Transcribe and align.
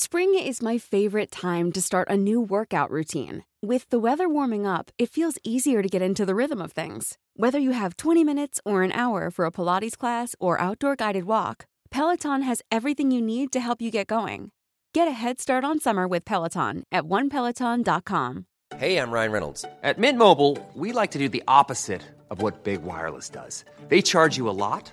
Spring 0.00 0.32
is 0.38 0.62
my 0.62 0.78
favorite 0.78 1.28
time 1.28 1.72
to 1.72 1.82
start 1.82 2.08
a 2.08 2.16
new 2.16 2.40
workout 2.40 2.88
routine. 2.88 3.42
With 3.60 3.90
the 3.90 3.98
weather 3.98 4.28
warming 4.28 4.64
up, 4.64 4.92
it 4.96 5.10
feels 5.10 5.38
easier 5.42 5.82
to 5.82 5.88
get 5.88 6.00
into 6.00 6.24
the 6.24 6.36
rhythm 6.36 6.62
of 6.62 6.70
things. 6.70 7.18
Whether 7.34 7.58
you 7.58 7.72
have 7.72 7.96
20 7.96 8.22
minutes 8.22 8.60
or 8.64 8.84
an 8.84 8.92
hour 8.92 9.28
for 9.28 9.44
a 9.44 9.50
Pilates 9.50 9.98
class 9.98 10.36
or 10.38 10.60
outdoor 10.60 10.94
guided 10.94 11.24
walk, 11.24 11.66
Peloton 11.90 12.42
has 12.42 12.62
everything 12.70 13.10
you 13.10 13.20
need 13.20 13.50
to 13.50 13.58
help 13.58 13.82
you 13.82 13.90
get 13.90 14.06
going. 14.06 14.52
Get 14.94 15.08
a 15.08 15.18
head 15.20 15.40
start 15.40 15.64
on 15.64 15.80
summer 15.80 16.06
with 16.06 16.24
Peloton 16.24 16.84
at 16.92 17.02
onepeloton.com. 17.02 18.46
Hey, 18.76 19.00
I'm 19.00 19.10
Ryan 19.10 19.32
Reynolds. 19.32 19.64
At 19.82 19.98
Mint 19.98 20.16
Mobile, 20.16 20.56
we 20.74 20.92
like 20.92 21.10
to 21.10 21.18
do 21.18 21.28
the 21.28 21.42
opposite 21.48 22.02
of 22.30 22.40
what 22.40 22.62
Big 22.62 22.84
Wireless 22.84 23.28
does. 23.28 23.64
They 23.88 24.00
charge 24.00 24.36
you 24.36 24.48
a 24.48 24.54
lot, 24.54 24.92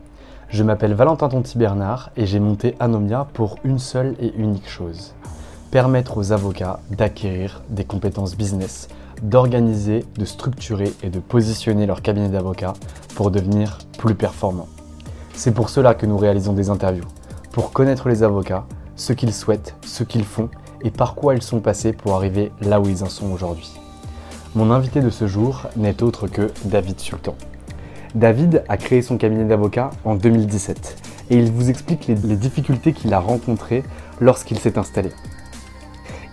Je 0.51 0.63
m'appelle 0.63 0.93
Valentin 0.93 1.29
Tonti 1.29 1.57
Bernard 1.57 2.09
et 2.17 2.25
j'ai 2.25 2.41
monté 2.41 2.75
Anomia 2.81 3.25
pour 3.31 3.55
une 3.63 3.79
seule 3.79 4.17
et 4.19 4.33
unique 4.35 4.69
chose. 4.69 5.13
Permettre 5.71 6.17
aux 6.17 6.33
avocats 6.33 6.81
d'acquérir 6.89 7.61
des 7.69 7.85
compétences 7.85 8.35
business, 8.35 8.89
d'organiser, 9.21 10.05
de 10.17 10.25
structurer 10.25 10.91
et 11.03 11.09
de 11.09 11.21
positionner 11.21 11.85
leur 11.85 12.01
cabinet 12.01 12.27
d'avocats 12.27 12.73
pour 13.15 13.31
devenir 13.31 13.77
plus 13.97 14.13
performants. 14.13 14.67
C'est 15.33 15.53
pour 15.53 15.69
cela 15.69 15.93
que 15.93 16.05
nous 16.05 16.17
réalisons 16.17 16.51
des 16.51 16.69
interviews, 16.69 17.07
pour 17.53 17.71
connaître 17.71 18.09
les 18.09 18.21
avocats, 18.21 18.65
ce 18.97 19.13
qu'ils 19.13 19.33
souhaitent, 19.33 19.75
ce 19.85 20.03
qu'ils 20.03 20.25
font 20.25 20.49
et 20.83 20.91
par 20.91 21.15
quoi 21.15 21.33
ils 21.33 21.43
sont 21.43 21.61
passés 21.61 21.93
pour 21.93 22.13
arriver 22.13 22.51
là 22.59 22.81
où 22.81 22.89
ils 22.89 23.05
en 23.05 23.09
sont 23.09 23.31
aujourd'hui. 23.31 23.71
Mon 24.53 24.69
invité 24.69 24.99
de 24.99 25.11
ce 25.11 25.27
jour 25.27 25.67
n'est 25.77 26.03
autre 26.03 26.27
que 26.27 26.51
David 26.65 26.99
Sultan. 26.99 27.35
David 28.15 28.65
a 28.67 28.75
créé 28.75 29.01
son 29.01 29.17
cabinet 29.17 29.45
d'avocat 29.45 29.91
en 30.03 30.15
2017 30.15 30.97
et 31.29 31.37
il 31.37 31.49
vous 31.49 31.69
explique 31.69 32.07
les, 32.07 32.15
difficultés 32.15 32.91
qu'il 32.91 33.13
a 33.13 33.19
rencontrées 33.19 33.83
lorsqu'il 34.19 34.59
s'est 34.59 34.77
installé. 34.77 35.11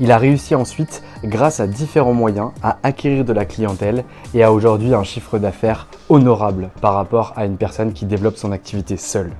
Il 0.00 0.10
a 0.10 0.18
réussi 0.18 0.56
ensuite, 0.56 1.04
grâce 1.22 1.60
à 1.60 1.68
différents 1.68 2.14
moyens, 2.14 2.50
à 2.64 2.78
acquérir 2.82 3.24
de 3.24 3.32
la 3.32 3.44
clientèle 3.44 4.04
et 4.34 4.42
a 4.42 4.52
aujourd'hui 4.52 4.92
un 4.92 5.04
chiffre 5.04 5.38
d'affaires 5.38 5.86
honorable 6.08 6.70
par 6.80 6.94
rapport 6.94 7.32
à 7.36 7.44
une 7.46 7.56
personne 7.56 7.92
qui 7.92 8.06
développe 8.06 8.38
son 8.38 8.50
activité 8.50 8.96
seule. 8.96 9.30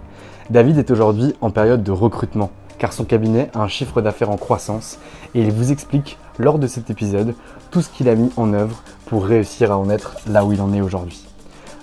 David 0.48 0.78
est 0.78 0.92
aujourd'hui 0.92 1.34
en 1.40 1.50
période 1.50 1.82
de 1.82 1.92
recrutement 1.92 2.50
car 2.78 2.92
son 2.92 3.04
cabinet 3.04 3.50
a 3.54 3.62
un 3.62 3.68
chiffre 3.68 4.00
d'affaires 4.00 4.30
en 4.30 4.36
croissance 4.36 5.00
et 5.34 5.42
il 5.42 5.50
vous 5.50 5.72
explique 5.72 6.18
lors 6.38 6.60
de 6.60 6.68
cet 6.68 6.88
épisode 6.88 7.34
tout 7.72 7.82
ce 7.82 7.88
qu'il 7.88 8.08
a 8.08 8.14
mis 8.14 8.30
en 8.36 8.52
œuvre 8.52 8.84
pour 9.06 9.26
réussir 9.26 9.72
à 9.72 9.76
en 9.76 9.90
être 9.90 10.18
là 10.28 10.44
où 10.44 10.52
il 10.52 10.60
en 10.60 10.72
est 10.72 10.80
aujourd'hui. 10.80 11.27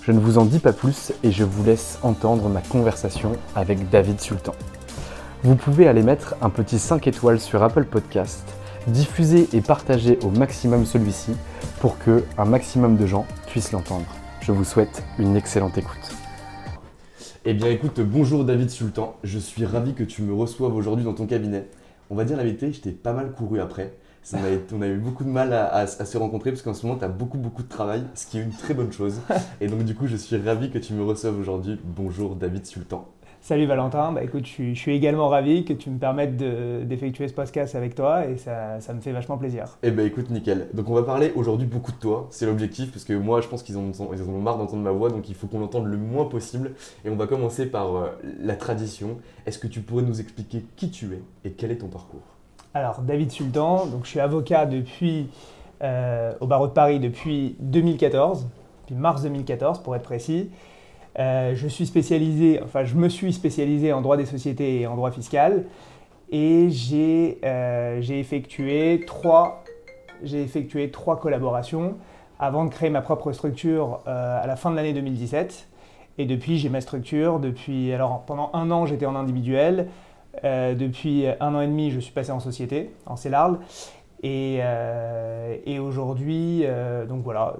Je 0.05 0.11
ne 0.11 0.19
vous 0.19 0.37
en 0.37 0.45
dis 0.45 0.59
pas 0.59 0.71
plus 0.71 1.13
et 1.23 1.31
je 1.31 1.43
vous 1.43 1.63
laisse 1.63 1.97
entendre 2.03 2.47
ma 2.47 2.61
conversation 2.61 3.31
avec 3.55 3.89
David 3.89 4.21
Sultan. 4.21 4.51
Vous 5.41 5.55
pouvez 5.55 5.87
aller 5.87 6.03
mettre 6.03 6.35
un 6.43 6.51
petit 6.51 6.77
5 6.77 7.07
étoiles 7.07 7.39
sur 7.39 7.63
Apple 7.63 7.85
Podcast, 7.85 8.43
diffuser 8.85 9.49
et 9.53 9.61
partager 9.61 10.19
au 10.23 10.29
maximum 10.29 10.85
celui-ci 10.85 11.31
pour 11.79 11.97
que 11.97 12.23
un 12.37 12.45
maximum 12.45 12.97
de 12.97 13.07
gens 13.07 13.25
puissent 13.47 13.71
l'entendre. 13.71 14.05
Je 14.41 14.51
vous 14.51 14.63
souhaite 14.63 15.01
une 15.17 15.35
excellente 15.35 15.75
écoute. 15.79 16.15
Eh 17.43 17.55
bien 17.55 17.69
écoute, 17.69 17.99
bonjour 17.99 18.45
David 18.45 18.69
Sultan, 18.69 19.17
je 19.23 19.39
suis 19.39 19.65
ravi 19.65 19.95
que 19.95 20.03
tu 20.03 20.21
me 20.21 20.35
reçoives 20.35 20.75
aujourd'hui 20.75 21.05
dans 21.05 21.15
ton 21.15 21.25
cabinet. 21.25 21.67
On 22.11 22.15
va 22.15 22.25
dire 22.25 22.37
la 22.37 22.43
vérité, 22.43 22.71
je 22.71 22.79
t'ai 22.79 22.91
pas 22.91 23.13
mal 23.13 23.31
couru 23.31 23.59
après. 23.59 23.97
Ça 24.25 24.39
on 24.75 24.81
a 24.81 24.87
eu 24.87 24.97
beaucoup 24.97 25.23
de 25.23 25.29
mal 25.29 25.53
à, 25.53 25.65
à- 25.67 25.81
à 25.83 25.85
se 25.87 26.17
rencontrer 26.17 26.49
parce 26.49 26.63
qu'en 26.63 26.73
ce 26.73 26.83
moment 26.87 26.97
tu 26.97 27.05
as 27.05 27.09
beaucoup 27.09 27.37
beaucoup 27.37 27.61
de 27.61 27.67
travail, 27.69 28.01
ce 28.15 28.25
qui 28.25 28.39
est 28.39 28.41
une 28.41 28.49
très 28.49 28.73
bonne 28.73 28.91
chose. 28.91 29.21
Et 29.61 29.67
donc 29.67 29.83
du 29.83 29.93
coup 29.93 30.07
je 30.07 30.15
suis 30.15 30.35
ravi 30.35 30.71
que 30.71 30.79
tu 30.79 30.93
me 30.93 31.03
reçoives 31.03 31.37
aujourd'hui. 31.39 31.79
Bonjour 31.83 32.35
David 32.35 32.65
Sultan. 32.65 33.07
Salut 33.41 33.67
Valentin, 33.67 34.11
bah 34.13 34.23
écoute, 34.23 34.45
je 34.47 34.49
suis, 34.49 34.73
je 34.73 34.79
suis 34.79 34.95
également 34.95 35.29
ravi 35.29 35.63
que 35.65 35.73
tu 35.73 35.91
me 35.91 35.99
permettes 35.99 36.35
de- 36.37 36.83
d'effectuer 36.83 37.27
ce 37.27 37.33
podcast 37.35 37.75
avec 37.75 37.93
toi 37.93 38.25
et 38.25 38.37
ça, 38.37 38.79
ça 38.79 38.95
me 38.95 38.99
fait 39.01 39.11
vachement 39.11 39.37
plaisir. 39.37 39.77
Eh 39.83 39.91
ben 39.91 40.07
écoute 40.07 40.31
nickel. 40.31 40.69
Donc 40.73 40.89
on 40.89 40.95
va 40.95 41.03
parler 41.03 41.31
aujourd'hui 41.35 41.67
beaucoup 41.67 41.91
de 41.91 41.97
toi, 41.97 42.25
c'est 42.31 42.47
l'objectif 42.47 42.91
parce 42.91 43.03
que 43.05 43.13
moi 43.13 43.41
je 43.41 43.47
pense 43.47 43.61
qu'ils 43.61 43.77
en 43.77 43.81
ont, 43.81 44.09
ils 44.11 44.23
en 44.23 44.29
ont 44.33 44.41
marre 44.41 44.57
d'entendre 44.57 44.81
ma 44.81 44.89
voix 44.89 45.11
donc 45.11 45.29
il 45.29 45.35
faut 45.35 45.45
qu'on 45.45 45.59
l'entende 45.59 45.85
le 45.85 45.97
moins 45.97 46.25
possible. 46.25 46.71
Et 47.05 47.11
on 47.11 47.15
va 47.15 47.27
commencer 47.27 47.67
par 47.67 47.95
euh, 47.95 48.07
la 48.39 48.55
tradition. 48.55 49.19
Est-ce 49.45 49.59
que 49.59 49.67
tu 49.67 49.81
pourrais 49.81 50.01
nous 50.01 50.19
expliquer 50.19 50.65
qui 50.75 50.89
tu 50.89 51.13
es 51.13 51.21
et 51.47 51.51
quel 51.51 51.69
est 51.71 51.77
ton 51.77 51.89
parcours? 51.89 52.23
Alors 52.75 52.99
David 52.99 53.31
Sultan, 53.31 53.87
je 54.03 54.09
suis 54.09 54.19
avocat 54.19 54.65
depuis, 54.65 55.29
euh, 55.81 56.33
au 56.41 56.45
barreau 56.45 56.67
de 56.67 56.73
Paris 56.73 56.99
depuis 56.99 57.55
2014, 57.61 58.49
depuis 58.81 58.95
mars 58.99 59.21
2014 59.23 59.81
pour 59.81 59.95
être 59.95 60.03
précis. 60.03 60.51
Euh, 61.17 61.55
je 61.55 61.69
suis 61.69 61.85
spécialisé, 61.85 62.59
enfin 62.61 62.83
je 62.83 62.95
me 62.95 63.07
suis 63.07 63.31
spécialisé 63.31 63.93
en 63.93 64.01
droit 64.01 64.17
des 64.17 64.25
sociétés 64.25 64.81
et 64.81 64.87
en 64.87 64.97
droit 64.97 65.11
fiscal 65.11 65.63
et 66.33 66.67
j'ai 66.69 67.39
euh, 67.45 68.01
effectué 68.01 69.05
trois 69.07 69.63
collaborations 71.21 71.95
avant 72.39 72.65
de 72.65 72.69
créer 72.71 72.89
ma 72.89 72.99
propre 72.99 73.31
structure 73.31 74.01
à 74.05 74.45
la 74.45 74.57
fin 74.57 74.69
de 74.69 74.75
l'année 74.75 74.91
2017. 74.91 75.69
Et 76.17 76.25
depuis, 76.25 76.57
j'ai 76.57 76.67
ma 76.67 76.81
structure. 76.81 77.39
Depuis, 77.39 77.93
alors 77.93 78.23
pendant 78.25 78.49
un 78.53 78.69
an, 78.71 78.85
j'étais 78.85 79.05
en 79.05 79.15
individuel. 79.15 79.87
Euh, 80.43 80.75
depuis 80.75 81.25
un 81.39 81.55
an 81.55 81.61
et 81.61 81.67
demi, 81.67 81.91
je 81.91 81.99
suis 81.99 82.11
passé 82.13 82.31
en 82.31 82.39
société, 82.39 82.91
en 83.05 83.15
CELARL. 83.15 83.57
Et, 84.23 84.57
euh, 84.61 85.55
et 85.67 85.77
aujourd'hui, 85.77 86.61
euh, 86.63 87.05
donc 87.05 87.21
voilà, 87.23 87.55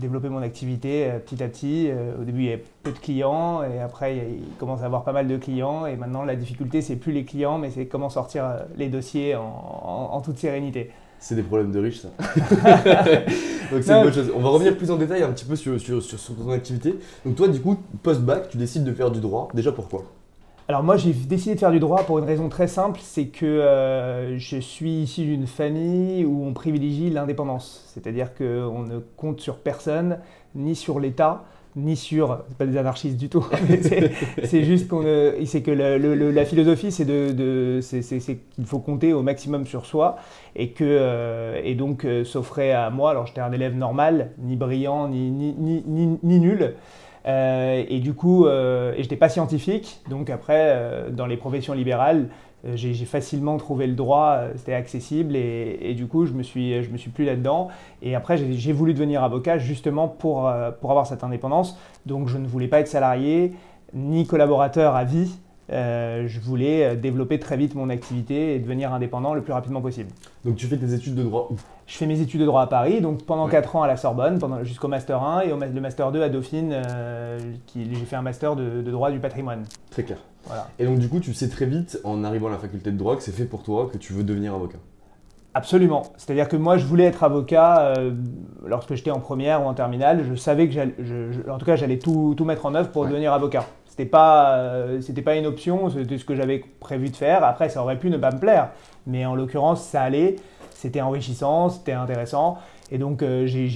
développer 0.00 0.28
mon 0.28 0.42
activité 0.42 1.06
euh, 1.10 1.18
petit 1.18 1.42
à 1.42 1.48
petit. 1.48 1.90
Au 2.20 2.24
début, 2.24 2.40
il 2.42 2.44
y 2.44 2.52
avait 2.52 2.62
peu 2.84 2.92
de 2.92 2.98
clients 2.98 3.62
et 3.64 3.80
après, 3.80 4.16
il 4.18 4.56
commence 4.58 4.82
à 4.82 4.84
avoir 4.86 5.02
pas 5.02 5.12
mal 5.12 5.26
de 5.26 5.36
clients. 5.36 5.86
Et 5.86 5.96
maintenant, 5.96 6.22
la 6.24 6.36
difficulté, 6.36 6.82
c'est 6.82 6.96
plus 6.96 7.10
les 7.12 7.24
clients, 7.24 7.58
mais 7.58 7.70
c'est 7.70 7.86
comment 7.86 8.10
sortir 8.10 8.44
les 8.76 8.88
dossiers 8.88 9.34
en, 9.34 9.42
en- 9.42 10.10
en 10.16 10.20
toute 10.20 10.38
sérénité. 10.38 10.90
C'est 11.18 11.34
des 11.34 11.42
problèmes 11.42 11.72
de 11.72 11.80
riches 11.80 12.00
ça. 12.02 12.08
donc 13.72 13.82
c'est 13.82 13.92
une 13.96 14.02
bonne 14.04 14.12
chose. 14.12 14.30
On 14.36 14.40
va 14.40 14.50
revenir 14.50 14.76
plus 14.76 14.90
en 14.90 14.96
détail 14.96 15.22
un 15.22 15.32
petit 15.32 15.46
peu 15.46 15.56
sur, 15.56 15.80
sur, 15.80 16.02
sur, 16.02 16.18
sur 16.18 16.36
ton 16.36 16.50
activité. 16.50 16.94
Donc 17.24 17.34
toi 17.36 17.48
du 17.48 17.60
coup, 17.60 17.76
post-bac, 18.02 18.50
tu 18.50 18.58
décides 18.58 18.84
de 18.84 18.92
faire 18.92 19.10
du 19.10 19.20
droit. 19.20 19.48
Déjà 19.54 19.72
pourquoi? 19.72 20.02
Alors 20.68 20.82
moi 20.82 20.96
j'ai 20.96 21.12
décidé 21.12 21.54
de 21.54 21.60
faire 21.60 21.70
du 21.72 21.78
droit 21.78 22.04
pour 22.04 22.18
une 22.18 22.24
raison 22.24 22.48
très 22.48 22.68
simple, 22.68 22.98
c'est 23.02 23.26
que 23.26 23.44
euh, 23.44 24.38
je 24.38 24.56
suis 24.58 25.02
issu 25.02 25.24
d'une 25.24 25.46
famille 25.46 26.24
où 26.24 26.42
on 26.46 26.54
privilégie 26.54 27.10
l'indépendance. 27.10 27.84
C'est-à-dire 27.92 28.34
qu'on 28.34 28.82
ne 28.82 28.98
compte 29.16 29.40
sur 29.40 29.58
personne, 29.58 30.20
ni 30.54 30.74
sur 30.74 31.00
l'État, 31.00 31.44
ni 31.76 31.96
sur... 31.96 32.38
C'est 32.48 32.56
pas 32.56 32.64
des 32.66 32.78
anarchistes 32.78 33.18
du 33.18 33.28
tout, 33.28 33.44
c'est- 34.44 34.64
juste 34.64 34.88
qu'on... 34.88 35.02
ne- 35.02 35.32
C'est 35.44 35.60
que 35.60 35.70
la 35.70 36.44
philosophie 36.46 36.90
c'est 36.92 37.04
qu'il 37.04 38.64
faut 38.64 38.78
compter 38.78 39.12
au 39.12 39.20
maximum 39.22 39.66
sur 39.66 39.84
soi 39.84 40.16
et 40.56 40.70
que... 40.70 40.84
euh, 40.84 41.60
et 41.62 41.74
donc 41.74 42.06
euh, 42.06 42.24
s'offrait 42.24 42.72
à 42.72 42.88
moi, 42.88 43.10
alors 43.10 43.26
j'étais 43.26 43.40
un 43.42 43.52
élève 43.52 43.76
normal, 43.76 44.30
ni 44.38 44.56
brillant, 44.56 45.08
ni, 45.08 45.30
ni, 45.30 45.54
ni, 45.58 45.82
ni- 46.22 46.38
nul, 46.40 46.62
euh, 46.62 46.70
et 47.26 48.00
du 48.00 48.14
coup, 48.14 48.46
euh, 48.46 48.94
et 48.96 49.02
j'étais 49.02 49.16
pas 49.16 49.28
scientifique, 49.28 50.00
donc 50.10 50.30
après, 50.30 50.72
euh, 50.74 51.10
dans 51.10 51.26
les 51.26 51.36
professions 51.36 51.72
libérales, 51.72 52.28
euh, 52.66 52.72
j'ai 52.76 52.94
facilement 53.04 53.56
trouvé 53.56 53.86
le 53.86 53.94
droit, 53.94 54.36
euh, 54.38 54.52
c'était 54.56 54.74
accessible, 54.74 55.36
et, 55.36 55.94
du 55.94 56.06
coup, 56.06 56.24
je 56.26 56.32
me 56.32 56.42
suis, 56.42 56.82
je 56.82 56.90
me 56.90 56.96
suis 56.96 57.10
plus 57.10 57.24
là-dedans. 57.24 57.68
Et 58.02 58.14
après, 58.14 58.36
j'ai 58.36 58.72
voulu 58.72 58.94
devenir 58.94 59.22
avocat 59.22 59.58
justement 59.58 60.08
pour, 60.08 60.48
euh, 60.48 60.70
pour 60.70 60.90
avoir 60.90 61.06
cette 61.06 61.24
indépendance. 61.24 61.78
Donc, 62.06 62.28
je 62.28 62.38
ne 62.38 62.46
voulais 62.46 62.68
pas 62.68 62.80
être 62.80 62.88
salarié 62.88 63.52
ni 63.92 64.26
collaborateur 64.26 64.96
à 64.96 65.04
vie. 65.04 65.38
Euh, 65.72 66.24
je 66.26 66.40
voulais 66.40 66.84
euh, 66.84 66.94
développer 66.94 67.38
très 67.38 67.56
vite 67.56 67.74
mon 67.74 67.88
activité 67.88 68.54
et 68.54 68.58
devenir 68.58 68.92
indépendant 68.92 69.32
le 69.34 69.42
plus 69.42 69.52
rapidement 69.52 69.80
possible. 69.80 70.10
Donc 70.44 70.56
tu 70.56 70.66
fais 70.66 70.76
tes 70.76 70.92
études 70.94 71.14
de 71.14 71.22
droit 71.22 71.48
où? 71.50 71.56
Je 71.86 71.96
fais 71.96 72.06
mes 72.06 72.20
études 72.20 72.40
de 72.40 72.46
droit 72.46 72.62
à 72.62 72.66
Paris, 72.66 73.00
donc 73.00 73.24
pendant 73.24 73.44
Ouais. 73.44 73.50
4 73.50 73.76
ans 73.76 73.82
à 73.82 73.86
la 73.86 73.96
Sorbonne, 73.96 74.38
jusqu'au 74.62 74.88
Master 74.88 75.22
1 75.22 75.40
et 75.42 75.52
au, 75.52 75.58
le 75.58 75.80
Master 75.80 76.12
2 76.12 76.22
à 76.22 76.28
Dauphine, 76.28 76.72
euh, 76.72 77.38
j'ai 77.76 77.94
fait 78.06 78.16
un 78.16 78.22
Master 78.22 78.56
de, 78.56 78.82
de 78.82 78.90
droit 78.90 79.10
du 79.10 79.18
patrimoine. 79.20 79.64
Très 79.90 80.02
clair. 80.02 80.18
Voilà. 80.46 80.68
Et 80.78 80.84
donc 80.86 80.98
du 80.98 81.08
coup, 81.08 81.20
tu 81.20 81.32
sais 81.34 81.48
très 81.48 81.66
vite, 81.66 81.98
en 82.04 82.24
arrivant 82.24 82.48
à 82.48 82.52
la 82.52 82.58
faculté 82.58 82.90
de 82.90 82.96
droit, 82.98 83.16
que 83.16 83.22
c'est 83.22 83.32
fait 83.32 83.44
pour 83.46 83.62
toi, 83.62 83.88
que 83.92 83.98
tu 83.98 84.12
veux 84.12 84.24
devenir 84.24 84.54
avocat? 84.54 84.78
Absolument. 85.56 86.02
C'est-à-dire 86.16 86.48
que 86.48 86.56
moi, 86.56 86.78
je 86.78 86.84
voulais 86.84 87.04
être 87.04 87.22
avocat 87.22 87.94
euh, 87.96 88.10
lorsque 88.66 88.94
j'étais 88.94 89.12
en 89.12 89.20
première 89.20 89.62
ou 89.62 89.66
en 89.68 89.74
terminale. 89.74 90.24
Je 90.28 90.34
savais 90.34 90.66
que 90.66 90.72
j'allais, 90.72 90.94
je- 90.98 91.30
je- 91.30 91.48
en 91.50 91.58
tout 91.58 91.66
cas, 91.66 91.76
j'allais 91.76 91.98
tout, 92.00 92.34
tout 92.36 92.44
mettre 92.44 92.66
en 92.66 92.74
œuvre 92.74 92.90
pour 92.90 93.02
Ouais. 93.02 93.08
devenir 93.08 93.32
avocat. 93.32 93.64
C'était 93.96 94.10
pas, 94.10 94.56
euh, 94.56 95.00
c'était 95.00 95.22
pas 95.22 95.36
une 95.36 95.46
option, 95.46 95.88
c'était 95.88 96.18
ce 96.18 96.24
que 96.24 96.34
j'avais 96.34 96.64
prévu 96.80 97.10
de 97.10 97.16
faire. 97.16 97.44
Après, 97.44 97.68
ça 97.68 97.80
aurait 97.80 97.96
pu 97.96 98.10
ne 98.10 98.16
pas 98.16 98.32
me 98.32 98.40
plaire, 98.40 98.70
mais 99.06 99.24
en 99.24 99.36
l'occurrence, 99.36 99.84
ça 99.84 100.02
allait. 100.02 100.34
C'était 100.72 101.00
enrichissant, 101.00 101.68
c'était 101.68 101.92
intéressant. 101.92 102.58
Et 102.90 102.98
donc, 102.98 103.22
euh, 103.22 103.46
j'ai, 103.46 103.68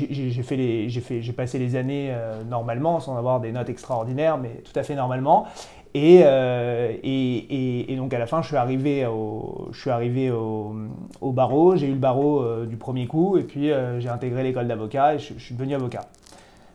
fait 0.42 0.56
les, 0.56 0.88
j'ai 0.88 1.00
fait, 1.02 1.22
j'ai 1.22 1.32
passé 1.32 1.60
les 1.60 1.76
années 1.76 2.08
euh, 2.10 2.42
normalement, 2.42 2.98
sans 2.98 3.16
avoir 3.16 3.38
des 3.38 3.52
notes 3.52 3.68
extraordinaires, 3.68 4.38
mais 4.38 4.60
tout 4.64 4.76
à 4.76 4.82
fait 4.82 4.96
normalement. 4.96 5.46
Et, 5.94 6.16
et, 6.16 7.92
et- 7.92 7.96
donc 7.96 8.12
à 8.12 8.18
la 8.18 8.26
fin, 8.26 8.42
je 8.42 8.48
suis 8.48 8.56
arrivé 8.56 9.06
au, 9.06 9.68
je 9.70 9.80
suis 9.80 9.90
arrivé 9.90 10.32
au, 10.32 10.74
au 11.20 11.30
barreau. 11.30 11.76
J'ai 11.76 11.86
eu 11.86 11.92
le 11.92 11.96
barreau 11.96 12.44
du 12.66 12.76
premier 12.76 13.06
coup, 13.06 13.38
et 13.38 13.44
puis 13.44 13.70
j'ai 14.00 14.08
intégré 14.08 14.42
l'école 14.42 14.66
d'avocat 14.66 15.14
et 15.14 15.18
je, 15.20 15.34
je 15.36 15.44
suis 15.44 15.54
devenu 15.54 15.76
avocat. 15.76 16.00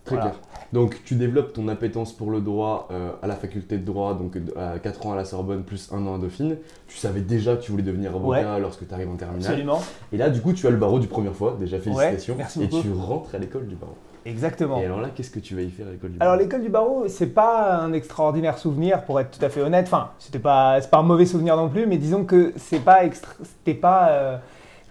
Très 0.05 0.15
Voilà. 0.15 0.31
clair. 0.31 0.41
Donc 0.73 1.01
tu 1.05 1.15
développes 1.15 1.53
ton 1.53 1.67
appétence 1.67 2.11
pour 2.13 2.31
le 2.31 2.41
droit 2.41 2.88
euh, 2.91 3.11
à 3.21 3.27
la 3.27 3.35
faculté 3.35 3.77
de 3.77 3.85
droit, 3.85 4.15
donc 4.15 4.35
euh, 4.57 4.77
4 4.79 5.05
ans 5.05 5.13
à 5.13 5.15
la 5.15 5.23
Sorbonne 5.23 5.63
plus 5.63 5.89
1 5.94 6.05
an 6.07 6.15
à 6.15 6.17
Dauphine. 6.17 6.57
Tu 6.88 6.97
savais 6.97 7.21
déjà 7.21 7.55
que 7.55 7.61
tu 7.61 7.71
voulais 7.71 7.83
devenir 7.83 8.15
avocat 8.15 8.57
lorsque 8.59 8.88
tu 8.88 8.94
arrives 8.94 9.09
en 9.09 9.15
terminale. 9.15 9.45
Absolument, 9.45 9.81
Et 10.11 10.17
là, 10.17 10.29
du 10.29 10.41
coup, 10.41 10.51
tu 10.51 10.65
as 10.67 10.71
le 10.71 10.77
barreau 10.77 11.00
du 11.00 11.07
première 11.07 11.33
fois, 11.35 11.55
déjà 11.59 11.79
félicitations. 11.79 12.35
merci 12.38 12.63
et 12.63 12.67
beaucoup. 12.67 12.81
tu 12.81 12.91
rentres 12.91 13.35
à 13.35 13.38
l'école 13.38 13.67
du 13.67 13.75
barreau. 13.75 13.95
exactement. 14.25 14.79
Et 14.79 14.85
alors 14.85 15.00
là, 15.00 15.09
qu'est-ce 15.15 15.29
que 15.31 15.39
tu 15.39 15.55
vas 15.55 15.61
y 15.61 15.69
faire 15.69 15.88
à 15.88 15.91
l'école 15.91 16.11
du 16.11 16.17
barreau? 16.17 16.31
Alors 16.31 16.41
l'école 16.44 16.61
du 16.63 16.69
barreau, 16.69 17.05
c'est 17.07 17.27
pas 17.27 17.75
un 17.77 17.94
extraordinaire 17.94 18.57
souvenir 18.57 19.03
pour 19.03 19.19
être 19.21 19.38
tout 19.38 19.45
à 19.45 19.50
fait 19.50 19.61
honnête. 19.61 19.85
Enfin, 19.88 20.09
c'était 20.19 20.39
pas, 20.39 20.81
c'est 20.81 20.89
pas 20.89 20.97
un 20.97 21.03
mauvais 21.03 21.25
souvenir 21.27 21.55
non 21.55 21.69
plus, 21.69 21.85
mais 21.85 21.97
disons 21.97 22.25
que 22.25 22.51
c'est 22.57 22.79
pas, 22.83 23.05
extra- 23.05 23.35
c'était 23.44 23.79
pas. 23.79 24.09
euh, 24.09 24.38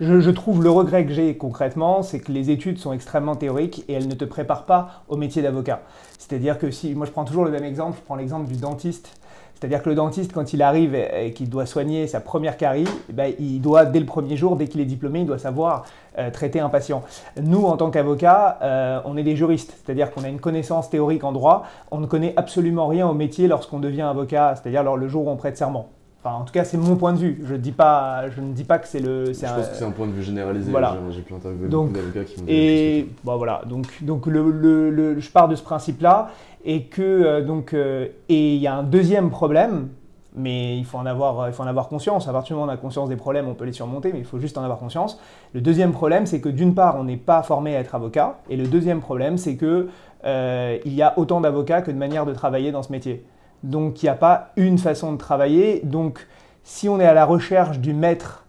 je, 0.03 0.31
trouve 0.31 0.63
le 0.63 0.71
regret 0.71 1.07
que 1.07 1.13
j'ai 1.13 1.37
concrètement, 1.37 2.03
c'est 2.03 2.19
que 2.19 2.33
les 2.33 2.51
études 2.51 2.79
sont 2.79 2.93
extrêmement 2.93 3.37
théoriques 3.37 3.85
et 3.89 3.95
elles 3.95 4.09
ne 4.09 4.15
te 4.15 4.25
préparent 4.25 4.67
pas 4.67 5.05
au 5.09 5.17
métier 5.17 5.43
d'avocat. 5.43 5.83
C'est-à-dire 6.19 6.59
que 6.59 6.71
si, 6.71 6.95
moi 6.95 7.07
je 7.07 7.13
prends 7.13 7.25
toujours 7.25 7.45
le 7.45 7.51
même 7.51 7.65
exemple, 7.65 7.99
je 7.99 8.05
prends 8.05 8.17
l'exemple 8.17 8.49
du 8.49 8.57
dentiste. 8.57 9.17
C'est-à-dire 9.55 9.81
que 9.81 9.91
le 9.91 9.95
dentiste, 9.95 10.33
quand 10.33 10.53
il 10.53 10.61
arrive 10.61 10.97
et, 10.97 11.33
qu'il 11.33 11.49
doit 11.49 11.67
soigner 11.67 12.09
sa 12.09 12.19
première 12.19 12.57
carie, 12.57 12.89
eh 13.09 13.13
ben, 13.13 13.33
il 13.39 13.61
doit, 13.61 13.85
dès 13.85 14.01
le 14.01 14.07
premier 14.07 14.37
jour, 14.37 14.57
dès 14.57 14.67
qu'il 14.67 14.81
est 14.81 14.87
diplômé, 14.87 15.21
il 15.21 15.27
doit 15.27 15.39
savoir 15.39 15.85
euh, 16.19 16.33
traiter 16.33 16.59
un 16.59 16.69
patient. 16.69 17.05
Nous, 17.41 17.65
en 17.65 17.77
tant 17.77 17.93
qu'avocats, 17.93 18.59
euh, 18.63 19.01
on 19.05 19.17
est 19.17 19.23
des 19.23 19.37
juristes, 19.37 19.79
c'est-à-dire 19.85 20.11
qu'on 20.11 20.25
a 20.25 20.29
une 20.29 20.41
connaissance 20.41 20.91
théorique 20.91 21.23
en 21.23 21.31
droit, 21.31 21.63
on 21.93 22.01
ne 22.01 22.07
connaît 22.07 22.35
absolument 22.37 22.89
rien 22.89 23.07
au 23.07 23.15
métier 23.15 23.47
lorsqu'on 23.47 23.79
devient 23.79 24.03
avocat, 24.03 24.57
c'est-à-dire 24.57 24.83
le 24.83 25.07
jour 25.07 25.29
où 25.29 25.31
on 25.31 25.37
prête 25.37 25.57
serment. 25.57 25.91
Enfin, 26.25 26.37
en 26.37 26.45
tout 26.45 26.53
cas, 26.53 26.63
c'est 26.63 26.77
mon 26.77 26.95
point 26.95 27.13
de 27.13 27.19
vue. 27.19 27.43
Je, 27.45 27.57
dis 27.57 27.73
pas, 27.73 28.31
je 28.31 28.41
ne 28.41 28.53
dis 28.53 28.63
pas 28.63 28.79
que 28.79 28.87
c'est 28.87 29.01
le. 29.01 29.27
Je 29.27 29.33
c'est 29.33 29.47
pense 29.47 29.57
un- 29.67 29.71
que 29.71 29.75
c'est 29.77 29.85
un 29.85 29.91
point 29.91 30.07
de 30.07 30.13
vue 30.13 30.23
généralisé. 30.23 30.71
voilà. 30.71 30.97
J'ai- 31.11 31.21
pu 31.23 31.35
interviewer 31.35 31.69
Donc, 31.69 31.89
beaucoup 31.89 31.99
d'avocats 31.99 32.25
qui 32.25 32.39
m'ont 32.41 32.47
déjà 32.47 32.59
Et 32.61 33.09
bon 33.25 33.37
voilà, 33.37 33.63
donc, 33.69 33.87
donc 34.03 34.27
le, 34.27 34.49
le- 34.53 34.91
le- 34.91 35.19
je 35.19 35.31
pars 35.31 35.49
de 35.49 35.57
ce 35.57 35.63
principe-là 35.65 36.31
et 36.65 36.85
que 36.85 37.03
euh, 37.03 37.45
donc 37.45 37.75
euh, 37.75 38.07
et 38.29 38.55
il 38.55 38.61
y 38.61 38.69
a 38.69 38.75
un 38.77 38.85
deuxième 38.85 39.31
problème, 39.31 39.89
mais 40.37 40.79
il 40.79 40.85
faut 40.85 40.97
en 40.99 41.07
avoir 41.07 41.49
il 41.49 41.53
faut 41.55 41.65
en 41.65 41.67
avoir 41.67 41.89
conscience. 41.89 42.29
À 42.29 42.33
partir 42.33 42.55
du 42.55 42.61
moment 42.61 42.71
où 42.71 42.71
on 42.73 42.79
a 42.79 42.81
conscience 42.81 43.09
des 43.09 43.17
problèmes, 43.17 43.49
on 43.49 43.55
peut 43.55 43.65
les 43.65 43.73
surmonter, 43.73 44.13
mais 44.13 44.21
il 44.21 44.25
faut 44.25 44.39
juste 44.39 44.57
en 44.57 44.63
avoir 44.63 44.79
conscience. 44.79 45.19
Le 45.55 45.61
deuxième 45.61 45.91
problème, 45.91 46.27
c'est 46.27 46.41
que 46.41 46.49
d'une 46.49 46.77
part, 46.77 46.99
on 47.01 47.05
n'est 47.05 47.17
pas 47.17 47.43
formé 47.43 47.75
à 47.75 47.81
être 47.81 47.97
avocat, 47.97 48.39
et 48.49 48.57
le 48.57 48.69
deuxième 48.69 49.01
problème, 49.01 49.39
c'est 49.39 49.57
que 49.57 49.89
euh, 50.25 50.79
il 50.85 50.95
y 50.95 51.03
a 51.03 51.19
autant 51.19 51.41
d'avocats 51.41 51.83
que 51.83 51.91
de 51.91 51.97
manières 51.99 52.27
de 52.27 52.33
travailler 52.33 52.71
dans 52.71 52.85
ce 52.85 52.93
métier. 52.93 53.25
Donc 53.63 54.03
il 54.03 54.07
n'y 54.07 54.11
a 54.11 54.15
pas 54.15 54.53
une 54.57 54.79
façon 54.79 55.13
de 55.13 55.19
travailler. 55.19 55.81
Donc 55.85 56.27
si 56.65 56.89
on 56.89 57.01
est 57.01 57.07
à 57.07 57.15
la 57.15 57.25
recherche 57.25 57.79
du 57.79 57.95
maître 57.95 58.47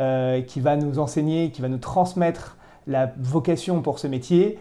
euh, 0.00 0.42
qui 0.42 0.60
va 0.60 0.76
nous 0.76 0.98
enseigner, 0.98 1.50
qui 1.50 1.62
va 1.62 1.68
nous 1.68 1.78
transmettre 1.78 2.56
la 2.86 3.12
vocation 3.18 3.80
pour 3.82 3.98
ce 3.98 4.06
métier, 4.06 4.58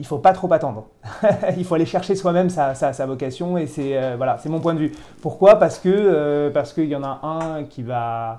il 0.00 0.06
faut 0.06 0.18
pas 0.18 0.32
trop 0.32 0.52
attendre. 0.52 0.88
il 1.56 1.64
faut 1.64 1.74
aller 1.74 1.86
chercher 1.86 2.14
soi-même 2.16 2.50
sa, 2.50 3.06
vocation 3.06 3.56
et 3.56 3.66
c'est 3.66 3.96
euh, 3.96 4.14
voilà, 4.16 4.38
c'est 4.38 4.48
mon 4.48 4.60
point 4.60 4.74
de 4.74 4.80
vue. 4.80 4.92
Pourquoi? 5.22 5.56
Parce 5.58 5.78
que 5.78 5.88
euh, 5.88 6.50
parce 6.50 6.72
qu'il 6.72 6.88
y 6.88 6.96
en 6.96 7.04
a 7.04 7.20
un 7.22 7.64
qui 7.64 7.82
va 7.82 8.38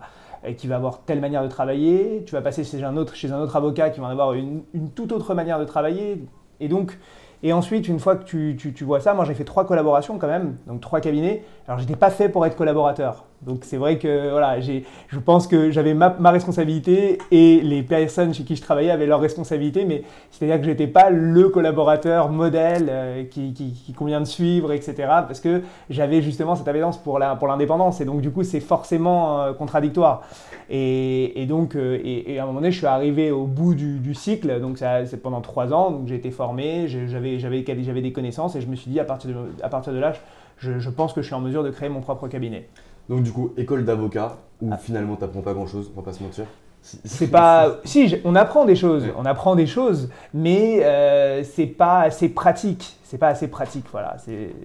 qui 0.57 0.67
va 0.67 0.75
avoir 0.75 0.99
telle 0.99 1.21
manière 1.21 1.41
de 1.41 1.47
travailler, 1.47 2.23
tu 2.27 2.33
vas 2.33 2.41
passer 2.41 2.63
chez 2.63 2.83
un 2.83 2.97
autre 2.97 3.15
chez 3.15 3.31
un 3.31 3.39
autre 3.39 3.55
avocat 3.55 3.89
qui 3.89 3.99
va 3.99 4.09
avoir 4.09 4.33
une 4.33 4.63
toute 4.93 5.11
autre 5.11 5.33
manière 5.33 5.57
de 5.57 5.65
travailler 5.65 6.23
et 6.59 6.67
donc 6.67 6.97
et 7.43 7.53
ensuite, 7.53 7.87
une 7.87 7.99
fois 7.99 8.15
que 8.15 8.23
tu, 8.23 8.83
vois 8.83 8.99
ça, 8.99 9.13
moi 9.13 9.25
j'ai 9.25 9.33
fait 9.33 9.43
trois 9.43 9.65
collaborations 9.65 10.17
quand 10.17 10.27
même, 10.27 10.57
donc 10.67 10.81
trois 10.81 10.99
cabinets. 11.01 11.43
Alors 11.67 11.79
j'étais 11.79 11.95
pas 11.95 12.11
fait 12.11 12.29
pour 12.29 12.45
être 12.45 12.55
collaborateur. 12.55 13.23
Donc 13.41 13.63
c'est 13.63 13.77
vrai 13.77 13.97
que 13.97 14.29
voilà, 14.29 14.59
je 14.59 15.19
pense 15.19 15.47
que 15.47 15.71
j'avais 15.71 15.93
ma, 15.95 16.15
responsabilité 16.31 17.17
et 17.31 17.59
les 17.61 17.81
personnes 17.81 18.33
chez 18.33 18.43
qui 18.43 18.55
je 18.55 18.61
travaillais 18.61 18.91
avaient 18.91 19.07
leur 19.07 19.19
responsabilité, 19.19 19.83
mais 19.83 20.03
c'est-à-dire 20.31 20.59
que 20.59 20.65
j'étais 20.65 20.87
pas 20.87 21.09
le 21.09 21.49
collaborateur 21.49 22.29
modèle 22.29 22.87
euh, 22.89 23.23
qui, 23.23 23.53
qui, 23.53 23.73
qui 23.73 23.93
convient 23.93 24.21
de 24.21 24.25
suivre, 24.25 24.71
etc. 24.71 24.93
Parce 25.27 25.39
que 25.39 25.63
j'avais 25.89 26.21
justement 26.21 26.55
cette 26.55 26.67
appétence 26.67 26.97
pour, 26.97 27.17
la, 27.17 27.35
pour 27.35 27.47
l'indépendance 27.47 27.99
et 27.99 28.05
donc 28.05 28.21
du 28.21 28.31
coup 28.31 28.43
c'est 28.43 28.59
forcément 28.59 29.41
euh, 29.41 29.53
contradictoire. 29.53 30.21
Et, 30.69 31.41
et 31.41 31.45
donc 31.47 31.75
euh, 31.75 31.99
et, 32.03 32.37
à 32.39 32.43
un 32.43 32.45
moment 32.45 32.59
donné, 32.59 32.71
je 32.71 32.77
suis 32.77 32.87
arrivé 32.87 33.31
au 33.31 33.45
bout 33.45 33.73
du, 33.73 33.99
du 33.99 34.13
cycle, 34.13 34.59
donc 34.59 34.77
c'est 34.77 35.21
pendant 35.21 35.41
trois 35.41 35.73
ans, 35.73 35.91
donc 35.91 36.07
j'ai 36.07 36.15
été 36.15 36.29
formé, 36.29 36.87
j'avais 36.87 38.01
des 38.01 38.11
connaissances 38.11 38.55
et 38.55 38.61
je 38.61 38.67
me 38.67 38.75
suis 38.75 38.89
dit 38.89 38.99
à 38.99 39.03
partir 39.05 39.31
de, 39.31 39.35
à 39.63 39.69
partir 39.69 39.93
de 39.93 39.99
là, 39.99 40.13
je, 40.13 40.19
je 40.57 40.89
pense 40.89 41.13
que 41.13 41.21
je 41.21 41.27
suis 41.27 41.35
en 41.35 41.41
mesure 41.41 41.63
de 41.63 41.69
créer 41.69 41.89
mon 41.89 42.01
propre 42.01 42.27
cabinet. 42.27 42.67
Donc 43.09 43.23
du 43.23 43.31
coup, 43.31 43.53
école 43.57 43.85
d'avocat, 43.85 44.37
où 44.61 44.69
Ah. 44.71 44.77
finalement 44.77 45.15
t'apprends 45.15 45.41
pas 45.41 45.53
grand-chose, 45.53 45.91
on 45.95 45.99
va 45.99 46.05
pas 46.05 46.13
se 46.13 46.23
mentir. 46.23 46.45
C'est 46.81 47.27
pas. 47.27 47.77
Si, 47.85 48.15
on 48.23 48.35
apprend 48.35 48.65
des 48.65 48.75
choses, 48.75 49.05
on 49.17 49.25
apprend 49.25 49.55
des 49.55 49.65
choses, 49.67 50.09
mais 50.33 50.83
euh, 50.83 51.43
c'est 51.43 51.65
pas 51.65 52.01
assez 52.01 52.29
pratique. 52.29 52.94
C'est 53.07 53.19
pas 53.19 53.27
assez 53.27 53.47
pratique, 53.47 53.85
voilà. 53.91 54.17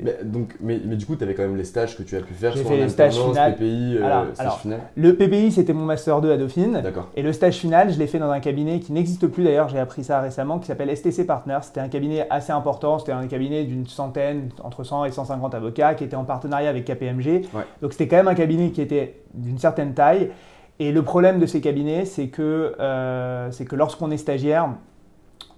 Mais, 0.03 0.17
donc, 0.25 0.57
mais, 0.61 0.81
mais 0.83 0.97
du 0.97 1.05
coup, 1.05 1.15
tu 1.15 1.25
avais 1.25 1.35
quand 1.35 1.43
même 1.43 1.59
les 1.59 1.65
stages 1.65 1.95
que 1.95 2.03
tu 2.03 2.17
as 2.17 2.23
pu 2.23 2.33
faire, 2.33 2.57
soit 2.57 2.65
fait 2.65 2.79
les 2.79 2.89
stages 2.89 3.19
alternance, 3.19 3.33
finales. 3.33 3.55
PPI, 3.55 3.97
euh, 3.99 4.07
Alors, 4.07 4.25
stage 4.33 4.41
alors, 4.41 4.61
final. 4.61 4.81
Le 4.97 5.15
PPI, 5.15 5.53
c'était 5.53 5.75
mon 5.75 5.85
master 5.85 6.23
2 6.23 6.33
à 6.33 6.37
Dauphine. 6.39 6.83
Et 7.17 7.23
le 7.23 7.35
stage 7.35 7.57
final, 7.57 7.93
je 7.93 7.99
l'ai 7.99 8.07
fait 8.07 8.19
dans 8.19 8.31
un 8.31 8.41
cabinet 8.41 8.81
qui 8.81 8.95
n'existe 8.95 9.27
plus 9.27 9.45
d'ailleurs, 9.45 9.69
j'ai 9.69 9.79
appris 9.79 10.05
ça 10.05 10.23
récemment, 10.23 10.59
qui 10.59 10.69
s'appelle 10.69 10.97
STC 10.97 11.27
Partners. 11.27 11.59
C'était 11.65 11.81
un 11.81 11.89
cabinet 11.89 12.27
assez 12.31 12.51
important, 12.51 12.99
c'était 12.99 13.13
un 13.13 13.27
cabinet 13.27 13.65
d'une 13.65 13.87
centaine, 13.87 14.49
entre 14.65 14.85
100 14.85 15.05
et 15.05 15.13
150 15.13 15.55
avocats, 15.55 15.95
qui 15.95 16.05
était 16.05 16.17
en 16.17 16.25
partenariat 16.25 16.71
avec 16.71 16.87
KPMG. 16.87 17.43
Ouais. 17.53 17.67
Donc 17.83 17.93
c'était 17.93 18.09
quand 18.09 18.17
même 18.17 18.29
un 18.29 18.35
cabinet 18.35 18.71
qui 18.71 18.81
était 18.81 19.21
d'une 19.35 19.59
certaine 19.59 19.93
taille. 19.93 20.31
Et 20.79 20.93
le 20.93 21.03
problème 21.03 21.41
de 21.41 21.47
ces 21.47 21.61
cabinets, 21.61 22.07
c'est 22.07 22.29
que, 22.29 22.75
euh, 22.81 23.51
c'est 23.51 23.67
que 23.67 23.77
lorsqu'on 23.77 24.11
est 24.11 24.17
stagiaire, 24.17 24.71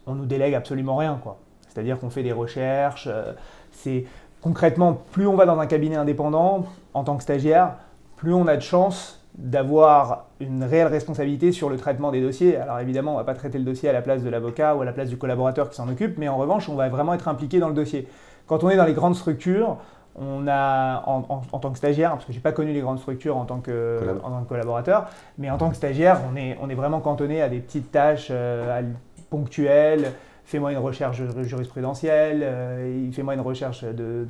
on 0.04 0.16
nous 0.16 0.26
délègue 0.26 0.54
absolument 0.54 0.96
rien. 0.96 1.20
quoi. 1.22 1.38
C'est-à-dire 1.72 1.98
qu'on 1.98 2.10
fait 2.10 2.22
des 2.22 2.32
recherches. 2.32 3.08
euh, 3.10 3.32
c'est 3.70 4.04
concrètement, 4.42 4.98
plus 5.12 5.26
on 5.26 5.34
va 5.36 5.46
dans 5.46 5.58
un 5.58 5.66
cabinet 5.66 5.96
indépendant 5.96 6.66
en 6.94 7.04
tant 7.04 7.16
que 7.16 7.22
stagiaire, 7.22 7.74
plus 8.16 8.34
on 8.34 8.46
a 8.46 8.56
de 8.56 8.62
chances 8.62 9.18
d'avoir 9.34 10.26
une 10.40 10.62
réelle 10.64 10.88
responsabilité 10.88 11.52
sur 11.52 11.70
le 11.70 11.76
traitement 11.78 12.10
des 12.10 12.20
dossiers. 12.20 12.56
Alors 12.58 12.78
évidemment, 12.80 13.12
on 13.12 13.14
ne 13.14 13.20
va 13.20 13.24
pas 13.24 13.34
traiter 13.34 13.56
le 13.58 13.64
dossier 13.64 13.88
à 13.88 13.92
la 13.92 14.02
place 14.02 14.22
de 14.22 14.28
l'avocat 14.28 14.76
ou 14.76 14.82
à 14.82 14.84
la 14.84 14.92
place 14.92 15.08
du 15.08 15.16
collaborateur 15.16 15.70
qui 15.70 15.76
s'en 15.76 15.88
occupe, 15.88 16.18
mais 16.18 16.28
en 16.28 16.36
revanche, 16.36 16.68
on 16.68 16.74
va 16.74 16.88
vraiment 16.90 17.14
être 17.14 17.28
impliqué 17.28 17.58
dans 17.58 17.68
le 17.68 17.74
dossier. 17.74 18.06
Quand 18.46 18.62
on 18.64 18.68
est 18.68 18.76
dans 18.76 18.84
les 18.84 18.92
grandes 18.92 19.14
structures, 19.16 19.78
on 20.16 20.46
a, 20.48 21.02
en, 21.06 21.24
en- 21.30 21.42
en 21.50 21.58
tant 21.58 21.70
que 21.70 21.78
stagiaire, 21.78 22.10
parce 22.10 22.26
que 22.26 22.32
j'ai 22.34 22.40
pas 22.40 22.52
connu 22.52 22.72
les 22.74 22.80
grandes 22.82 22.98
structures 22.98 23.38
en 23.38 23.46
tant 23.46 23.60
que, 23.60 23.96
Collab. 24.00 24.18
en 24.22 24.30
tant 24.30 24.42
que 24.42 24.48
collaborateur, 24.50 25.06
mais 25.38 25.48
en 25.50 25.56
tant 25.56 25.70
que 25.70 25.76
stagiaire, 25.76 26.18
on 26.30 26.36
est, 26.36 26.58
on 26.60 26.68
est 26.68 26.74
vraiment 26.74 27.00
cantonné 27.00 27.40
à 27.40 27.48
des 27.48 27.60
petites 27.60 27.90
tâches 27.90 28.28
euh, 28.30 28.80
à- 28.80 28.82
ponctuelles. 29.30 30.12
Fais-moi 30.44 30.72
une 30.72 30.78
recherche 30.78 31.16
ju- 31.18 31.44
jurisprudentielle, 31.44 32.40
euh, 32.42 33.10
fais-moi 33.12 33.34
une 33.34 33.40
recherche 33.40 33.84
de, 33.84 34.26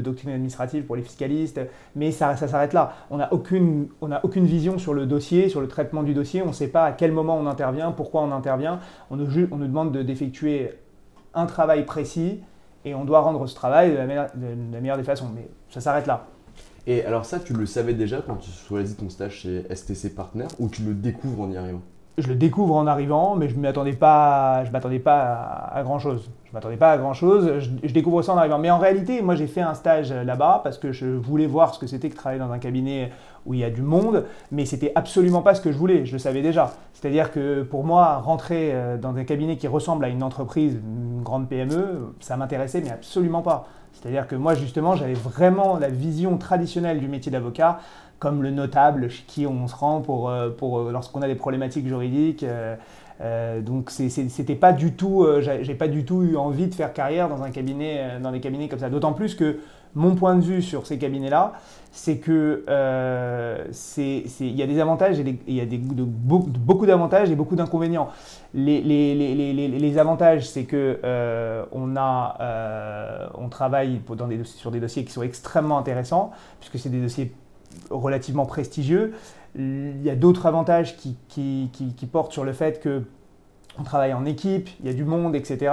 doctrine 0.00 0.30
administrative 0.30 0.84
pour 0.84 0.96
les 0.96 1.02
fiscalistes, 1.02 1.60
mais 1.94 2.10
ça, 2.10 2.36
s'arrête 2.36 2.72
là. 2.72 2.94
On 3.10 3.18
n'a 3.18 3.32
aucune, 3.32 3.88
aucune 4.22 4.46
vision 4.46 4.78
sur 4.78 4.94
le 4.94 5.06
dossier, 5.06 5.48
sur 5.48 5.60
le 5.60 5.68
traitement 5.68 6.02
du 6.02 6.14
dossier, 6.14 6.42
on 6.42 6.48
ne 6.48 6.52
sait 6.52 6.68
pas 6.68 6.84
à 6.84 6.92
quel 6.92 7.12
moment 7.12 7.36
on 7.36 7.46
intervient, 7.46 7.92
pourquoi 7.92 8.22
on 8.22 8.32
intervient. 8.32 8.80
On 9.10 9.16
nous, 9.16 9.26
demande 9.26 9.92
de- 9.92 10.02
d'effectuer 10.02 10.70
un 11.34 11.46
travail 11.46 11.84
précis 11.84 12.40
et 12.84 12.94
on 12.94 13.04
doit 13.04 13.20
rendre 13.20 13.46
ce 13.46 13.54
travail 13.54 13.92
de 13.92 13.96
la, 13.96 14.06
meilleure- 14.06 14.30
de 14.34 14.72
la 14.72 14.80
meilleure 14.80 14.96
des 14.96 15.04
façons, 15.04 15.28
mais 15.34 15.48
ça 15.68 15.80
s'arrête 15.80 16.06
là. 16.06 16.26
Et 16.86 17.04
alors 17.04 17.24
ça, 17.24 17.40
tu 17.40 17.52
le 17.52 17.66
savais 17.66 17.94
déjà 17.94 18.22
quand 18.24 18.36
tu 18.36 18.50
choisis 18.50 18.96
ton 18.96 19.10
stage 19.10 19.32
chez 19.40 19.64
STC 19.74 20.14
Partner 20.14 20.46
ou 20.58 20.68
tu 20.68 20.82
le 20.82 20.94
découvres 20.94 21.42
en 21.42 21.50
y 21.50 21.56
arrivant? 21.56 21.82
Je 22.18 22.28
le 22.28 22.34
découvre 22.34 22.74
en 22.74 22.86
arrivant, 22.86 23.36
mais 23.36 23.48
je 23.48 23.56
ne 23.56 23.60
m'attendais 23.60 23.92
pas, 23.92 24.64
je 24.64 24.70
m'attendais 24.70 24.98
pas 24.98 25.68
à, 25.72 25.82
grand 25.82 25.98
chose. 25.98 26.30
Je 26.46 26.52
m'attendais 26.52 26.76
pas 26.76 26.92
à 26.92 26.98
grand 26.98 27.12
chose. 27.12 27.58
Je, 27.58 27.92
découvre 27.92 28.22
ça 28.22 28.32
en 28.32 28.38
arrivant. 28.38 28.58
Mais 28.58 28.70
en 28.70 28.78
réalité, 28.78 29.20
moi, 29.20 29.34
j'ai 29.34 29.46
fait 29.46 29.60
un 29.60 29.74
stage 29.74 30.12
là-bas 30.12 30.60
parce 30.64 30.78
que 30.78 30.92
je 30.92 31.06
voulais 31.06 31.46
voir 31.46 31.74
ce 31.74 31.78
que 31.78 31.86
c'était 31.86 32.08
que 32.08 32.16
travailler 32.16 32.40
dans 32.40 32.52
un 32.52 32.58
cabinet 32.58 33.10
où 33.44 33.52
il 33.52 33.60
y 33.60 33.64
a 33.64 33.70
du 33.70 33.82
monde, 33.82 34.24
mais 34.50 34.64
c'était 34.64 34.92
absolument 34.94 35.42
pas 35.42 35.54
ce 35.54 35.60
que 35.60 35.70
je 35.70 35.76
voulais. 35.76 36.06
Je 36.06 36.12
le 36.12 36.18
savais 36.18 36.42
déjà. 36.42 36.72
C'est-à-dire 36.94 37.30
que 37.30 37.62
pour 37.62 37.84
moi, 37.84 38.16
rentrer 38.16 38.70
euh, 38.72 38.96
dans 38.96 39.14
un 39.16 39.24
cabinet 39.24 39.56
qui 39.56 39.68
ressemble 39.68 40.04
à 40.04 40.08
une 40.08 40.22
entreprise, 40.22 40.74
une 40.74 41.22
grande 41.22 41.48
PME, 41.48 42.14
ça 42.20 42.36
m'intéressait, 42.36 42.80
mais 42.80 42.90
absolument 42.90 43.42
pas. 43.42 43.68
C'est-à-dire 43.92 44.26
que 44.26 44.36
moi, 44.36 44.54
justement, 44.54 44.94
j'avais 44.94 45.14
vraiment 45.14 45.78
la 45.78 45.88
vision 45.88 46.36
traditionnelle 46.36 46.98
du 47.00 47.08
métier 47.08 47.32
d'avocat 47.32 47.78
comme 48.18 48.42
le 48.42 48.50
notable 48.50 49.10
chez 49.10 49.24
qui 49.26 49.46
on 49.46 49.68
se 49.68 49.74
rend 49.74 50.00
pour, 50.00 50.28
euh, 50.28 50.50
pour 50.50 50.78
euh, 50.78 50.92
lorsqu'on 50.92 51.22
a 51.22 51.26
des 51.26 51.34
problématiques 51.34 51.86
juridiques. 51.86 52.44
Euh, 52.44 53.60
donc 53.62 53.90
c'était 53.90 54.54
pas 54.54 54.74
du 54.74 54.92
tout, 54.92 55.26
j'ai 55.40 55.74
pas 55.74 55.88
du 55.88 56.04
tout 56.04 56.22
eu 56.22 56.36
envie 56.36 56.66
de 56.66 56.74
faire 56.74 56.92
carrière 56.92 57.30
dans 57.30 57.42
un 57.42 57.50
cabinet, 57.50 58.20
dans 58.22 58.30
des 58.30 58.40
cabinets 58.40 58.68
comme 58.68 58.78
ça. 58.78 58.90
D'autant 58.90 59.14
plus 59.14 59.34
que 59.34 59.58
mon 59.94 60.14
point 60.14 60.34
de 60.34 60.42
vue 60.42 60.60
sur 60.60 60.86
ces 60.86 60.98
cabinets-là, 60.98 61.54
c'est 61.92 62.18
que 62.18 62.62
il 63.96 64.54
y 64.54 64.62
a 64.62 64.66
des 64.66 64.80
avantages 64.80 65.18
et 65.18 65.38
il 65.48 65.54
y 65.54 65.62
a 65.62 65.64
des, 65.64 65.78
beaucoup 65.78 66.84
d'avantages 66.84 67.30
et 67.30 67.36
beaucoup 67.36 67.56
d'inconvénients. 67.56 68.10
Les, 68.52 68.82
les, 68.82 69.14
les, 69.14 69.68
les, 69.68 69.98
avantages, 69.98 70.46
c'est 70.50 70.64
que 70.64 71.00
on 71.72 71.96
a, 71.96 73.30
on 73.38 73.48
travaille 73.48 74.02
dans 74.14 74.26
des, 74.26 74.44
sur 74.44 74.70
des 74.70 74.80
dossiers 74.80 75.06
qui 75.06 75.12
sont 75.12 75.22
extrêmement 75.22 75.78
intéressants 75.78 76.32
puisque 76.60 76.78
c'est 76.78 76.90
des 76.90 77.00
dossiers 77.00 77.32
relativement 77.90 78.46
prestigieux. 78.46 79.14
Il 79.54 80.02
y 80.02 80.10
a 80.10 80.16
d'autres 80.16 80.46
avantages 80.46 80.96
qui, 80.96 81.16
qui, 81.28 82.06
portent 82.06 82.32
sur 82.32 82.44
le 82.44 82.52
fait 82.52 82.82
qu'on 82.82 83.82
travaille 83.82 84.12
en 84.12 84.26
équipe, 84.26 84.68
il 84.80 84.86
y 84.86 84.90
a 84.90 84.92
du 84.92 85.04
monde, 85.04 85.34
etc. 85.34 85.72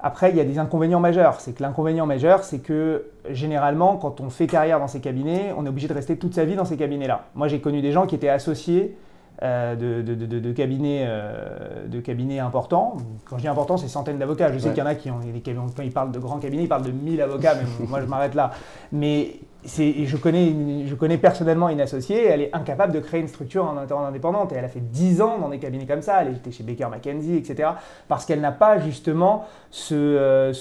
Après, 0.00 0.30
il 0.30 0.36
y 0.36 0.40
a 0.40 0.44
des 0.44 0.58
inconvénients 0.58 0.98
majeurs. 0.98 1.40
C'est 1.40 1.52
que 1.52 1.62
l'inconvénient 1.62 2.06
majeur, 2.06 2.42
c'est 2.42 2.58
que 2.58 3.10
généralement, 3.30 3.96
quand 3.96 4.20
on 4.20 4.30
fait 4.30 4.46
carrière 4.46 4.80
dans 4.80 4.88
ces 4.88 5.00
cabinets, 5.00 5.52
on 5.56 5.64
est 5.64 5.68
obligé 5.68 5.88
de 5.88 5.94
rester 5.94 6.16
toute 6.16 6.34
sa 6.34 6.44
vie 6.44 6.56
dans 6.56 6.64
ces 6.64 6.76
cabinets-là. 6.76 7.26
Moi, 7.34 7.48
j'ai 7.48 7.60
connu 7.60 7.82
des 7.82 7.92
gens 7.92 8.06
qui 8.06 8.16
étaient 8.16 8.28
associés 8.28 8.96
euh, 9.42 9.74
de, 9.74 10.52
cabinets, 10.52 11.04
euh, 11.06 11.86
de 11.86 12.00
cabinets 12.00 12.38
importants. 12.38 12.96
Quand 13.24 13.38
je 13.38 13.42
dis 13.42 13.48
important, 13.48 13.76
c'est 13.76 13.88
centaines 13.88 14.18
d'avocats. 14.18 14.52
Je 14.52 14.58
sais 14.58 14.70
qu'il 14.70 14.78
y 14.78 14.82
en 14.82 14.86
a 14.86 14.94
qui 14.94 15.10
ont 15.10 15.18
des 15.18 15.40
cabinets, 15.40 15.66
quand 15.76 15.82
ils 15.82 15.92
parlent 15.92 16.12
de 16.12 16.18
grands 16.18 16.38
cabinets, 16.38 16.64
ils 16.64 16.68
parlent 16.68 16.84
de 16.84 16.92
1000 16.92 17.20
avocats, 17.20 17.54
mais 17.56 17.86
moi 17.86 18.00
je 18.00 18.06
m'arrête 18.06 18.34
là. 18.34 18.52
Mais 18.92 19.40
je 19.64 20.94
connais, 20.94 21.18
personnellement 21.18 21.68
une 21.68 21.80
associée, 21.80 22.26
elle 22.26 22.42
est 22.42 22.54
incapable 22.54 22.92
de 22.92 23.00
créer 23.00 23.20
une 23.20 23.28
structure 23.28 23.64
en 23.64 24.04
indépendante 24.04 24.52
et 24.52 24.56
elle 24.56 24.64
a 24.64 24.68
fait 24.68 24.80
10 24.80 25.22
ans 25.22 25.38
dans 25.38 25.48
des 25.48 25.58
cabinets 25.58 25.86
comme 25.86 26.02
ça, 26.02 26.22
elle 26.22 26.34
était 26.34 26.50
chez 26.50 26.64
Baker 26.64 26.88
McKenzie, 26.90 27.36
etc. 27.36 27.70
Parce 28.08 28.24
qu'elle 28.24 28.40
n'a 28.40 28.52
pas 28.52 28.78
justement 28.78 29.44
ce, 29.70 29.94
euh, 29.94 30.52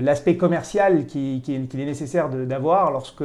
l'aspect 0.00 0.36
commercial 0.36 1.06
qu'il 1.06 1.42
qui, 1.42 1.54
est 1.54 1.84
nécessaire 1.84 2.28
d'avoir 2.28 2.90
lorsque 2.90 3.24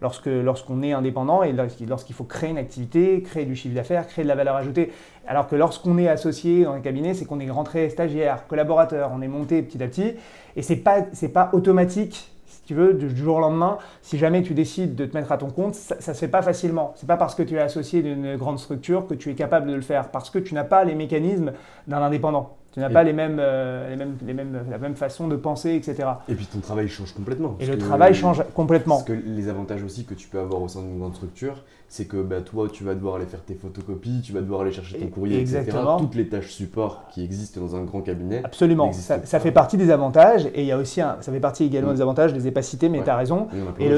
lorsque 0.00 0.26
lorsqu'on 0.26 0.82
est 0.82 0.92
indépendant 0.92 1.42
et 1.42 1.52
lorsqu'il 1.52 2.14
faut 2.14 2.24
créer 2.24 2.50
une 2.50 2.58
activité, 2.58 3.22
créer 3.22 3.46
du 3.46 3.56
chiffre 3.56 3.74
d'affaires, 3.74 4.06
créer 4.06 4.22
de 4.24 4.28
la 4.28 4.36
valeur 4.36 4.56
ajoutée. 4.56 4.92
Alors 5.26 5.48
que 5.48 5.56
lorsqu'on 5.56 5.98
est 5.98 6.08
associé 6.08 6.64
dans 6.64 6.72
un 6.72 6.80
cabinet, 6.80 7.14
c'est 7.14 7.24
qu'on 7.24 7.40
est 7.40 7.50
rentré 7.50 7.88
stagiaire, 7.90 8.46
collaborateur, 8.46 9.10
on 9.12 9.22
est 9.22 9.28
monté 9.28 9.62
petit 9.62 9.82
à 9.82 9.88
petit 9.88 10.14
et 10.54 10.62
c'est 10.62 10.76
pas 10.76 11.06
c'est 11.12 11.30
pas 11.30 11.50
automatique 11.52 12.30
tu 12.68 12.74
veux, 12.74 12.92
du 12.92 13.16
jour 13.16 13.36
au 13.36 13.40
lendemain, 13.40 13.78
si 14.02 14.18
jamais 14.18 14.42
tu 14.42 14.52
décides 14.52 14.94
de 14.94 15.06
te 15.06 15.16
mettre 15.16 15.32
à 15.32 15.38
ton 15.38 15.48
compte, 15.48 15.74
ça 15.74 15.96
ne 15.96 16.02
se 16.02 16.12
fait 16.12 16.28
pas 16.28 16.42
facilement. 16.42 16.92
C'est 16.96 17.06
pas 17.06 17.16
parce 17.16 17.34
que 17.34 17.42
tu 17.42 17.54
es 17.54 17.58
associé 17.58 18.02
d'une 18.02 18.36
grande 18.36 18.58
structure 18.58 19.06
que 19.06 19.14
tu 19.14 19.30
es 19.30 19.34
capable 19.34 19.70
de 19.70 19.74
le 19.74 19.80
faire, 19.80 20.10
parce 20.10 20.28
que 20.28 20.38
tu 20.38 20.52
n'as 20.52 20.64
pas 20.64 20.84
les 20.84 20.94
mécanismes 20.94 21.52
d'un 21.86 22.02
indépendant. 22.02 22.58
Tu 22.72 22.80
n'as 22.80 22.90
pas 22.90 23.04
les 23.04 23.14
mêmes, 23.14 23.38
euh, 23.40 23.88
les 23.88 23.96
mêmes, 23.96 24.16
les 24.22 24.34
mêmes, 24.34 24.66
la 24.70 24.76
même 24.76 24.96
façon 24.96 25.28
de 25.28 25.36
penser, 25.36 25.76
etc. 25.76 26.10
Et 26.28 26.34
puis 26.34 26.44
ton 26.44 26.60
travail 26.60 26.88
change 26.88 27.14
complètement. 27.14 27.56
Et 27.58 27.64
le 27.64 27.78
travail 27.78 28.12
change 28.12 28.44
complètement. 28.54 28.96
Parce 28.96 29.08
que 29.08 29.14
les 29.14 29.48
avantages 29.48 29.82
aussi 29.82 30.04
que 30.04 30.12
tu 30.12 30.28
peux 30.28 30.38
avoir 30.38 30.60
au 30.60 30.68
sein 30.68 30.82
d'une 30.82 30.98
grande 30.98 31.14
structure, 31.14 31.64
c'est 31.88 32.04
que 32.04 32.18
bah, 32.18 32.42
toi, 32.42 32.68
tu 32.70 32.84
vas 32.84 32.94
devoir 32.94 33.16
aller 33.16 33.24
faire 33.24 33.42
tes 33.42 33.54
photocopies, 33.54 34.20
tu 34.22 34.32
vas 34.32 34.40
devoir 34.40 34.60
aller 34.60 34.72
chercher 34.72 34.98
ton 34.98 35.06
courrier, 35.06 35.40
Exactement. 35.40 35.96
etc. 35.96 36.06
Toutes 36.06 36.14
les 36.16 36.28
tâches 36.28 36.52
support 36.52 37.08
qui 37.08 37.24
existent 37.24 37.60
dans 37.60 37.76
un 37.76 37.84
grand 37.84 38.02
cabinet. 38.02 38.42
Absolument. 38.44 38.92
Ça, 38.92 39.18
fait 39.40 39.52
partie 39.52 39.78
des 39.78 39.90
avantages. 39.90 40.46
Et 40.54 40.62
il 40.62 40.66
y 40.66 40.72
a 40.72 40.76
aussi 40.76 41.00
un, 41.00 41.16
ça 41.20 41.32
fait 41.32 41.40
partie 41.40 41.64
également 41.64 41.94
des 41.94 42.02
avantages, 42.02 42.30
je 42.30 42.36
ne 42.36 42.40
les 42.40 42.48
ai 42.48 42.50
pas 42.50 42.62
cités, 42.62 42.90
mais 42.90 43.02
tu 43.02 43.08
as 43.08 43.16
raison. 43.16 43.48
Et, 43.78 43.88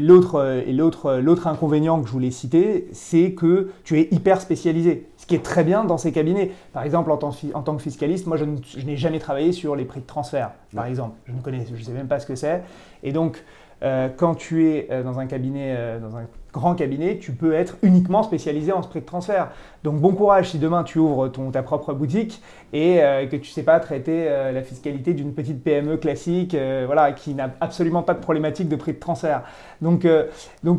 l'autre, 0.00 0.62
et 0.66 0.72
l'autre, 0.72 1.18
l'autre 1.22 1.46
inconvénient 1.46 2.00
que 2.00 2.08
je 2.08 2.12
voulais 2.12 2.32
citer, 2.32 2.88
c'est 2.92 3.32
que 3.32 3.70
tu 3.84 4.00
es 4.00 4.08
hyper 4.10 4.40
spécialisé 4.40 5.06
ce 5.22 5.26
qui 5.26 5.36
est 5.36 5.42
très 5.44 5.62
bien 5.62 5.84
dans 5.84 5.98
ces 5.98 6.10
cabinets. 6.10 6.50
Par 6.72 6.82
exemple, 6.82 7.12
en 7.12 7.16
tant, 7.16 7.30
en 7.54 7.62
tant 7.62 7.76
que 7.76 7.82
fiscaliste, 7.82 8.26
moi, 8.26 8.36
je, 8.36 8.44
n'ai 8.84 8.96
jamais 8.96 9.20
travaillé 9.20 9.52
sur 9.52 9.76
les 9.76 9.84
prix 9.84 10.00
de 10.00 10.06
transfert, 10.06 10.50
par 10.74 10.86
exemple. 10.86 11.16
Je 11.26 11.32
ne 11.32 11.40
connais, 11.40 11.64
je 11.72 11.80
sais 11.80 11.92
même 11.92 12.08
pas 12.08 12.18
ce 12.18 12.26
que 12.26 12.34
c'est. 12.34 12.64
Et 13.04 13.12
donc, 13.12 13.44
euh, 13.82 14.08
quand 14.16 14.34
tu 14.34 14.68
es 14.68 14.88
euh, 14.90 15.02
dans 15.02 15.18
un 15.18 15.26
cabinet, 15.26 15.74
euh, 15.76 15.98
dans 15.98 16.16
un 16.16 16.26
grand 16.52 16.74
cabinet, 16.74 17.18
tu 17.18 17.32
peux 17.32 17.52
être 17.54 17.76
uniquement 17.82 18.22
spécialisé 18.22 18.72
en 18.72 18.80
prix 18.82 19.00
de 19.00 19.06
transfert. 19.06 19.50
Donc 19.82 20.00
bon 20.00 20.12
courage 20.12 20.50
si 20.50 20.58
demain 20.58 20.84
tu 20.84 20.98
ouvres 20.98 21.28
ton, 21.28 21.50
ta 21.50 21.62
propre 21.62 21.94
boutique 21.94 22.42
et 22.72 22.98
que 23.30 23.36
tu 23.36 23.48
ne 23.48 23.54
sais 23.54 23.62
pas 23.62 23.80
traiter 23.80 24.28
la 24.52 24.62
fiscalité 24.62 25.14
d'une 25.14 25.32
petite 25.32 25.64
PME 25.64 25.96
classique, 25.96 26.54
voilà, 26.84 27.12
qui 27.12 27.32
n'a 27.32 27.54
absolument 27.62 28.02
pas 28.02 28.12
de 28.12 28.20
problématique 28.20 28.68
de 28.68 28.76
prix 28.76 28.92
de 28.92 28.98
transfert. 28.98 29.44
Donc 29.80 30.06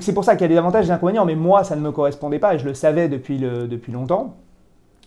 c'est 0.01 0.13
pour 0.13 0.23
ça 0.23 0.35
qu'il 0.35 0.43
y 0.43 0.45
a 0.45 0.53
des 0.53 0.57
avantages 0.57 0.85
et 0.85 0.87
des 0.89 0.93
inconvénients, 0.93 1.25
mais 1.25 1.35
moi 1.35 1.63
ça 1.63 1.75
ne 1.75 1.81
me 1.81 1.91
correspondait 1.91 2.37
pas 2.37 2.53
et 2.53 2.59
je 2.59 2.65
le 2.65 2.75
savais 2.75 3.09
depuis, 3.09 3.39
depuis 3.39 3.91
longtemps. 3.91 4.42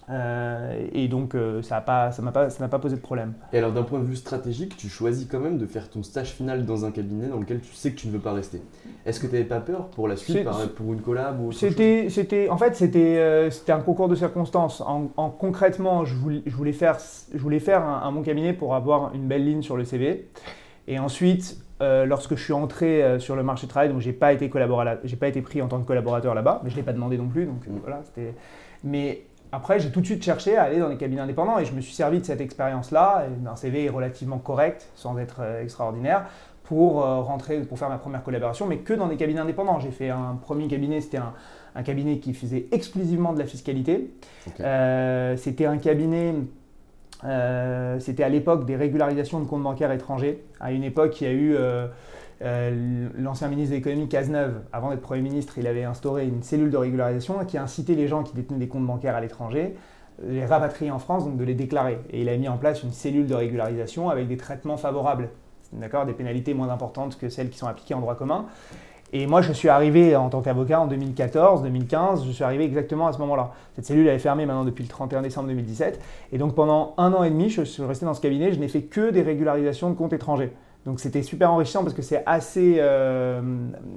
Euh, 0.08 0.86
et 0.92 1.08
donc, 1.08 1.34
euh, 1.34 1.62
ça 1.62 1.76
n'a 1.76 1.80
pas, 1.80 2.12
ça 2.12 2.22
pas, 2.22 2.48
pas 2.48 2.78
posé 2.78 2.96
de 2.96 3.00
problème. 3.00 3.34
Et 3.52 3.58
alors, 3.58 3.72
d'un 3.72 3.82
point 3.82 3.98
de 3.98 4.04
vue 4.04 4.16
stratégique, 4.16 4.76
tu 4.76 4.88
choisis 4.88 5.26
quand 5.26 5.40
même 5.40 5.58
de 5.58 5.66
faire 5.66 5.90
ton 5.90 6.02
stage 6.02 6.30
final 6.30 6.64
dans 6.64 6.84
un 6.84 6.92
cabinet 6.92 7.26
dans 7.26 7.38
lequel 7.38 7.60
tu 7.60 7.72
sais 7.72 7.90
que 7.90 7.96
tu 7.96 8.06
ne 8.06 8.12
veux 8.12 8.20
pas 8.20 8.32
rester. 8.32 8.62
Est-ce 9.04 9.18
que 9.18 9.26
tu 9.26 9.32
n'avais 9.32 9.44
pas 9.44 9.60
peur 9.60 9.88
pour 9.88 10.06
la 10.06 10.16
suite, 10.16 10.48
pour 10.76 10.92
une 10.92 11.00
collab 11.00 11.40
ou 11.40 11.52
c'était, 11.52 12.08
c'était, 12.08 12.48
En 12.48 12.56
fait, 12.56 12.76
c'était, 12.76 13.18
euh, 13.18 13.50
c'était 13.50 13.72
un 13.72 13.80
concours 13.80 14.08
de 14.08 14.14
circonstances. 14.14 14.80
En, 14.80 15.30
concrètement, 15.30 16.04
je 16.04 16.14
voulais, 16.14 16.42
je 16.46 16.54
voulais 16.54 16.72
faire, 16.72 16.98
je 17.32 17.38
voulais 17.38 17.60
faire 17.60 17.84
un, 17.84 18.12
bon 18.12 18.22
cabinet 18.22 18.52
pour 18.52 18.74
avoir 18.74 19.14
une 19.14 19.26
belle 19.26 19.44
ligne 19.44 19.62
sur 19.62 19.76
le 19.76 19.84
CV. 19.84 20.28
Et 20.86 21.00
ensuite, 21.00 21.58
lorsque 21.80 22.36
je 22.36 22.42
suis 22.42 22.52
entré 22.52 23.18
sur 23.18 23.34
le 23.34 23.42
marché 23.42 23.66
de 23.66 23.70
travail, 23.70 23.88
donc 23.88 24.00
j'ai 24.00 24.12
pas 24.12 24.32
été 24.32 24.50
j'ai 25.04 25.16
pas 25.16 25.28
été 25.28 25.42
pris 25.42 25.60
en 25.60 25.66
tant 25.66 25.80
que 25.80 25.86
collaborateur 25.86 26.34
là-bas, 26.34 26.60
mais 26.62 26.70
je 26.70 26.76
l'ai 26.76 26.84
pas 26.84 26.92
demandé 26.92 27.18
non 27.18 27.26
plus, 27.26 27.46
donc 27.46 27.66
mm. 27.66 27.80
voilà, 27.82 28.02
c'était. 28.04 28.34
Mais 28.84 29.24
après, 29.56 29.80
j'ai 29.80 29.90
tout 29.90 30.02
de 30.02 30.06
suite 30.06 30.22
cherché 30.22 30.58
à 30.58 30.64
aller 30.64 30.78
dans 30.78 30.88
les 30.88 30.98
cabinets 30.98 31.22
indépendants 31.22 31.58
et 31.58 31.64
je 31.64 31.72
me 31.72 31.80
suis 31.80 31.94
servi 31.94 32.20
de 32.20 32.26
cette 32.26 32.42
expérience-là, 32.42 33.24
d'un 33.38 33.56
CV 33.56 33.88
relativement 33.88 34.36
correct, 34.36 34.90
sans 34.94 35.16
être 35.16 35.36
euh, 35.40 35.62
extraordinaire, 35.62 36.26
pour 36.64 37.02
euh, 37.02 37.22
rentrer, 37.22 37.60
pour 37.62 37.78
faire 37.78 37.88
ma 37.88 37.96
première 37.96 38.22
collaboration, 38.22 38.66
mais 38.66 38.76
que 38.78 38.92
dans 38.92 39.06
des 39.06 39.16
cabinets 39.16 39.40
indépendants. 39.40 39.80
J'ai 39.80 39.92
fait 39.92 40.10
un 40.10 40.38
premier 40.42 40.68
cabinet, 40.68 41.00
c'était 41.00 41.20
un, 41.74 41.82
cabinet 41.82 42.18
qui 42.18 42.34
faisait 42.34 42.66
exclusivement 42.70 43.32
de 43.32 43.38
la 43.38 43.46
fiscalité. 43.46 44.10
Euh, 44.60 45.38
c'était 45.38 45.64
un 45.64 45.78
cabinet, 45.78 46.34
c'était 47.98 48.24
à 48.24 48.28
l'époque 48.28 48.66
des 48.66 48.76
régularisations 48.76 49.40
de 49.40 49.46
comptes 49.46 49.62
bancaires 49.62 49.92
étrangers. 49.92 50.44
À 50.60 50.70
une 50.72 50.84
époque, 50.84 51.18
il 51.22 51.24
y 51.24 51.30
a 51.30 51.32
eu 51.32 51.54
euh, 51.54 51.86
l'ancien 52.40 53.48
ministre 53.48 53.70
de 53.70 53.76
l'économie 53.76 54.08
Cazeneuve, 54.08 54.60
avant 54.72 54.90
d'être 54.90 55.00
Premier 55.00 55.22
ministre, 55.22 55.58
il 55.58 55.66
avait 55.66 55.84
instauré 55.84 56.26
une 56.26 56.42
cellule 56.42 56.70
de 56.70 56.76
régularisation 56.76 57.44
qui 57.46 57.58
incitait 57.58 57.94
les 57.94 58.08
gens 58.08 58.22
qui 58.22 58.34
détenaient 58.34 58.58
des 58.58 58.68
comptes 58.68 58.86
bancaires 58.86 59.16
à 59.16 59.20
l'étranger, 59.20 59.74
les 60.26 60.44
rapatrier 60.44 60.90
en 60.90 60.98
France, 60.98 61.24
donc 61.24 61.36
de 61.36 61.44
les 61.44 61.54
déclarer. 61.54 61.98
Et 62.10 62.22
il 62.22 62.28
a 62.28 62.36
mis 62.36 62.48
en 62.48 62.56
place 62.56 62.82
une 62.82 62.92
cellule 62.92 63.26
de 63.26 63.34
régularisation 63.34 64.10
avec 64.10 64.28
des 64.28 64.36
traitements 64.36 64.76
favorables, 64.76 65.30
des 65.72 66.12
pénalités 66.12 66.54
moins 66.54 66.68
importantes 66.68 67.18
que 67.18 67.28
celles 67.28 67.50
qui 67.50 67.58
sont 67.58 67.66
appliquées 67.66 67.94
en 67.94 68.00
droit 68.00 68.14
commun. 68.14 68.46
Et 69.12 69.26
moi, 69.26 69.40
je 69.40 69.52
suis 69.52 69.68
arrivé 69.68 70.16
en 70.16 70.28
tant 70.28 70.42
qu'avocat 70.42 70.80
en 70.80 70.86
2014, 70.88 71.62
2015, 71.62 72.26
je 72.26 72.32
suis 72.32 72.42
arrivé 72.44 72.64
exactement 72.64 73.06
à 73.06 73.12
ce 73.12 73.18
moment-là. 73.18 73.52
Cette 73.74 73.86
cellule, 73.86 74.08
elle 74.08 74.16
est 74.16 74.18
fermée 74.18 74.46
maintenant 74.46 74.64
depuis 74.64 74.82
le 74.82 74.88
31 74.88 75.22
décembre 75.22 75.48
2017. 75.48 76.00
Et 76.32 76.38
donc 76.38 76.54
pendant 76.54 76.94
un 76.98 77.12
an 77.12 77.22
et 77.22 77.30
demi, 77.30 77.48
je 77.48 77.62
suis 77.62 77.84
resté 77.84 78.04
dans 78.04 78.14
ce 78.14 78.20
cabinet, 78.20 78.52
je 78.52 78.58
n'ai 78.58 78.68
fait 78.68 78.82
que 78.82 79.10
des 79.10 79.22
régularisations 79.22 79.90
de 79.90 79.94
comptes 79.94 80.12
étrangers. 80.12 80.52
Donc 80.86 81.00
c'était 81.00 81.24
super 81.24 81.50
enrichissant 81.50 81.82
parce 81.82 81.94
que 81.94 82.02
c'est 82.02 82.22
assez, 82.26 82.76
euh, 82.78 83.40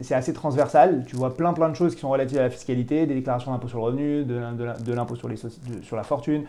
assez 0.10 0.34
transversal. 0.34 1.06
Tu 1.06 1.16
vois 1.16 1.36
plein 1.36 1.54
plein 1.54 1.70
de 1.70 1.76
choses 1.76 1.94
qui 1.94 2.02
sont 2.02 2.10
relatives 2.10 2.40
à 2.40 2.44
la 2.44 2.50
fiscalité, 2.50 3.06
des 3.06 3.14
déclarations 3.14 3.52
d'impôt 3.52 3.68
sur 3.68 3.78
le 3.78 3.84
revenu, 3.84 4.26
de, 4.26 4.94
l'impôt 4.94 5.16
sur, 5.16 5.30
les, 5.30 5.36
sur 5.38 5.96
la 5.96 6.04
fortune. 6.04 6.46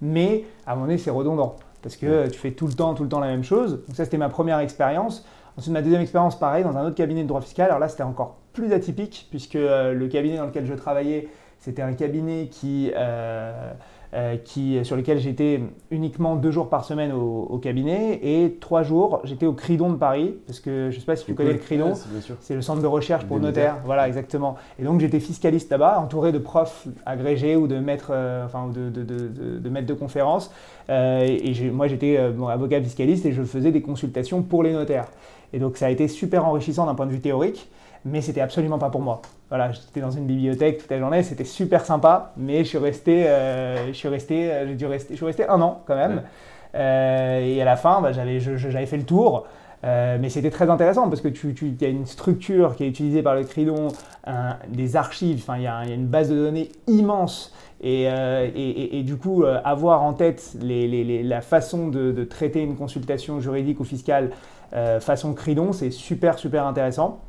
Mais 0.00 0.44
à 0.66 0.72
un 0.72 0.74
moment 0.74 0.86
donné, 0.86 0.98
c'est 0.98 1.10
redondant 1.10 1.56
parce 1.82 1.96
que 1.96 2.28
tu 2.28 2.38
fais 2.38 2.52
tout 2.52 2.66
le 2.66 2.72
temps, 2.72 2.94
tout 2.94 3.02
le 3.02 3.10
temps 3.10 3.20
la 3.20 3.26
même 3.26 3.44
chose. 3.44 3.84
Donc 3.86 3.94
ça, 3.94 4.04
c'était 4.04 4.16
ma 4.16 4.30
première 4.30 4.60
expérience. 4.60 5.26
Ensuite, 5.58 5.74
ma 5.74 5.82
deuxième 5.82 6.00
expérience, 6.00 6.38
pareil, 6.38 6.64
dans 6.64 6.76
un 6.76 6.86
autre 6.86 6.96
cabinet 6.96 7.22
de 7.22 7.28
droit 7.28 7.42
fiscal. 7.42 7.66
Alors 7.66 7.78
là, 7.78 7.88
c'était 7.88 8.02
encore 8.02 8.38
plus 8.54 8.72
atypique 8.72 9.26
puisque 9.30 9.56
euh, 9.56 9.92
le 9.92 10.08
cabinet 10.08 10.38
dans 10.38 10.46
lequel 10.46 10.64
je 10.64 10.72
travaillais, 10.72 11.28
c'était 11.58 11.82
un 11.82 11.92
cabinet 11.92 12.48
qui... 12.50 12.90
Euh, 12.96 13.72
euh, 14.14 14.36
qui, 14.36 14.78
sur 14.84 14.94
lesquels 14.94 15.18
j'étais 15.18 15.62
uniquement 15.90 16.36
deux 16.36 16.50
jours 16.50 16.68
par 16.68 16.84
semaine 16.84 17.12
au, 17.12 17.56
cabinet 17.56 18.20
et 18.22 18.58
trois 18.60 18.82
jours 18.82 19.20
j'étais 19.24 19.46
au 19.46 19.54
Cridon 19.54 19.90
de 19.90 19.96
Paris 19.96 20.34
parce 20.46 20.60
que 20.60 20.90
je 20.90 20.96
ne 20.96 21.00
sais 21.00 21.06
pas 21.06 21.16
si 21.16 21.24
tu 21.24 21.34
connais 21.34 21.52
le 21.54 21.58
Cridon, 21.58 21.94
c'est 22.40 22.54
le 22.54 22.60
centre 22.60 22.82
de 22.82 22.86
recherche 22.86 23.24
pour 23.24 23.40
notaires, 23.40 23.78
voilà 23.86 24.06
exactement. 24.06 24.56
Et 24.78 24.84
donc 24.84 25.00
j'étais 25.00 25.18
fiscaliste 25.18 25.70
là-bas, 25.70 25.98
entouré 25.98 26.30
de 26.30 26.36
profs 26.36 26.88
agrégés 27.06 27.56
ou 27.56 27.66
de 27.66 27.78
maîtres, 27.78 28.10
euh, 28.10 28.44
enfin 28.44 28.68
de, 28.68 28.90
de, 28.90 29.02
de, 29.02 29.58
de, 29.58 29.68
maîtres 29.70 29.86
de 29.86 29.94
conférences. 29.94 30.52
Euh, 30.90 31.26
et 31.26 31.70
moi 31.70 31.86
j'étais 31.86 32.18
avocat 32.18 32.82
fiscaliste 32.82 33.24
et 33.24 33.32
je 33.32 33.42
faisais 33.42 33.70
des 33.70 33.80
consultations 33.80 34.42
pour 34.42 34.62
les 34.62 34.72
notaires. 34.72 35.06
Et 35.54 35.58
donc 35.58 35.78
ça 35.78 35.86
a 35.86 35.90
été 35.90 36.06
super 36.06 36.44
enrichissant 36.44 36.84
d'un 36.84 36.94
point 36.94 37.06
de 37.06 37.12
vue 37.12 37.20
théorique 37.20 37.70
mais 38.04 38.20
c'était 38.20 38.40
absolument 38.40 38.78
pas 38.78 38.90
pour 38.90 39.00
moi. 39.00 39.22
Voilà, 39.48 39.70
j'étais 39.72 40.00
dans 40.00 40.10
une 40.10 40.26
bibliothèque 40.26 40.78
toute 40.78 40.90
la 40.90 40.98
journée, 40.98 41.22
c'était 41.22 41.44
super 41.44 41.84
sympa, 41.84 42.32
mais 42.36 42.64
je 42.64 42.68
suis 42.70 42.78
resté, 42.78 43.28
euh, 43.28 43.88
je 43.88 43.92
suis 43.92 44.08
resté, 44.08 44.50
euh, 44.50 44.66
j'ai 44.66 44.74
dû 44.74 44.86
rester, 44.86 45.12
je 45.12 45.16
suis 45.16 45.26
resté 45.26 45.46
un 45.46 45.60
an 45.60 45.82
quand 45.86 45.94
même. 45.94 46.22
Euh, 46.74 47.40
et 47.40 47.60
à 47.60 47.64
la 47.64 47.76
fin, 47.76 48.00
bah, 48.00 48.12
j'avais, 48.12 48.40
j'avais 48.40 48.86
fait 48.86 48.96
le 48.96 49.04
tour. 49.04 49.46
mais 49.82 50.28
c'était 50.30 50.50
très 50.50 50.70
intéressant 50.70 51.08
parce 51.08 51.20
que 51.20 51.28
tu, 51.28 51.54
tu 51.54 51.76
y 51.80 51.84
a 51.84 51.88
une 51.88 52.06
structure 52.06 52.76
qui 52.76 52.84
est 52.84 52.88
utilisée 52.88 53.22
par 53.22 53.34
le 53.34 53.44
Cridon, 53.44 53.88
des 54.68 54.96
archives, 54.96 55.44
il 55.56 55.62
y, 55.62 55.66
a 55.66 55.84
une 55.84 56.06
base 56.06 56.30
de 56.30 56.36
données 56.36 56.70
immense. 56.86 57.54
Et, 57.84 58.04
et, 58.04 58.98
et, 58.98 59.02
du 59.02 59.16
coup, 59.16 59.44
avoir 59.44 60.02
en 60.02 60.12
tête 60.14 60.54
les, 60.62 60.86
les, 60.86 61.22
la 61.24 61.40
façon 61.40 61.88
de, 61.88 62.12
de, 62.12 62.24
traiter 62.24 62.62
une 62.62 62.76
consultation 62.76 63.40
juridique 63.40 63.80
ou 63.80 63.84
fiscale 63.84 64.30
façon 65.00 65.34
Cridon, 65.34 65.72
c'est 65.72 65.90
super, 65.90 66.38
super 66.38 66.64
intéressant. 66.64 67.20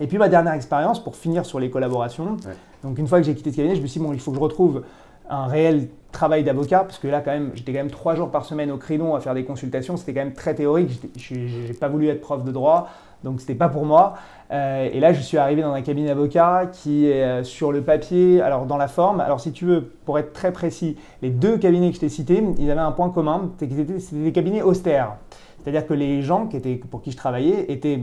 Et 0.00 0.06
puis 0.06 0.18
ma 0.18 0.28
dernière 0.28 0.54
expérience, 0.54 1.02
pour 1.02 1.16
finir 1.16 1.46
sur 1.46 1.58
les 1.60 1.70
collaborations, 1.70 2.36
donc 2.82 2.98
une 2.98 3.06
fois 3.06 3.18
que 3.18 3.24
j'ai 3.24 3.34
quitté 3.34 3.50
ce 3.50 3.56
cabinet, 3.56 3.76
je 3.76 3.82
me 3.82 3.86
suis 3.86 4.00
dit, 4.00 4.06
bon, 4.06 4.12
il 4.12 4.20
faut 4.20 4.30
que 4.30 4.36
je 4.36 4.42
retrouve 4.42 4.82
un 5.28 5.46
réel 5.46 5.88
travail 6.12 6.44
d'avocat, 6.44 6.80
parce 6.80 6.98
que 6.98 7.08
là, 7.08 7.20
quand 7.20 7.32
même, 7.32 7.50
j'étais 7.54 7.72
quand 7.72 7.78
même 7.78 7.90
trois 7.90 8.14
jours 8.14 8.30
par 8.30 8.44
semaine 8.44 8.70
au 8.70 8.78
Cridon 8.78 9.14
à 9.14 9.20
faire 9.20 9.34
des 9.34 9.44
consultations, 9.44 9.96
c'était 9.96 10.14
quand 10.14 10.24
même 10.24 10.34
très 10.34 10.54
théorique, 10.54 11.00
je 11.16 11.34
n'ai 11.34 11.74
pas 11.74 11.88
voulu 11.88 12.08
être 12.08 12.20
prof 12.20 12.42
de 12.44 12.52
droit, 12.52 12.88
donc 13.24 13.40
c'était 13.40 13.54
pas 13.54 13.68
pour 13.68 13.84
moi. 13.84 14.14
Euh, 14.52 14.88
et 14.90 15.00
là, 15.00 15.12
je 15.12 15.20
suis 15.20 15.36
arrivé 15.36 15.62
dans 15.62 15.72
un 15.72 15.82
cabinet 15.82 16.08
d'avocat 16.08 16.70
qui 16.72 17.06
est 17.06 17.22
euh, 17.22 17.44
sur 17.44 17.72
le 17.72 17.82
papier, 17.82 18.40
alors 18.40 18.66
dans 18.66 18.76
la 18.76 18.88
forme, 18.88 19.20
alors 19.20 19.40
si 19.40 19.52
tu 19.52 19.64
veux, 19.64 19.82
pour 20.04 20.18
être 20.18 20.32
très 20.32 20.52
précis, 20.52 20.96
les 21.22 21.30
deux 21.30 21.58
cabinets 21.58 21.90
que 21.90 21.96
je 21.96 22.00
t'ai 22.00 22.08
cités, 22.08 22.42
ils 22.58 22.70
avaient 22.70 22.80
un 22.80 22.92
point 22.92 23.10
commun, 23.10 23.50
c'était 23.58 23.84
des 23.84 24.32
cabinets 24.32 24.62
austères. 24.62 25.16
C'est-à-dire 25.62 25.86
que 25.86 25.94
les 25.94 26.22
gens 26.22 26.46
qui 26.46 26.56
étaient, 26.56 26.76
pour 26.76 27.02
qui 27.02 27.10
je 27.10 27.16
travaillais 27.16 27.72
étaient 27.72 28.00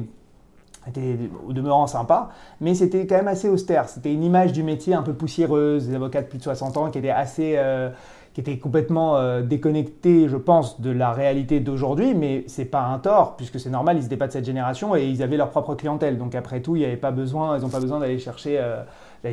était 0.89 1.17
au 1.47 1.53
demeurant 1.53 1.87
sympa, 1.87 2.29
mais 2.61 2.75
c'était 2.75 3.07
quand 3.07 3.15
même 3.15 3.27
assez 3.27 3.49
austère. 3.49 3.89
C'était 3.89 4.13
une 4.13 4.23
image 4.23 4.53
du 4.53 4.63
métier 4.63 4.93
un 4.93 5.01
peu 5.01 5.13
poussiéreuse, 5.13 5.87
des 5.87 5.95
avocats 5.95 6.21
de 6.21 6.27
plus 6.27 6.37
de 6.37 6.43
60 6.43 6.77
ans 6.77 6.89
qui 6.89 6.99
étaient 6.99 7.09
assez, 7.09 7.53
euh, 7.57 7.89
qui 8.33 8.41
étaient 8.41 8.57
complètement 8.57 9.17
euh, 9.17 9.41
déconnectés, 9.41 10.27
je 10.27 10.37
pense, 10.37 10.81
de 10.81 10.91
la 10.91 11.11
réalité 11.11 11.59
d'aujourd'hui, 11.59 12.13
mais 12.13 12.43
c'est 12.47 12.65
pas 12.65 12.83
un 12.83 12.99
tort, 12.99 13.35
puisque 13.37 13.59
c'est 13.59 13.69
normal, 13.69 13.97
ils 13.97 14.03
n'étaient 14.03 14.17
pas 14.17 14.27
de 14.27 14.33
cette 14.33 14.45
génération 14.45 14.95
et 14.95 15.05
ils 15.05 15.23
avaient 15.23 15.37
leur 15.37 15.49
propre 15.49 15.75
clientèle. 15.75 16.17
Donc 16.17 16.35
après 16.35 16.61
tout, 16.61 16.75
ils 16.75 16.89
n'ont 16.89 16.97
pas 16.97 17.11
besoin 17.11 17.59
d'aller 17.99 18.19
chercher, 18.19 18.59
euh, 18.59 18.83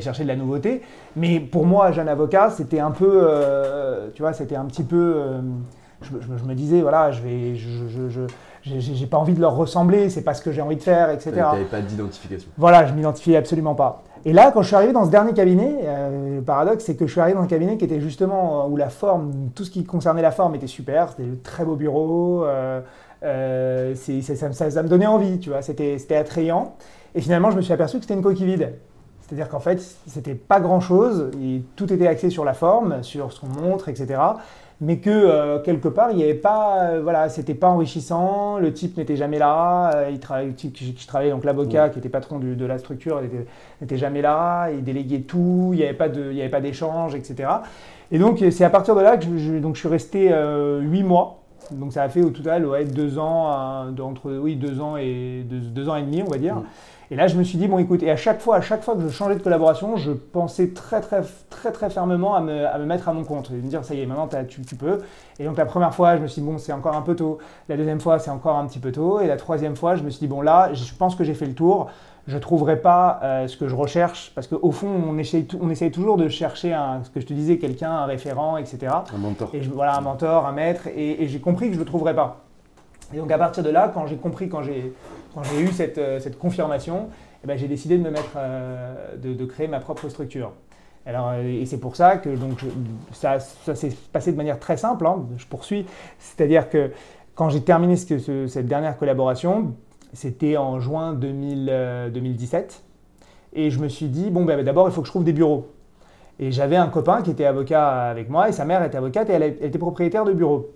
chercher 0.01 0.23
de 0.23 0.29
la 0.29 0.37
nouveauté. 0.37 0.83
Mais 1.17 1.41
pour 1.41 1.67
moi, 1.67 1.91
jeune 1.93 2.09
avocat, 2.09 2.51
c'était 2.51 2.81
un 2.81 2.93
peu, 2.93 3.27
tu 4.15 4.23
vois, 4.23 4.33
c'était 4.33 4.57
un 4.57 4.67
petit 4.67 4.85
peu, 4.85 5.15
je, 6.03 6.45
me 6.45 6.55
disais, 6.55 6.81
voilà, 6.81 7.11
je 7.11 7.23
vais, 7.23 7.55
j'ai 8.63 9.07
pas 9.07 9.17
envie 9.17 9.35
de 9.35 9.41
leur 9.41 9.57
ressembler, 9.57 10.11
c'est 10.11 10.23
pas 10.23 10.35
ce 10.35 10.43
que 10.43 10.53
j'ai 10.53 10.61
envie 10.61 10.77
de 10.77 10.83
faire, 10.83 11.11
etc. 11.11 11.31
Tu 11.33 11.39
n'avais 11.39 11.65
pas 11.65 11.81
d'identification. 11.81 12.49
Voilà, 12.59 12.87
je 12.87 12.93
m'identifiais 12.93 13.37
absolument 13.37 13.75
pas. 13.75 14.03
Et 14.27 14.35
là, 14.35 14.51
quand 14.53 14.61
je 14.61 14.67
suis 14.67 14.77
arrivé 14.77 14.93
dans 14.93 15.07
ce 15.07 15.11
dernier 15.11 15.33
cabinet, 15.33 15.79
euh, 15.85 16.37
le 16.37 16.43
paradoxe, 16.43 16.85
c'est 16.85 16.95
que 16.95 17.07
je 17.07 17.13
suis 17.13 17.21
arrivé 17.21 17.39
dans 17.39 17.45
un 17.45 17.47
cabinet 17.47 17.79
qui 17.79 17.87
était 17.87 18.01
justement 18.01 18.65
euh, 18.65 18.69
où 18.69 18.77
la 18.77 18.91
forme, 18.91 19.51
tout 19.55 19.65
ce 19.65 19.71
qui 19.71 19.85
concernait 19.85 20.21
la 20.21 20.31
forme 20.31 20.55
était 20.55 20.67
super. 20.67 21.11
C'était 21.11 21.29
de 21.29 21.37
très 21.37 21.65
beau 21.65 21.75
bureau, 21.75 22.45
euh, 22.45 22.83
ça, 23.23 24.53
ça, 24.53 24.83
me 24.83 24.89
donnait 24.89 25.07
envie, 25.07 25.39
tu 25.39 25.49
vois. 25.49 25.63
C'était 25.63 26.17
attrayant. 26.17 26.75
Et 27.15 27.23
finalement, 27.23 27.51
je 27.51 27.57
me 27.57 27.63
suis 27.63 27.73
aperçu 27.73 27.97
que 27.97 28.03
c'était 28.03 28.15
une 28.15 28.23
coquille 28.23 28.47
vide. 28.47 28.75
C'est-à-dire 29.21 29.49
qu'en 29.49 29.61
fait, 29.61 29.81
c'était 30.07 30.35
pas 30.35 30.61
grand-chose. 30.61 31.31
Tout 31.77 31.91
était 31.93 32.07
axé 32.07 32.31
sur 32.31 32.45
la 32.45 32.53
forme, 32.53 33.03
sur 33.03 33.33
ce 33.33 33.41
qu'on 33.41 33.47
montre, 33.47 33.89
etc 33.89 34.19
mais 34.81 34.99
que 34.99 35.11
euh, 35.11 35.59
quelque 35.59 35.89
part, 35.89 36.11
il 36.11 36.17
n'y 36.17 36.25
avait 36.25 36.35
pas, 36.35 36.79
euh, 36.85 37.01
voilà, 37.03 37.29
c'était 37.29 37.55
pas 37.55 37.69
enrichissant, 37.69 38.59
le 38.59 38.73
type 38.73 38.97
n'était 38.97 39.17
jamais 39.17 39.39
là, 39.39 39.91
euh, 39.95 40.09
il 40.11 40.19
travaillait, 40.21 40.55
je 40.59 41.07
travaillais 41.07 41.31
donc 41.31 41.45
l'avocat 41.45 41.91
qui 41.91 41.99
était 41.99 42.09
patron 42.09 42.39
de 42.39 42.67
la 42.67 42.79
structure 42.79 43.21
n'était 43.81 43.99
jamais 43.99 44.23
là, 44.23 44.71
il 44.71 44.83
déléguait 44.83 45.21
tout, 45.21 45.71
il 45.73 45.79
n'y 45.79 45.85
avait 45.85 45.93
pas 45.93 46.09
de, 46.09 46.31
il 46.31 46.37
y 46.37 46.41
avait 46.41 46.51
pas 46.51 46.63
d'échange, 46.63 47.15
etc. 47.15 47.51
Et 48.11 48.19
donc 48.19 48.43
c'est 48.51 48.65
à 48.65 48.71
partir 48.71 48.95
de 48.97 49.03
là 49.03 49.19
que 49.19 49.25
je, 49.37 49.59
donc 49.59 49.75
je 49.75 49.81
suis 49.81 49.89
resté 49.89 50.33
huit 50.81 51.03
mois. 51.03 51.37
Donc 51.73 51.93
ça 51.93 52.03
a 52.03 52.09
fait 52.09 52.23
au 52.23 52.31
total 52.31 52.67
ouais, 52.67 52.85
deux 52.85 53.19
ans, 53.19 53.87
entre 54.01 54.33
oui 54.33 54.57
deux 54.57 54.81
ans 54.81 54.97
et 54.97 55.45
deux, 55.45 55.89
ans 55.89 55.95
et 55.95 56.03
demi, 56.03 56.23
on 56.23 56.31
va 56.31 56.39
dire. 56.39 56.63
Et 57.13 57.17
là, 57.17 57.27
je 57.27 57.37
me 57.37 57.43
suis 57.43 57.59
dit, 57.59 57.67
bon, 57.67 57.79
écoute, 57.79 58.05
et 58.05 58.11
à 58.11 58.17
chaque 58.17 58.41
fois, 58.41 58.57
à 58.57 58.61
chaque 58.61 58.85
fois 58.85 58.95
que 58.95 59.01
je 59.03 59.09
changeais 59.09 59.35
de 59.35 59.43
collaboration, 59.43 59.97
je 59.97 60.13
pensais 60.13 60.69
très, 60.69 61.01
très, 61.01 61.23
très, 61.51 61.73
très 61.73 61.91
fermement 61.91 62.37
à 62.37 62.41
me, 62.41 62.67
à 62.67 62.79
me 62.79 62.85
mettre 62.85 63.09
à 63.09 63.13
mon 63.13 63.25
compte 63.25 63.51
et 63.51 63.55
me 63.55 63.69
dire, 63.69 63.85
ça 63.85 63.95
y 63.95 64.01
est, 64.01 64.07
maintenant, 64.07 64.29
tu, 64.49 64.63
tu, 64.63 64.77
peux. 64.77 65.01
Et 65.41 65.45
donc, 65.45 65.59
la 65.59 65.67
première 65.67 65.93
fois, 65.93 66.17
je 66.17 66.23
me 66.23 66.29
suis 66.29 66.41
dit, 66.41 66.47
bon, 66.47 66.59
c'est 66.59 66.73
encore 66.73 66.95
un 66.95 67.03
peu 67.03 67.17
tôt. 67.17 67.39
La 67.69 67.77
deuxième 67.77 68.01
fois, 68.01 68.21
c'est 68.21 68.31
encore 68.31 68.57
un 68.57 68.67
petit 68.67 68.79
peu 68.79 68.93
tôt. 68.93 69.19
Et 69.19 69.27
la 69.27 69.37
troisième 69.37 69.75
fois, 69.75 69.97
je 69.97 70.05
me 70.05 70.11
suis 70.11 70.21
dit, 70.21 70.29
bon, 70.29 70.41
là, 70.41 70.73
je 70.73 70.95
pense 70.95 71.17
que 71.17 71.25
j'ai 71.25 71.35
fait 71.35 71.47
le 71.47 71.55
tour. 71.55 71.91
Je 72.29 72.37
ne 72.37 72.41
trouverai 72.41 72.81
pas 72.81 73.19
euh, 73.25 73.49
ce 73.49 73.57
que 73.57 73.67
je 73.67 73.75
recherche, 73.75 74.31
parce 74.37 74.47
qu'au 74.47 74.71
fond, 74.71 74.87
on 75.09 75.19
essaye, 75.19 75.49
on 75.61 75.69
essaye 75.69 75.91
toujours 75.91 76.17
de 76.17 76.29
chercher, 76.29 76.73
un, 76.75 77.03
ce 77.03 77.11
que 77.11 77.19
je 77.19 77.27
te 77.27 77.33
disais, 77.33 77.59
quelqu'un, 77.59 77.91
un 77.91 78.05
référent, 78.05 78.57
etc. 78.57 78.93
Un 79.13 79.19
mentor. 79.19 79.51
Et 79.53 79.63
je, 79.63 79.71
voilà, 79.71 79.97
un 79.97 80.01
mentor, 80.01 80.47
un 80.47 80.53
maître. 80.53 80.87
Et, 80.95 81.25
et 81.25 81.29
j'ai 81.29 81.41
compris 81.41 81.67
que 81.67 81.73
je 81.73 81.79
ne 81.81 81.85
le 81.85 81.89
trouverais 81.89 82.15
pas. 82.15 82.45
Et 83.13 83.17
donc, 83.17 83.31
à 83.31 83.39
partir 83.39 83.63
de 83.63 83.71
là, 83.71 83.91
quand 83.93 84.07
j'ai 84.07 84.17
compris, 84.17 84.49
quand 84.49 84.63
j'ai 84.63 84.93
eu 85.61 85.69
cette, 85.69 85.99
euh, 85.99 86.21
confirmation, 86.39 87.09
eh 87.43 87.47
ben, 87.47 87.57
j'ai 87.57 87.69
décidé 87.69 87.97
de 87.97 88.03
me 88.03 88.11
mettre, 88.11 88.35
euh, 88.37 89.17
de, 89.17 89.45
créer 89.47 89.67
ma 89.69 89.81
propre 89.81 90.09
structure. 90.09 90.53
Alors, 91.07 91.31
euh, 91.31 91.43
et 91.43 91.65
c'est 91.67 91.79
pour 91.79 91.97
ça 91.97 92.19
que 92.19 92.29
donc, 92.29 92.65
ça, 93.13 93.41
s'est 93.41 93.97
passé 94.13 94.33
de 94.33 94.37
manière 94.37 94.59
très 94.59 94.77
simple. 94.77 95.07
Hein. 95.07 95.25
je 95.37 95.47
poursuis. 95.47 95.87
C'est-à-dire 96.19 96.69
que 96.69 96.91
quand 97.35 97.49
j'ai 97.49 97.63
terminé 97.63 97.97
ce, 97.97 98.47
cette 98.47 98.67
dernière 98.67 98.99
collaboration, 98.99 99.75
c'était 100.13 100.57
en 100.57 100.81
juin 100.81 101.15
2017. 101.15 102.83
Euh, 103.55 103.59
et 103.59 103.71
je 103.71 103.81
me 103.81 103.89
suis 103.89 104.07
dit, 104.07 104.31
bon, 104.31 104.45
ben, 104.45 104.63
d'abord, 104.63 104.89
il 104.89 104.93
faut 104.93 105.01
que 105.01 105.07
je 105.07 105.13
trouve 105.13 105.25
des 105.25 105.33
bureaux. 105.33 105.73
Et 106.39 106.53
j'avais 106.53 106.77
un 106.77 106.89
copain 106.89 107.23
qui 107.23 107.31
était 107.31 107.47
avocat 107.47 108.09
avec 108.11 108.29
moi, 108.29 108.49
et 108.49 108.53
sa 108.53 108.65
mère 108.65 108.83
était 108.85 108.97
avocate, 108.97 109.29
et 109.31 109.33
elle, 109.33 109.43
était 109.43 109.79
propriétaire 109.79 110.25
de 110.25 110.33
bureaux. 110.33 110.71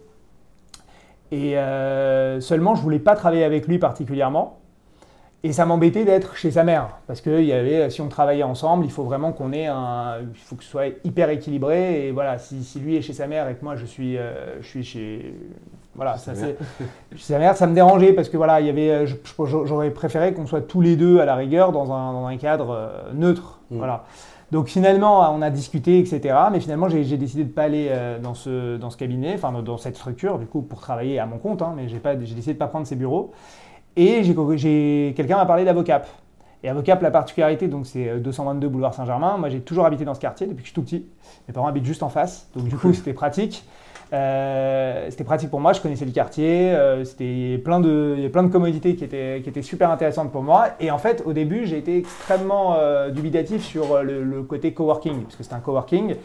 Et 1.35 2.41
seulement, 2.41 2.75
je 2.75 2.81
ne 2.81 2.85
voulais 2.85 2.99
pas 2.99 3.17
travailler 3.17 3.45
avec 3.45 3.67
lui 3.67 3.79
particulièrement. 3.79 4.59
Et 5.45 5.53
ça 5.53 5.67
m'embêtait 5.67 6.07
d'être 6.07 6.37
chez 6.37 6.51
sa 6.51 6.65
mère, 6.65 6.89
parce 7.07 7.21
que 7.21 7.43
y 7.43 7.53
avait, 7.53 7.91
si 7.91 8.01
on 8.01 8.09
travaillait 8.09 8.45
ensemble, 8.45 8.87
il 8.87 8.91
faut 8.91 9.03
vraiment 9.03 9.33
qu'on 9.33 9.53
ait 9.53 9.67
un, 9.67 10.21
il 10.23 10.39
faut 10.39 10.57
que 10.57 10.65
ce 10.65 10.71
soit 10.71 10.87
hyper 11.05 11.29
équilibré. 11.29 12.07
Et 12.07 12.13
voilà, 12.13 12.39
si, 12.39 12.65
si, 12.65 12.81
lui 12.81 12.97
est 12.97 13.03
chez 13.03 13.13
sa 13.13 13.27
mère 13.27 13.47
et 13.51 13.55
que 13.55 13.63
moi 13.63 13.77
je 13.77 13.85
suis, 13.85 14.17
euh, 14.17 14.63
je 14.63 14.67
suis 14.67 14.83
chez, 14.83 15.35
voilà, 15.95 16.17
ça 16.17 16.35
c'est, 16.35 16.57
chez 17.15 17.35
sa 17.35 17.39
mère, 17.39 17.59
ça 17.59 17.67
me 17.67 17.75
dérangeait 17.75 18.15
parce 18.15 18.31
que 18.31 18.39
voilà, 18.39 18.63
il 18.63 18.67
y 18.69 18.71
avait, 18.71 19.05
j'aurais 19.67 19.91
préféré 19.91 20.33
qu'on 20.33 20.47
soit 20.47 20.63
tous 20.63 20.81
les 20.81 20.97
deux 20.97 21.21
à 21.21 21.27
la 21.27 21.35
rigueur 21.35 21.73
dans 21.73 21.93
un, 21.93 22.15
dans 22.15 22.25
un 22.25 22.39
cadre 22.39 22.71
euh, 22.71 23.13
neutre, 23.13 23.61
mm. 23.71 23.77
voilà. 23.77 24.05
Donc 24.55 24.69
finalement, 24.69 25.35
on 25.35 25.43
a 25.43 25.51
discuté, 25.51 25.99
etc. 25.99 26.33
Mais 26.53 26.61
finalement, 26.61 26.89
j'ai 26.89 27.17
décidé 27.17 27.43
de 27.43 27.49
ne 27.49 27.53
pas 27.53 27.65
aller 27.65 27.89
euh, 27.91 28.21
dans 28.21 28.35
ce, 28.35 28.77
dans 28.77 28.89
ce 28.89 28.97
cabinet, 28.97 29.35
enfin 29.35 29.51
dans 29.51 29.79
cette 29.79 29.97
structure, 29.97 30.39
du 30.39 30.47
coup, 30.47 30.63
pour 30.63 30.81
travailler 30.81 31.19
à 31.19 31.27
mon 31.27 31.39
compte. 31.39 31.61
Hein, 31.61 31.75
mais 31.75 31.89
j'ai 31.89 31.99
décidé 31.99 32.41
de 32.41 32.51
ne 32.51 32.59
pas 32.61 32.69
prendre 32.69 32.87
ses 32.87 32.95
bureaux. 32.95 33.33
Et 33.97 34.23
quelqu'un 35.17 35.39
m'a 35.39 35.47
parlé 35.47 35.65
d'Avocap. 35.65 36.07
Et 36.63 36.69
Avocap, 36.69 37.03
la 37.03 37.11
particularité, 37.11 37.67
donc 37.67 37.85
c'est 37.85 38.21
222 38.21 38.69
euh, 38.69 38.71
boulevard 38.71 38.95
Saint-Germain. 38.95 39.39
Moi, 39.39 39.49
j'ai 39.49 39.61
toujours 39.61 39.87
habité 39.87 40.05
dans 40.05 40.15
ce 40.15 40.21
quartier 40.21 40.47
depuis 40.47 40.63
que 40.63 40.69
je 40.69 40.73
suis 40.73 40.75
tout 40.75 40.85
petit. 40.85 41.05
Mes 41.49 41.53
parents 41.53 41.67
habitent 41.67 41.85
juste 41.85 42.05
en 42.05 42.09
face, 42.09 42.49
donc 42.55 42.69
du 42.69 42.77
coup, 42.77 42.95
c'était 42.95 43.13
pratique. 43.13 43.65
Euh, 44.13 45.07
c'était 45.11 45.25
pratique 45.25 45.51
pour 45.51 45.61
moi, 45.61 45.73
je 45.73 45.81
connaissais 45.81 46.05
le 46.05 46.13
quartier, 46.13 46.73
euh, 46.73 47.05
c'était 47.05 47.61
plein 47.65 47.81
de, 47.81 48.13
il 48.15 48.19
y 48.19 48.23
avait 48.23 48.33
plein 48.33 48.43
de 48.43 48.53
commodités 48.53 48.95
qui 48.95 49.05
étaient, 49.05 49.41
qui 49.43 49.49
étaient 49.49 49.63
super 49.63 49.91
intéressantes 49.91 50.31
pour 50.31 50.43
moi. 50.43 50.69
Et 50.79 50.91
en 50.91 50.99
fait, 50.99 51.23
au 51.25 51.33
début, 51.33 51.67
j'ai 51.67 51.79
été 51.79 51.97
extrêmement 51.99 52.77
dubitatif 53.11 53.65
sur 53.65 54.03
le, 54.03 54.43
côté 54.43 54.73
coworking, 54.73 55.23
parce 55.23 55.37
que 55.37 55.43
c'est 55.43 55.55
un 55.55 55.61
coworking. 55.61 56.17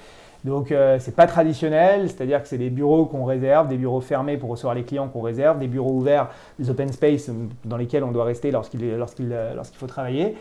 Donc 0.45 0.71
euh, 0.71 0.97
c'est 0.99 1.15
pas 1.15 1.27
traditionnel, 1.27 2.09
c'est-à-dire 2.09 2.41
que 2.41 2.47
c'est 2.47 2.57
des 2.57 2.69
bureaux 2.69 3.05
qu'on 3.05 3.25
réserve, 3.25 3.67
des 3.67 3.77
bureaux 3.77 3.99
fermés 3.99 4.37
pour 4.37 4.49
recevoir 4.49 4.73
les 4.73 4.83
clients 4.83 5.09
qu'on 5.09 5.21
réserve, 5.21 5.59
des 5.59 5.67
bureaux 5.67 5.91
ouverts, 5.91 6.29
des 6.57 6.69
open 6.69 6.91
space 6.93 7.29
dans 7.65 7.75
lesquels 7.75 8.05
on 8.05 8.11
doit 8.11 8.23
rester 8.23 8.49
lorsqu'il 8.51 8.95
lorsqu'il 8.95 9.35
lorsqu'il 9.55 9.77
faut 9.77 9.87
travailler. 9.87 10.35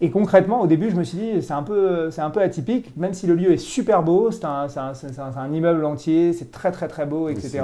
Et 0.00 0.10
concrètement, 0.10 0.60
au 0.60 0.66
début, 0.66 0.90
je 0.90 0.96
me 0.96 1.04
suis 1.04 1.18
dit, 1.18 1.42
c'est 1.42 1.52
un, 1.52 1.62
peu, 1.62 2.10
un 2.16 2.30
peu 2.30 2.40
atypique, 2.40 2.96
même 2.96 3.14
si 3.14 3.28
le 3.28 3.34
lieu 3.34 3.52
est 3.52 3.56
super 3.56 4.02
beau, 4.02 4.32
c'est 4.32 4.44
un, 4.44 4.66
un, 4.76 5.38
un, 5.38 5.52
immeuble 5.52 5.84
entier, 5.84 6.32
c'est 6.32 6.50
très 6.50 6.72
très 6.72 6.88
très 6.88 7.06
beau, 7.06 7.28
etc. 7.28 7.62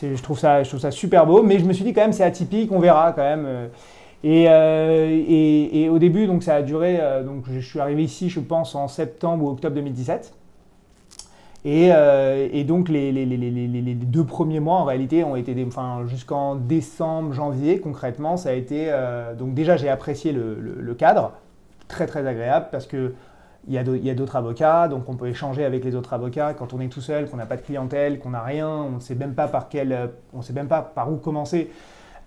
Je 0.00 0.22
trouve, 0.22 0.38
ça, 0.38 0.62
je 0.62 0.68
trouve 0.68 0.80
ça 0.80 0.90
super 0.90 1.26
beau, 1.26 1.42
mais 1.42 1.58
je 1.58 1.66
me 1.66 1.74
suis 1.74 1.84
dit 1.84 1.92
quand 1.92 2.00
même, 2.00 2.14
c'est 2.14 2.24
atypique, 2.24 2.72
on 2.72 2.78
verra 2.78 3.12
quand 3.12 3.22
même. 3.22 3.46
Et, 4.24 4.46
euh, 4.48 5.06
et, 5.10 5.82
et, 5.82 5.88
au 5.90 5.98
début, 5.98 6.26
donc 6.26 6.42
ça 6.42 6.56
a 6.56 6.62
duré, 6.62 6.98
euh, 7.00 7.22
donc 7.22 7.44
je 7.50 7.60
suis 7.60 7.78
arrivé 7.78 8.02
ici, 8.02 8.30
je 8.30 8.40
pense, 8.40 8.74
en 8.74 8.88
septembre 8.88 9.44
ou 9.44 9.50
octobre 9.50 9.76
2017. 9.76 10.32
Et, 11.64 11.90
euh, 11.92 12.48
et 12.52 12.64
donc 12.64 12.88
les, 12.88 13.10
les, 13.10 13.26
les, 13.26 13.36
les, 13.36 13.94
deux 13.94 14.24
premiers 14.24 14.60
mois 14.60 14.76
en 14.76 14.84
réalité 14.84 15.24
ont 15.24 15.34
été, 15.34 15.54
des, 15.54 15.64
enfin 15.64 16.04
jusqu'en 16.06 16.54
décembre, 16.54 17.32
janvier 17.32 17.80
concrètement, 17.80 18.36
ça 18.36 18.50
a 18.50 18.52
été 18.52 18.86
euh, 18.88 19.34
donc 19.34 19.54
déjà 19.54 19.76
j'ai 19.76 19.88
apprécié 19.88 20.30
le, 20.30 20.54
le, 20.54 20.94
cadre, 20.94 21.32
très 21.88 22.06
très 22.06 22.26
agréable 22.26 22.68
parce 22.70 22.86
que 22.86 23.14
il 23.66 23.74
y 23.74 24.10
a 24.10 24.14
d'autres 24.14 24.36
avocats, 24.36 24.88
donc 24.88 25.08
on 25.10 25.16
peut 25.16 25.26
échanger 25.26 25.64
avec 25.64 25.84
les 25.84 25.94
autres 25.94 26.14
avocats. 26.14 26.54
Quand 26.54 26.72
on 26.72 26.80
est 26.80 26.88
tout 26.88 27.02
seul, 27.02 27.28
qu'on 27.28 27.36
n'a 27.36 27.44
pas 27.44 27.56
de 27.56 27.60
clientèle, 27.60 28.18
qu'on 28.18 28.30
n'a 28.30 28.42
rien, 28.42 28.68
on 28.68 28.92
ne 28.92 29.00
sait 29.00 29.14
même 29.14 29.34
pas 29.34 29.46
par 29.46 29.68
quel, 29.68 30.10
on 30.32 30.40
sait 30.40 30.54
même 30.54 30.68
pas 30.68 30.80
par 30.80 31.12
où 31.12 31.16
commencer. 31.16 31.70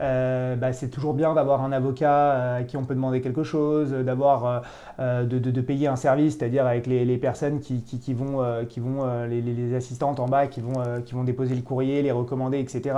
Euh, 0.02 0.56
bah, 0.56 0.74
c'est 0.74 0.90
toujours 0.90 1.14
bien 1.14 1.34
d'avoir 1.34 1.64
un 1.64 1.72
avocat 1.72 2.12
euh, 2.12 2.60
à 2.60 2.64
qui 2.64 2.76
on 2.76 2.84
peut 2.84 2.96
demander 2.96 3.22
quelque 3.22 3.44
chose, 3.44 3.92
d'avoir 3.92 4.64
euh, 5.00 5.24
de, 5.26 5.62
payer 5.62 5.88
un 5.88 5.96
service, 5.96 6.38
c'est-à-dire 6.38 6.66
avec 6.66 6.88
les, 6.88 7.18
personnes 7.18 7.60
qui, 7.60 8.14
vont, 8.14 8.44
qui 8.68 8.80
vont 8.80 9.06
les, 9.30 9.76
assistantes 9.76 10.20
en 10.20 10.28
bas, 10.28 10.48
qui 10.48 10.60
vont, 10.60 10.82
qui 11.06 11.14
vont 11.14 11.24
déposer 11.24 11.54
le 11.54 11.62
courrier, 11.62 12.02
les 12.02 12.12
recommander, 12.12 12.60
etc. 12.60 12.96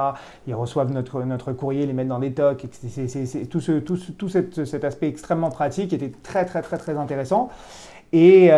Ils 0.47 0.55
reçoivent 0.55 0.91
notre, 0.91 1.23
notre 1.23 1.51
courrier, 1.51 1.85
les 1.85 1.93
mettent 1.93 2.07
dans 2.07 2.19
des 2.19 2.33
tocs. 2.33 2.65
C'est, 2.71 3.49
tout, 3.49 3.59
ce, 3.59 3.73
tout, 3.73 3.97
tout 4.17 4.29
cet, 4.29 4.83
aspect 4.83 5.09
extrêmement 5.09 5.49
pratique 5.49 5.91
était 5.91 6.11
très 6.23 6.45
très 6.45 6.61
très 6.61 6.77
très 6.77 6.97
intéressant. 6.97 7.49
Et 8.13 8.49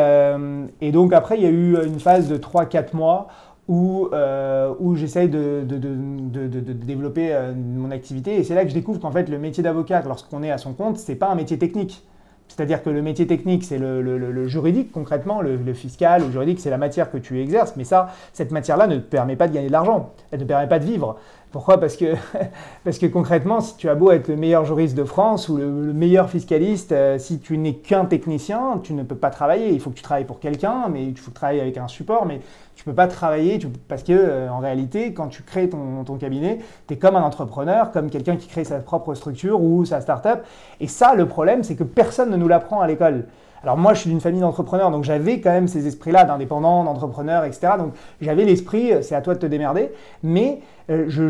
donc 0.93 1.13
après, 1.13 1.38
il 1.38 1.43
y 1.43 1.47
a 1.47 1.49
eu 1.49 1.84
une 1.84 1.99
phase 1.99 2.27
de 2.27 2.38
3-4 2.38 2.95
mois 2.95 3.27
où, 3.67 4.10
euh, 4.13 4.73
où 4.80 4.95
j'essaye 4.95 5.30
de, 5.30 5.63
de, 5.67 5.78
de, 5.78 6.47
de, 6.47 6.73
développer 6.73 7.34
euh, 7.34 7.54
mon 7.56 7.91
activité. 7.91 8.36
Et 8.36 8.43
c'est 8.43 8.54
là 8.54 8.63
que 8.63 8.69
je 8.69 8.75
découvre 8.75 8.99
qu'en 8.99 9.12
fait, 9.12 9.28
le 9.28 9.39
métier 9.39 9.63
d'avocat, 9.63 10.04
lorsqu'on 10.06 10.43
est 10.43 10.51
à 10.51 10.58
son 10.58 10.73
compte, 10.73 10.97
ce 10.97 11.12
n'est 11.12 11.17
pas 11.17 11.30
un 11.30 11.36
métier 11.36 11.58
technique. 11.58 12.04
C'est-à-dire 12.47 12.84
que 12.84 12.91
le 12.91 13.01
métier 13.01 13.25
technique, 13.25 13.63
c'est 13.63 13.80
le, 13.80 14.01
le, 14.01 14.47
juridique 14.47 14.91
concrètement, 14.91 15.41
le, 15.41 15.73
fiscal, 15.73 16.21
le 16.21 16.32
juridique, 16.32 16.60
c'est 16.60 16.69
la 16.69 16.78
matière 16.78 17.10
que 17.10 17.17
tu 17.17 17.41
exerces. 17.41 17.75
Mais 17.75 17.84
ça, 17.84 18.10
cette 18.34 18.51
matière-là 18.51 18.86
ne 18.86 18.97
te 18.97 19.01
permet 19.01 19.36
pas 19.36 19.47
de 19.47 19.54
gagner 19.54 19.67
de 19.67 19.71
l'argent. 19.71 20.12
Elle 20.32 20.39
ne 20.39 20.43
te 20.43 20.47
permet 20.47 20.67
pas 20.67 20.78
de 20.78 20.86
vivre. 20.86 21.17
Pourquoi? 21.55 21.79
Parce 21.79 21.95
que, 21.95 23.05
concrètement, 23.05 23.61
si 23.61 23.77
tu 23.77 23.87
as 23.87 23.95
beau 23.95 24.11
être 24.11 24.27
le 24.27 24.35
meilleur 24.35 24.65
juriste 24.65 24.93
de 24.93 25.05
France 25.05 25.47
ou 25.47 25.55
le, 25.55 25.93
meilleur 25.93 26.29
fiscaliste, 26.29 26.91
euh, 26.91 27.17
si 27.17 27.39
tu 27.39 27.57
n'es 27.57 27.75
qu'un 27.75 28.03
technicien, 28.03 28.81
tu 28.83 28.93
ne 28.93 29.03
peux 29.03 29.15
pas 29.15 29.29
travailler. 29.29 29.69
Il 29.69 29.79
faut 29.79 29.89
que 29.89 29.95
tu 29.95 30.03
travailles 30.03 30.25
pour 30.25 30.41
quelqu'un, 30.41 30.89
mais 30.91 31.05
il 31.05 31.17
faut 31.17 31.31
travailler 31.31 31.61
avec 31.61 31.77
un 31.77 31.87
support, 31.87 32.25
mais 32.25 32.41
tu 32.75 32.83
ne 32.85 32.91
peux 32.91 32.95
pas 32.97 33.07
travailler 33.07 33.57
parce 33.87 34.03
que 34.03 34.11
euh, 34.11 34.49
en 34.49 34.59
réalité, 34.59 35.13
quand 35.13 35.29
tu 35.29 35.43
crées 35.43 35.69
ton, 35.69 36.03
ton 36.03 36.17
cabinet, 36.17 36.59
tu 36.89 36.95
es 36.95 36.97
comme 36.97 37.15
un 37.15 37.23
entrepreneur, 37.23 37.93
comme 37.93 38.09
quelqu'un 38.09 38.35
qui 38.35 38.49
crée 38.49 38.65
sa 38.65 38.79
propre 38.79 39.13
structure 39.13 39.61
ou 39.61 39.85
sa 39.85 40.01
start-up. 40.01 40.43
Et 40.81 40.87
ça, 40.87 41.15
le 41.15 41.25
problème, 41.25 41.63
c'est 41.63 41.77
que 41.77 41.85
personne 41.85 42.31
ne 42.31 42.35
nous 42.35 42.49
l'apprend 42.49 42.81
à 42.81 42.87
l'école. 42.87 43.27
Alors 43.65 43.78
moi, 43.78 43.95
je 43.95 44.01
suis 44.01 44.12
d'une 44.12 44.21
famille 44.21 44.41
d'entrepreneurs, 44.41 44.91
donc 44.91 45.04
j'avais 45.04 45.41
quand 45.41 45.49
même 45.49 45.67
ces 45.67 45.88
esprits-là 45.88 46.23
d'indépendant, 46.23 46.84
d'entrepreneur, 46.84 47.45
etc. 47.45 47.73
Donc 47.80 47.93
j'avais 48.21 48.45
l'esprit, 48.45 48.93
euh, 48.93 49.01
c'est 49.01 49.15
à 49.15 49.21
toi 49.21 49.34
de 49.34 49.39
te 49.39 49.47
démerder, 49.47 49.91
mais 50.21 50.60
euh, 50.91 51.06
je, 51.08 51.23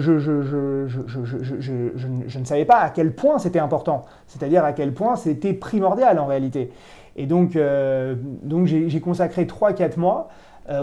ne 2.38 2.44
savais 2.44 2.66
pas 2.66 2.80
à 2.80 2.90
quel 2.90 3.14
point 3.14 3.40
c'était 3.40 3.60
important, 3.60 4.04
c'est-à-dire 4.28 4.66
à 4.66 4.74
quel 4.74 4.94
point 4.94 5.16
c'était 5.16 5.54
primordial 5.54 6.20
en 6.20 6.26
réalité. 6.26 6.74
Et 7.16 7.26
donc, 7.26 7.56
euh, 7.56 8.16
donc 8.44 8.66
j'ai 8.66 9.00
consacré 9.00 9.46
3-4 9.46 9.98
mois 9.98 10.28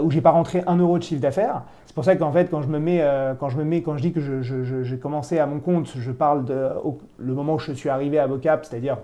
où 0.01 0.09
j'ai 0.09 0.21
pas 0.21 0.31
rentré 0.31 0.63
un 0.65 0.77
euro 0.77 0.97
de 0.97 1.03
chiffre 1.03 1.21
d'affaires. 1.21 1.63
C'est 1.85 1.93
pour 1.93 2.05
ça 2.05 2.15
qu'en 2.15 2.31
fait, 2.31 2.49
quand 2.49 2.61
je 2.63 2.69
me 2.69 2.79
mets, 2.79 3.05
quand 3.37 3.49
je 3.49 3.57
me 3.57 3.65
mets, 3.65 3.81
quand 3.81 3.97
je 3.97 4.01
dis 4.01 4.13
que 4.13 4.21
j'ai 4.41 4.97
commencé 4.97 5.39
à 5.39 5.45
mon 5.45 5.59
compte, 5.59 5.91
je 5.95 6.11
parle 6.11 6.45
de 6.45 6.69
le 7.17 7.33
moment 7.33 7.55
où 7.55 7.59
je 7.59 7.73
suis 7.73 7.89
arrivé 7.89 8.17
à 8.17 8.25
Vocap, 8.25 8.65
c'est-à-dire 8.65 8.97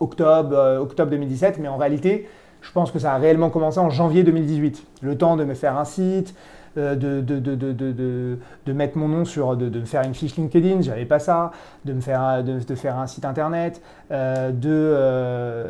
octobre, 0.00 0.56
euh, 0.56 0.78
octobre 0.78 1.10
2017, 1.10 1.58
mais 1.58 1.68
en 1.68 1.76
réalité, 1.76 2.28
je 2.60 2.72
pense 2.72 2.90
que 2.90 2.98
ça 2.98 3.14
a 3.14 3.18
réellement 3.18 3.50
commencé 3.50 3.78
en 3.78 3.90
janvier 3.90 4.22
2018. 4.22 4.84
Le 5.02 5.16
temps 5.16 5.36
de 5.36 5.44
me 5.44 5.54
faire 5.54 5.78
un 5.78 5.84
site, 5.84 6.34
de, 6.76 6.94
de, 6.94 7.20
de, 7.20 8.38
de, 8.66 8.72
mettre 8.72 8.96
mon 8.96 9.08
nom 9.08 9.24
sur, 9.24 9.56
de, 9.56 9.84
faire 9.84 10.02
une 10.02 10.14
fiche 10.14 10.36
LinkedIn, 10.36 10.82
j'avais 10.82 11.04
pas 11.04 11.18
ça, 11.18 11.50
de 11.84 11.92
me 11.92 12.00
faire, 12.00 12.44
de, 12.44 12.74
faire 12.74 12.98
un 12.98 13.06
site 13.06 13.24
internet, 13.24 13.82
euh, 14.10 14.50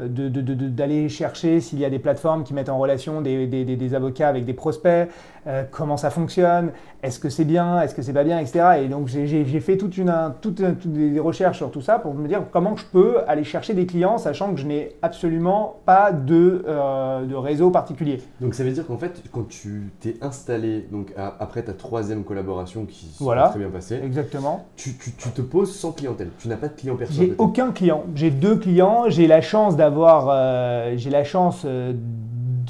d'aller 0.09 1.09
chercher 1.09 1.61
s'il 1.61 1.79
y 1.79 1.85
a 1.85 1.91
des 1.91 1.99
plateformes 1.99 2.45
qui 2.45 2.55
mettent 2.55 2.69
en 2.69 2.79
relation 2.79 3.21
des, 3.21 3.47
des, 3.47 3.65
des 3.65 3.95
avocats 3.95 4.29
avec 4.29 4.45
des 4.45 4.55
prospects, 4.55 5.09
euh, 5.47 5.65
comment 5.71 5.97
ça 5.97 6.11
fonctionne, 6.11 6.73
est-ce 7.03 7.19
que 7.19 7.31
c'est 7.31 7.47
bien, 7.47 7.81
est-ce 7.81 7.95
que 7.95 8.03
c'est 8.03 8.13
pas 8.13 8.25
bien, 8.25 8.39
etc. 8.39 8.83
Et 8.83 8.89
donc 8.89 9.09
j'ai 9.09 9.61
fait 9.61 9.79
toute 9.79 9.97
une, 9.97 10.13
toutes 10.43 10.61
des 10.61 11.19
recherches 11.19 11.57
sur 11.57 11.71
tout 11.71 11.81
ça 11.81 11.99
pour 11.99 12.13
me 12.15 12.29
dire 12.29 12.43
comment 12.51 12.77
je 12.77 12.85
peux 12.85 13.21
aller 13.27 13.45
chercher 13.45 13.73
des 13.73 13.87
clients, 13.87 14.19
sachant 14.19 14.53
que 14.53 14.61
je 14.61 14.67
n'ai 14.67 14.97
absolument 15.01 15.81
pas 15.87 16.13
de, 16.13 16.63
euh, 16.69 17.25
de, 17.25 17.35
réseau 17.35 17.71
particulier. 17.71 18.21
Donc 18.41 18.55
ça 18.55 18.65
veut 18.65 18.71
dire 18.71 18.87
qu'en 18.87 18.99
fait, 18.99 19.23
quand 19.33 19.49
tu 19.49 19.91
t'es 20.01 20.17
installé, 20.21 20.87
donc 20.91 21.13
après 21.17 21.63
ta 21.63 21.73
troisième 21.73 22.25
collaboration 22.25 22.85
qui 22.85 23.07
s'est 23.07 23.25
très 23.25 23.59
bien 23.59 23.71
passée, 23.71 24.01
exactement. 24.03 24.67
Tu, 24.77 24.95
tu, 24.95 25.13
tu, 25.13 25.29
te 25.31 25.43
poses 25.43 25.75
sans 25.75 25.93
clientèle, 25.93 26.31
tu 26.39 26.49
n'as 26.49 26.57
pas 26.57 26.69
de 26.69 26.75
client 26.75 26.97
personnel. 26.97 27.31
J'ai 27.31 27.35
aucun 27.39 27.73
client, 27.73 28.05
j'ai 28.15 28.31
deux 28.31 28.57
clients, 28.57 29.05
j'ai 29.09 29.27
la 29.27 29.41
chance 29.41 29.77
d'avoir, 29.77 30.29
euh, 30.31 30.95
j'ai 30.97 31.11
la 31.11 31.25
chance 31.25 31.67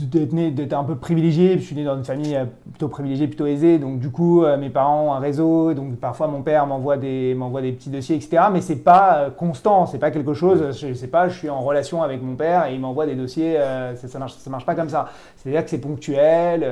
d'être 0.07 0.73
un 0.73 0.85
peu 0.85 0.97
privilégié. 0.97 1.59
Je 1.59 1.65
suis 1.65 1.75
né 1.75 1.85
dans 1.85 1.97
une 1.97 2.05
famille 2.05 2.37
euh, 2.37 2.45
plutôt 2.71 2.89
privilégiée, 2.89 3.27
plutôt 3.27 3.47
aisée. 3.47 3.79
Donc, 3.79 3.99
du 3.99 4.11
coup, 4.11 4.45
euh, 4.45 4.57
mes 4.57 4.71
parents 4.71 5.09
ont 5.09 5.13
un 5.13 5.19
réseau. 5.19 5.75
Donc, 5.75 5.97
parfois, 5.97 6.29
mon 6.29 6.43
père 6.43 6.67
m'envoie 6.67 6.97
des, 6.97 7.35
des 7.35 7.73
petits 7.73 7.91
dossiers, 7.91 8.17
etc. 8.17 8.45
Mais 8.53 8.61
c'est 8.61 8.77
pas 8.77 9.17
euh, 9.17 9.31
constant. 9.31 9.87
C'est 9.87 9.99
pas 9.99 10.11
quelque 10.11 10.35
chose. 10.35 10.79
Je 10.79 10.95
sais 10.95 11.09
pas, 11.09 11.29
je 11.29 11.39
suis 11.39 11.51
en 11.51 11.61
relation 11.61 12.03
avec 12.03 12.23
mon 12.23 12.35
père 12.35 12.67
et 12.67 12.75
il 12.75 12.81
m'envoie 12.81 13.07
des 13.07 13.15
dossiers. 13.15 13.59
ça, 13.97 14.19
marche, 14.19 14.35
ça 14.35 14.51
marche 14.51 14.67
pas 14.67 14.75
comme 14.75 14.89
ça. 14.89 15.09
C'est-à-dire 15.37 15.65
que 15.65 15.71
c'est 15.71 15.79
ponctuel. 15.79 16.67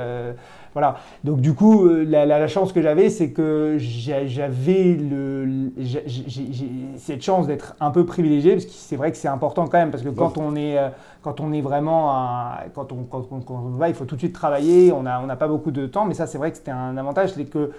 Voilà. 0.73 0.97
Donc 1.25 1.41
du 1.41 1.55
coup, 1.55 1.87
euh, 1.87 2.05
la, 2.05 2.49
chance 2.49 2.73
que 2.73 2.83
j'avais, 2.83 3.11
c'est 3.11 3.31
que 3.31 3.77
j'avais 3.79 4.99
cette 6.97 7.23
chance 7.23 7.47
d'être 7.47 7.75
un 7.81 7.91
peu 7.91 8.05
privilégié, 8.05 8.53
parce 8.53 8.67
que 8.67 8.73
c'est 8.73 8.97
vrai 8.97 9.11
que 9.11 9.17
c'est 9.17 9.29
important 9.29 9.67
quand 9.67 9.79
même, 9.79 9.91
parce 9.91 10.03
que 10.03 10.09
quand 10.11 10.39
on 10.39 10.57
est, 10.57 10.79
euh, 10.79 10.89
quand 11.23 11.41
on 11.41 11.53
est 11.53 11.61
vraiment, 11.61 12.15
quand, 12.75 12.93
on, 12.93 13.77
va, 13.77 13.89
il 13.89 13.95
faut 13.95 14.05
tout 14.05 14.15
de 14.15 14.21
suite 14.21 14.35
travailler, 14.35 14.93
on 14.93 15.03
n'a 15.03 15.37
pas 15.37 15.49
beaucoup 15.49 15.71
de 15.71 15.87
temps, 15.87 16.05
mais 16.05 16.15
ça 16.15 16.27
c'est 16.27 16.39
vrai 16.39 16.51
que 16.51 16.57
c'était 16.57 16.71
un 16.71 16.97
avantage, 16.97 17.33
c'est 17.35 17.45
que 17.45 17.71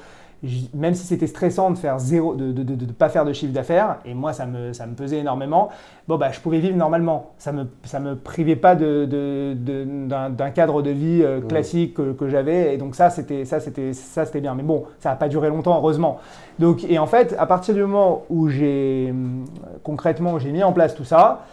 même 0.73 0.93
si 0.93 1.05
c'était 1.05 1.27
stressant 1.27 1.69
de 1.69 1.77
faire 1.77 1.99
zéro, 1.99 2.33
de 2.33 2.63
ne 2.63 2.91
pas 2.91 3.09
faire 3.09 3.25
de 3.25 3.33
chiffre 3.33 3.51
d'affaires, 3.51 3.97
et 4.05 4.13
moi 4.13 4.31
ça 4.31 4.45
me, 4.45 4.71
ça 4.71 4.85
me 4.85 4.95
pesait 4.95 5.17
énormément, 5.17 5.69
bon 6.07 6.17
bah 6.17 6.29
je 6.31 6.39
pouvais 6.39 6.59
vivre 6.59 6.77
normalement. 6.77 7.31
Ça 7.37 7.51
me, 7.51 7.67
ça 7.83 7.99
me 7.99 8.15
privait 8.15 8.55
pas 8.55 8.75
d'un 8.75 10.51
cadre 10.51 10.81
de 10.81 10.91
vie 10.91 11.21
euh, 11.23 11.41
classique 11.41 11.95
que, 11.95 12.29
j'avais, 12.29 12.73
et 12.73 12.77
donc 12.77 12.95
ça 12.95 13.09
c'était 13.09 13.43
ça 13.43 13.59
c'était 13.59 13.93
ça 13.93 14.25
c'était 14.25 14.39
bien. 14.39 14.55
Mais 14.55 14.63
bon, 14.63 14.85
ça 14.99 15.09
n'a 15.09 15.15
pas 15.15 15.27
duré 15.27 15.49
longtemps 15.49 15.75
heureusement. 15.75 16.19
Donc 16.57 16.85
et 16.89 16.99
en 16.99 17.07
fait 17.07 17.35
à 17.37 17.45
partir 17.45 17.73
du 17.75 17.81
moment 17.81 18.23
où 18.29 18.47
j'ai 18.47 19.13
concrètement 19.83 20.39
j'ai 20.39 20.51
mis 20.51 20.63
en 20.63 20.71
place 20.71 20.95
tout 20.95 21.05
ça. 21.05 21.45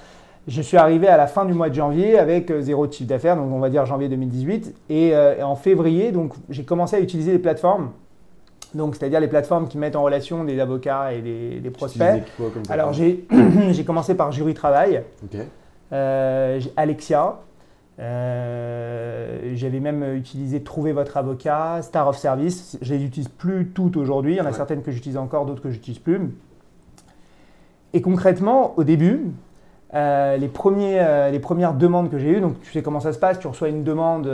Je 0.48 0.62
suis 0.62 0.76
arrivé 0.76 1.08
à 1.08 1.16
la 1.16 1.26
fin 1.26 1.44
du 1.44 1.54
mois 1.54 1.70
de 1.70 1.74
janvier 1.74 2.20
avec 2.20 2.52
euh, 2.52 2.60
zéro 2.60 2.86
de 2.86 2.92
chiffre 2.92 3.08
d'affaires, 3.08 3.34
donc 3.34 3.52
on 3.52 3.58
va 3.58 3.68
dire 3.68 3.84
janvier 3.84 4.08
2018. 4.08 4.76
Et, 4.90 5.12
euh, 5.12 5.36
et 5.36 5.42
en 5.42 5.56
février, 5.56 6.12
donc 6.12 6.34
j'ai 6.50 6.62
commencé 6.62 6.94
à 6.94 7.00
utiliser 7.00 7.32
les 7.32 7.40
plateformes 7.40 7.90
donc 8.74 8.96
c'est-à-dire 8.96 9.20
les 9.20 9.28
plateformes 9.28 9.68
qui 9.68 9.78
mettent 9.78 9.96
en 9.96 10.02
relation 10.02 10.44
des 10.44 10.60
avocats 10.60 11.12
et 11.12 11.20
des, 11.22 11.70
prospects. 11.70 12.22
Alors 12.68 12.92
j'ai 12.92 13.84
commencé 13.84 14.14
par 14.14 14.32
Jury 14.32 14.54
Travail, 14.54 15.02
euh, 15.92 16.60
Alexia, 16.76 17.40
euh, 17.98 19.52
j'avais 19.54 19.80
même 19.80 20.14
utilisé 20.14 20.62
Trouver 20.62 20.92
votre 20.92 21.16
avocat, 21.16 21.80
Star 21.82 22.08
of 22.08 22.18
Service. 22.18 22.78
Je 22.82 22.94
les 22.94 23.04
utilise 23.04 23.28
plus 23.28 23.68
toutes 23.68 23.96
aujourd'hui. 23.96 24.34
Il 24.34 24.38
y 24.38 24.40
en 24.40 24.46
a 24.46 24.52
certaines 24.52 24.82
que 24.82 24.90
j'utilise 24.90 25.16
encore, 25.16 25.46
d'autres 25.46 25.62
que 25.62 25.70
j'utilise 25.70 25.98
plus. 25.98 26.20
Et 27.94 28.02
concrètement, 28.02 28.74
au 28.76 28.84
début, 28.84 29.30
euh, 29.94 30.36
les, 30.36 30.48
premiers, 30.48 31.30
les 31.30 31.38
premières 31.38 31.72
demandes 31.72 32.10
que 32.10 32.18
j'ai 32.18 32.36
eues, 32.36 32.40
donc 32.40 32.60
tu 32.60 32.72
sais 32.72 32.82
comment 32.82 33.00
ça 33.00 33.12
se 33.12 33.18
passe, 33.18 33.38
tu 33.38 33.46
reçois 33.46 33.68
une 33.68 33.84
demande, 33.84 34.30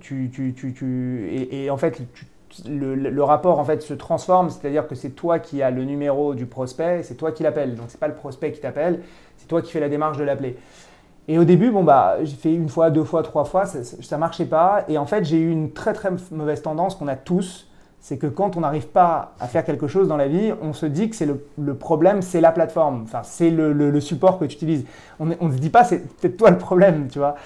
tu, 0.00 0.30
tu, 0.30 0.52
tu, 0.52 1.28
et, 1.30 1.64
et, 1.64 1.70
en 1.70 1.76
fait 1.76 2.02
tu 2.12 2.26
le, 2.68 3.22
rapport 3.22 3.58
en 3.58 3.64
fait 3.64 3.82
se 3.82 3.94
transforme, 3.94 4.50
c'est-à-dire 4.50 4.86
que 4.86 4.94
c'est 4.94 5.10
toi 5.10 5.38
qui 5.38 5.62
as 5.62 5.70
le 5.70 5.84
numéro 5.84 6.34
du 6.34 6.46
prospect, 6.46 7.02
c'est 7.02 7.14
toi 7.14 7.32
qui 7.32 7.42
l'appelles. 7.42 7.74
Donc 7.74 7.86
c'est 7.88 8.00
pas 8.00 8.08
le 8.08 8.14
prospect 8.14 8.52
qui 8.52 8.60
t'appelle, 8.60 9.02
c'est 9.36 9.48
toi 9.48 9.62
qui 9.62 9.72
fais 9.72 9.80
la 9.80 9.88
démarche 9.88 10.18
de 10.18 10.24
l'appeler. 10.24 10.56
Et 11.28 11.38
au 11.38 11.44
début, 11.44 11.70
bon 11.70 11.84
bah, 11.84 12.16
j'ai 12.22 12.36
fait 12.36 12.52
une 12.52 12.68
fois, 12.68 12.90
deux 12.90 13.04
fois, 13.04 13.22
trois 13.22 13.44
fois, 13.44 13.64
ça, 13.66 13.78
ne 13.78 14.20
marchait 14.20 14.44
pas. 14.44 14.84
Et 14.88 14.98
en 14.98 15.06
fait, 15.06 15.24
j'ai 15.24 15.38
eu 15.38 15.50
une 15.50 15.72
très 15.72 15.92
très 15.92 16.10
mauvaise 16.30 16.62
tendance 16.62 16.96
qu'on 16.96 17.08
a 17.08 17.16
tous, 17.16 17.68
c'est 18.02 18.18
que 18.18 18.26
quand 18.26 18.56
on 18.56 18.60
n'arrive 18.60 18.88
pas 18.88 19.32
à 19.38 19.46
faire 19.46 19.64
quelque 19.64 19.86
chose 19.86 20.08
dans 20.08 20.16
la 20.16 20.26
vie, 20.26 20.52
on 20.60 20.72
se 20.72 20.86
dit 20.86 21.08
que 21.08 21.14
c'est 21.14 21.24
le, 21.24 21.74
problème, 21.74 22.20
c'est 22.20 22.40
la 22.40 22.50
plateforme, 22.50 23.02
enfin 23.04 23.20
c'est 23.22 23.48
le, 23.48 24.00
support 24.00 24.40
que 24.40 24.44
tu 24.44 24.56
utilises. 24.56 24.84
On 25.20 25.26
ne 25.26 25.52
se 25.52 25.58
dit 25.58 25.70
pas 25.70 25.84
c'est 25.84 26.00
peut-être 26.16 26.36
toi 26.36 26.50
le 26.50 26.58
problème, 26.58 27.06
tu 27.08 27.20
vois. 27.20 27.36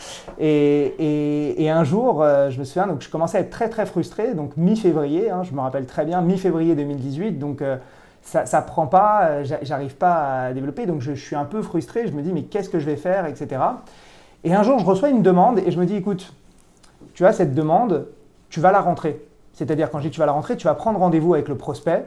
Et, 0.40 1.68
un 1.68 1.84
jour, 1.84 2.22
euh, 2.22 2.48
je 2.48 2.58
me 2.58 2.64
souviens, 2.64 2.86
donc 2.86 3.02
je 3.02 3.10
commençais 3.10 3.36
à 3.36 3.42
être 3.42 3.50
très 3.50 3.68
très 3.68 3.84
frustré, 3.84 4.32
donc 4.32 4.56
mi-février, 4.56 5.28
hein, 5.28 5.42
je 5.42 5.52
me 5.52 5.60
rappelle 5.60 5.84
très 5.84 6.06
bien, 6.06 6.22
mi-février 6.22 6.74
2018, 6.74 7.32
donc 7.32 7.60
euh, 7.60 7.76
ça, 8.22 8.44
ne 8.44 8.66
prend 8.66 8.86
pas, 8.86 9.26
euh, 9.26 9.44
j'arrive 9.60 9.96
pas 9.96 10.46
à 10.46 10.52
développer, 10.54 10.86
donc 10.86 11.02
je, 11.02 11.14
je, 11.14 11.22
suis 11.22 11.36
un 11.36 11.44
peu 11.44 11.60
frustré, 11.60 12.06
je 12.06 12.12
me 12.12 12.22
dis 12.22 12.32
mais 12.32 12.44
qu'est-ce 12.44 12.70
que 12.70 12.78
je 12.78 12.86
vais 12.86 12.96
faire, 12.96 13.26
etc. 13.26 13.60
Et 14.42 14.54
un 14.54 14.62
jour, 14.62 14.78
je 14.78 14.86
reçois 14.86 15.10
une 15.10 15.22
demande 15.22 15.58
et 15.58 15.70
je 15.70 15.78
me 15.78 15.84
dis 15.84 15.96
écoute, 15.96 16.32
tu 17.12 17.26
as 17.26 17.34
cette 17.34 17.54
demande, 17.54 18.06
tu 18.48 18.60
vas 18.60 18.72
la 18.72 18.80
rentrer. 18.80 19.20
C'est-à-dire, 19.56 19.90
quand 19.90 20.00
tu 20.00 20.20
vas 20.20 20.26
la 20.26 20.32
rentrer, 20.32 20.56
tu 20.56 20.66
vas 20.66 20.74
prendre 20.74 20.98
rendez-vous 20.98 21.32
avec 21.32 21.48
le 21.48 21.56
prospect 21.56 22.04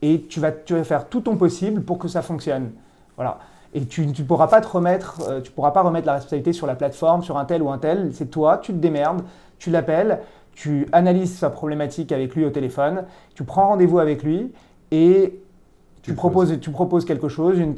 et 0.00 0.22
tu 0.28 0.38
vas, 0.38 0.52
tu 0.52 0.82
faire 0.84 1.08
tout 1.08 1.22
ton 1.22 1.36
possible 1.36 1.82
pour 1.82 1.98
que 1.98 2.06
ça 2.06 2.22
fonctionne. 2.22 2.70
Voilà. 3.16 3.40
Et 3.74 3.84
tu 3.84 4.06
ne 4.06 4.12
pourras 4.12 4.46
euh, 4.46 5.40
pourras 5.54 5.70
pas 5.72 5.82
remettre 5.82 6.06
la 6.06 6.14
responsabilité 6.14 6.52
sur 6.52 6.68
la 6.68 6.76
plateforme, 6.76 7.24
sur 7.24 7.36
un 7.36 7.44
tel 7.46 7.62
ou 7.62 7.70
un 7.70 7.78
tel. 7.78 8.10
C'est 8.14 8.30
toi, 8.30 8.58
tu 8.58 8.72
te 8.72 8.78
démerdes, 8.78 9.22
tu 9.58 9.70
l'appelles, 9.70 10.20
tu 10.52 10.86
analyses 10.92 11.36
sa 11.36 11.50
problématique 11.50 12.12
avec 12.12 12.36
lui 12.36 12.44
au 12.44 12.50
téléphone, 12.50 13.02
tu 13.34 13.42
prends 13.42 13.70
rendez-vous 13.70 13.98
avec 13.98 14.22
lui 14.22 14.52
et 14.92 15.40
tu, 16.04 16.12
proposes, 16.12 16.60
tu 16.60 16.70
proposes 16.70 17.06
quelque 17.06 17.28
chose, 17.28 17.58
une, 17.58 17.74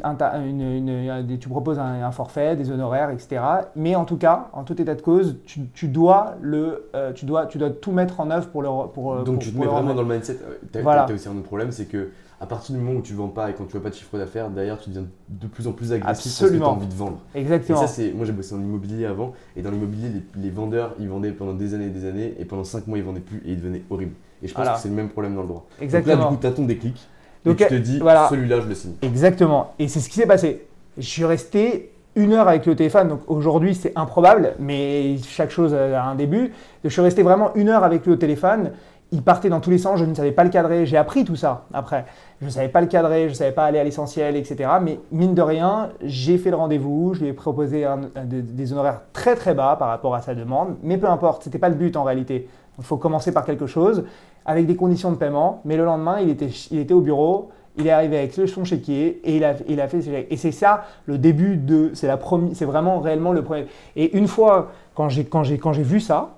tu 1.38 1.48
proposes 1.48 1.78
un, 1.78 2.10
forfait, 2.10 2.56
des 2.56 2.70
honoraires, 2.72 3.10
etc. 3.10 3.40
Mais 3.76 3.94
en 3.94 4.04
tout 4.04 4.16
cas, 4.16 4.48
en 4.52 4.64
tout 4.64 4.80
état 4.80 4.96
de 4.96 5.00
cause, 5.00 5.36
tu, 5.44 5.88
dois, 5.88 6.34
le, 6.40 6.88
euh, 6.94 7.12
tu, 7.12 7.24
dois, 7.24 7.46
tu 7.46 7.58
dois 7.58 7.70
tout 7.70 7.92
mettre 7.92 8.18
en 8.18 8.30
œuvre 8.30 8.48
pour 8.48 8.62
le. 8.62 8.68
Pour, 8.92 9.22
Donc 9.22 9.38
tu 9.38 9.52
te 9.52 9.58
mets 9.58 9.66
vraiment 9.66 9.94
dans 9.94 10.02
le 10.02 10.12
mindset. 10.12 10.38
Euh, 10.42 10.56
tu 10.72 10.78
as, 10.86 11.12
aussi 11.12 11.28
un 11.28 11.36
autre 11.36 11.42
problème, 11.42 11.70
c'est 11.70 11.86
que 11.86 12.10
à 12.40 12.46
partir 12.46 12.74
du 12.74 12.82
moment 12.82 12.98
où 12.98 13.02
tu 13.02 13.12
ne 13.12 13.18
vends 13.18 13.28
pas 13.28 13.48
et 13.48 13.54
quand 13.54 13.64
tu 13.64 13.72
vois 13.72 13.82
pas 13.82 13.90
de 13.90 13.94
chiffre 13.94 14.18
d'affaires, 14.18 14.50
derrière 14.50 14.78
tu 14.78 14.90
deviens 14.90 15.06
de 15.28 15.46
plus 15.46 15.66
en 15.68 15.72
plus 15.72 15.92
agressif 15.92 16.32
Absolument. 16.32 16.66
parce 16.66 16.82
que 16.82 16.82
tu 16.82 16.84
as 16.84 16.84
envie 16.84 16.94
de 16.94 16.98
vendre. 16.98 17.18
Exactement. 17.34 17.78
Et 17.78 17.80
ça, 17.80 17.88
c'est, 17.88 18.12
moi 18.12 18.26
j'ai 18.26 18.32
bossé 18.32 18.54
en 18.54 18.60
immobilier 18.60 19.06
avant, 19.06 19.32
et 19.56 19.62
dans 19.62 19.70
l'immobilier, 19.70 20.08
les, 20.36 20.50
vendeurs, 20.50 20.94
ils 20.98 21.08
vendaient 21.08 21.32
pendant 21.32 21.54
des 21.54 21.74
années 21.74 21.86
et 21.86 21.90
des 21.90 22.04
années, 22.06 22.34
et 22.38 22.44
pendant 22.44 22.64
5 22.64 22.88
mois, 22.88 22.98
ils 22.98 23.04
vendaient 23.04 23.20
plus 23.20 23.38
et 23.46 23.52
ils 23.52 23.56
devenaient 23.56 23.84
horribles. 23.88 24.14
Et 24.42 24.48
je 24.48 24.54
pense 24.54 24.68
que 24.68 24.78
c'est 24.78 24.88
le 24.88 24.94
même 24.94 25.08
problème 25.08 25.34
dans 25.34 25.42
le 25.42 25.48
droit. 25.48 25.66
Exactement. 25.80 26.14
Donc 26.14 26.24
là, 26.24 26.30
du 26.30 26.36
coup, 26.36 26.40
tu 26.42 26.46
as 26.46 26.52
ton 26.52 26.64
déclic, 26.66 27.08
Donc, 27.46 27.60
et 27.60 27.66
tu 27.66 27.70
te 27.70 27.74
dis, 27.74 27.98
voilà. 28.00 28.28
celui-là, 28.28 28.60
je 28.60 28.68
le 28.68 28.74
signe. 28.74 28.92
Exactement. 29.02 29.74
Et 29.78 29.88
c'est 29.88 30.00
ce 30.00 30.08
qui 30.08 30.16
s'est 30.16 30.26
passé. 30.26 30.66
Je 30.98 31.06
suis 31.06 31.24
resté 31.24 31.92
une 32.14 32.32
heure 32.32 32.48
avec 32.48 32.66
le 32.66 32.74
téléphone. 32.74 33.08
Donc 33.08 33.20
aujourd'hui, 33.28 33.74
c'est 33.74 33.92
improbable, 33.96 34.54
mais 34.58 35.16
chaque 35.28 35.50
chose 35.50 35.74
a 35.74 36.02
un 36.02 36.14
début. 36.14 36.52
Je 36.84 36.88
suis 36.88 37.02
resté 37.02 37.22
vraiment 37.22 37.54
une 37.54 37.68
heure 37.68 37.84
avec 37.84 38.04
lui 38.04 38.12
au 38.12 38.16
téléphone 38.16 38.70
il 39.12 39.22
partait 39.22 39.48
dans 39.48 39.60
tous 39.60 39.70
les 39.70 39.78
sens, 39.78 39.98
je 39.98 40.04
ne 40.04 40.14
savais 40.14 40.32
pas 40.32 40.44
le 40.44 40.50
cadrer, 40.50 40.86
j'ai 40.86 40.96
appris 40.96 41.24
tout 41.24 41.36
ça 41.36 41.64
après. 41.72 42.06
Je 42.40 42.46
ne 42.46 42.50
savais 42.50 42.68
pas 42.68 42.82
le 42.82 42.86
cadrer, 42.86 43.24
je 43.24 43.28
ne 43.30 43.34
savais 43.34 43.52
pas 43.52 43.64
aller 43.64 43.78
à 43.78 43.84
l'essentiel, 43.84 44.36
etc. 44.36 44.70
Mais 44.82 45.00
mine 45.10 45.34
de 45.34 45.40
rien, 45.40 45.90
j'ai 46.02 46.36
fait 46.36 46.50
le 46.50 46.56
rendez-vous, 46.56 47.14
je 47.14 47.20
lui 47.20 47.28
ai 47.28 47.32
proposé 47.32 47.86
des 48.24 48.72
honoraires 48.72 49.00
très 49.14 49.36
très 49.36 49.54
bas 49.54 49.76
par 49.78 49.88
rapport 49.88 50.14
à 50.14 50.20
sa 50.20 50.34
demande, 50.34 50.76
mais 50.82 50.98
peu 50.98 51.08
importe, 51.08 51.44
ce 51.44 51.48
n'était 51.48 51.58
pas 51.58 51.70
le 51.70 51.76
but 51.76 51.96
en 51.96 52.02
réalité. 52.04 52.46
Il 52.78 52.84
faut 52.84 52.98
commencer 52.98 53.32
par 53.32 53.46
quelque 53.46 53.66
chose, 53.66 54.04
avec 54.44 54.66
des 54.66 54.76
conditions 54.76 55.10
de 55.10 55.16
paiement, 55.16 55.62
mais 55.64 55.78
le 55.78 55.86
lendemain, 55.86 56.20
il 56.20 56.28
était, 56.28 56.50
il 56.70 56.78
était 56.78 56.92
au 56.92 57.00
bureau, 57.00 57.50
il 57.78 57.86
est 57.86 57.90
arrivé 57.90 58.18
avec 58.18 58.32
son 58.48 58.64
chéquier 58.64 59.20
et 59.24 59.36
il 59.36 59.44
a, 59.44 59.54
il 59.68 59.80
a 59.80 59.88
fait 59.88 60.02
ses 60.02 60.26
Et 60.30 60.36
c'est 60.36 60.52
ça 60.52 60.84
le 61.06 61.18
début 61.18 61.56
de. 61.56 61.92
C'est 61.94 62.64
vraiment 62.64 63.00
réellement 63.00 63.32
le 63.32 63.42
premier. 63.42 63.66
Et 63.96 64.16
une 64.16 64.28
fois, 64.28 64.72
quand 64.94 65.08
j'ai 65.08 65.82
vu 65.82 66.00
ça, 66.00 66.36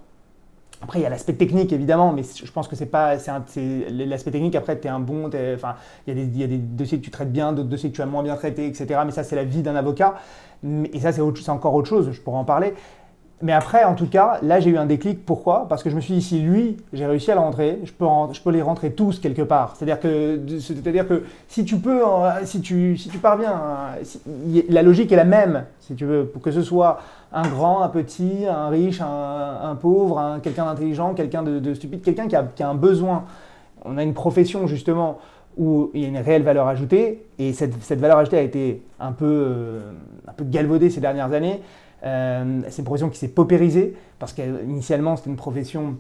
après, 0.81 1.01
il 1.01 1.03
y 1.03 1.07
a 1.07 1.09
l'aspect 1.09 1.33
technique 1.33 1.73
évidemment, 1.73 2.13
mais 2.13 2.23
je 2.23 2.51
pense 2.53 2.69
que 2.69 2.77
c'est 2.77 2.87
pas, 2.87 3.15
l'aspect 3.17 4.31
technique. 4.31 4.55
Après, 4.55 4.79
tu 4.79 4.87
es 4.87 4.91
un 4.91 5.01
bon, 5.01 5.29
enfin, 5.55 5.75
il 6.07 6.17
y, 6.17 6.39
y, 6.39 6.45
a 6.45 6.47
des 6.47 6.59
dossiers 6.59 6.99
que 6.99 7.05
tu 7.05 7.11
traites 7.11 7.33
bien, 7.33 7.53
d'autres 7.53 7.69
dossiers 7.69 7.91
que 7.91 7.97
tu 7.97 8.03
as 8.03 8.07
moins 8.07 8.23
bien 8.23 8.37
traités, 8.37 8.67
etc. 8.67 9.01
Mais 9.05 9.11
ça, 9.11 9.25
c'est 9.25 9.37
la 9.37 9.45
vie 9.45 9.63
d'un 9.63 9.75
avocat. 9.75 10.15
Et 10.93 11.01
ça, 11.01 11.13
c'est 11.13 11.51
encore 11.51 11.75
autre 11.75 11.89
chose. 11.89 12.11
Je 12.13 12.21
pourrais 12.21 12.39
en 12.39 12.45
parler. 12.45 12.75
Mais 13.41 13.53
après, 13.53 13.85
en 13.85 13.95
tout 13.95 14.09
cas, 14.09 14.39
là, 14.43 14.59
j'ai 14.59 14.71
eu 14.71 14.79
un 14.79 14.87
déclic. 14.87 15.25
Pourquoi? 15.25 15.67
Parce 15.69 15.85
que 15.85 15.91
je 15.91 15.95
me 15.95 16.01
suis 16.01 16.15
dit, 16.15 16.23
si 16.23 16.41
lui, 16.41 16.77
j'ai 16.93 17.07
réussi 17.07 17.31
à 17.31 17.35
le 17.35 17.41
rentrer, 17.41 17.79
je 17.85 17.93
peux, 17.93 18.51
les 18.51 18.63
rentrer 18.63 18.93
tous 18.93 19.21
quelque 19.21 19.43
part. 19.43 19.77
C'est-à-dire 19.77 20.01
que, 20.01 20.41
si 21.49 21.65
tu 21.65 21.77
peux, 21.77 22.03
si 22.45 22.61
tu, 22.61 23.19
parviens, 23.23 23.61
la 24.69 24.83
logique 24.83 25.13
est 25.13 25.17
la 25.17 25.25
même, 25.25 25.65
si 25.79 25.95
tu 25.95 26.05
veux, 26.05 26.27
pour 26.27 26.43
que 26.43 26.51
ce 26.51 26.63
soit 26.63 26.99
un 27.33 27.47
grand, 27.47 27.83
un 27.83 27.89
petit, 27.89 28.45
un 28.47 28.69
riche, 28.69 29.01
un, 29.01 29.77
pauvre, 29.81 30.41
quelqu'un 30.43 30.65
d'intelligent, 30.65 31.15
quelqu'un 31.15 31.45
de, 31.45 31.75
stupide, 31.75 32.03
quelqu'un 32.03 32.27
qui 32.27 32.35
a, 32.35 32.69
un 32.69 32.75
besoin. 32.75 33.25
On 33.85 33.99
a 33.99 34.03
une 34.03 34.15
profession 34.15 34.67
justement 34.67 35.19
où 35.57 35.91
il 35.95 36.03
y 36.03 36.05
a 36.05 36.09
une 36.09 36.19
réelle 36.19 36.43
valeur 36.43 36.67
ajoutée, 36.67 37.25
et 37.39 37.53
cette, 37.53 38.01
valeur 38.01 38.19
ajoutée 38.19 38.39
a 38.39 38.43
été 38.43 38.83
un 38.99 39.13
peu, 39.13 39.27
euh, 39.27 39.93
un 40.27 40.33
peu 40.33 40.45
galvaudée 40.45 40.91
ces 40.91 41.01
dernières 41.01 41.33
années. 41.33 41.61
Euh, 42.05 42.61
c'est 42.69 42.79
une 42.79 42.85
profession 42.85 43.09
qui 43.09 43.19
s'est 43.19 43.29
paupérisée 43.29 43.97
parce 44.19 44.33
qu'initialement 44.33 45.17
c'était 45.17 45.31
une 45.31 45.37
profession 45.37 45.97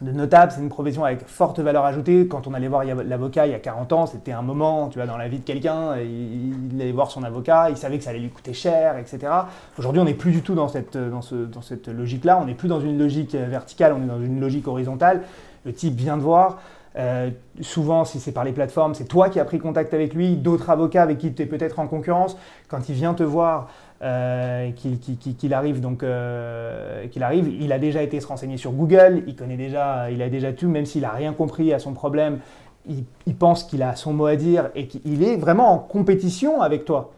de 0.00 0.10
notable, 0.10 0.52
c'est 0.52 0.60
une 0.60 0.68
profession 0.68 1.04
avec 1.04 1.26
forte 1.26 1.60
valeur 1.60 1.84
ajoutée. 1.84 2.26
Quand 2.26 2.46
on 2.46 2.54
allait 2.54 2.68
voir 2.68 2.84
l'avocat 2.84 3.46
il 3.46 3.52
y 3.52 3.54
a 3.54 3.60
40 3.60 3.92
ans, 3.92 4.06
c'était 4.06 4.32
un 4.32 4.42
moment, 4.42 4.88
tu 4.88 4.98
vois, 4.98 5.06
dans 5.06 5.16
la 5.16 5.28
vie 5.28 5.38
de 5.38 5.44
quelqu'un, 5.44 5.96
il 5.96 6.80
allait 6.80 6.92
voir 6.92 7.10
son 7.10 7.22
avocat, 7.22 7.70
il 7.70 7.76
savait 7.76 7.98
que 7.98 8.04
ça 8.04 8.10
allait 8.10 8.18
lui 8.18 8.30
coûter 8.30 8.52
cher, 8.52 8.98
etc. 8.98 9.32
Aujourd'hui, 9.78 10.00
on 10.00 10.04
n'est 10.04 10.14
plus 10.14 10.32
du 10.32 10.42
tout 10.42 10.54
dans 10.54 10.66
cette, 10.66 10.96
dans 10.96 11.22
ce, 11.22 11.36
dans 11.36 11.62
cette 11.62 11.86
logique-là, 11.86 12.40
on 12.42 12.46
n'est 12.46 12.54
plus 12.54 12.68
dans 12.68 12.80
une 12.80 12.98
logique 12.98 13.34
verticale, 13.34 13.92
on 13.92 14.02
est 14.02 14.08
dans 14.08 14.20
une 14.20 14.40
logique 14.40 14.66
horizontale. 14.66 15.22
Le 15.64 15.72
type 15.72 15.94
vient 15.94 16.16
de 16.16 16.22
voir, 16.22 16.58
euh, 16.96 17.30
souvent, 17.60 18.04
si 18.04 18.20
c'est 18.20 18.32
par 18.32 18.44
les 18.44 18.52
plateformes, 18.52 18.94
c'est 18.94 19.04
toi 19.04 19.28
qui 19.28 19.40
as 19.40 19.44
pris 19.44 19.58
contact 19.58 19.94
avec 19.94 20.14
lui, 20.14 20.36
d'autres 20.36 20.70
avocats 20.70 21.02
avec 21.02 21.18
qui 21.18 21.32
tu 21.32 21.42
es 21.42 21.46
peut-être 21.46 21.78
en 21.78 21.86
concurrence. 21.86 22.36
Quand 22.68 22.88
il 22.88 22.94
vient 22.94 23.14
te 23.14 23.22
voir, 23.22 23.68
euh, 24.02 24.70
qu'il 24.72 25.54
arrive 25.54 25.80
donc 25.80 26.02
euh, 26.02 27.06
qu'il 27.06 27.22
arrive, 27.22 27.48
il 27.60 27.72
a 27.72 27.78
déjà 27.78 28.02
été 28.02 28.18
se 28.18 28.26
renseigner 28.26 28.56
sur 28.56 28.72
Google, 28.72 29.22
il 29.28 29.36
connaît 29.36 29.56
déjà, 29.56 30.10
il 30.10 30.22
a 30.22 30.28
déjà 30.28 30.52
tout, 30.52 30.68
même 30.68 30.86
s'il 30.86 31.04
a 31.04 31.10
rien 31.10 31.32
compris 31.32 31.72
à 31.72 31.78
son 31.78 31.92
problème, 31.92 32.40
il, 32.88 33.34
pense 33.36 33.62
qu'il 33.62 33.80
a 33.82 33.94
son 33.94 34.12
mot 34.12 34.26
à 34.26 34.34
dire 34.34 34.70
et 34.74 34.88
qu'il 34.88 35.22
est 35.22 35.36
vraiment 35.36 35.72
en 35.72 35.78
compétition 35.78 36.62
avec 36.62 36.84
toi. 36.84 37.12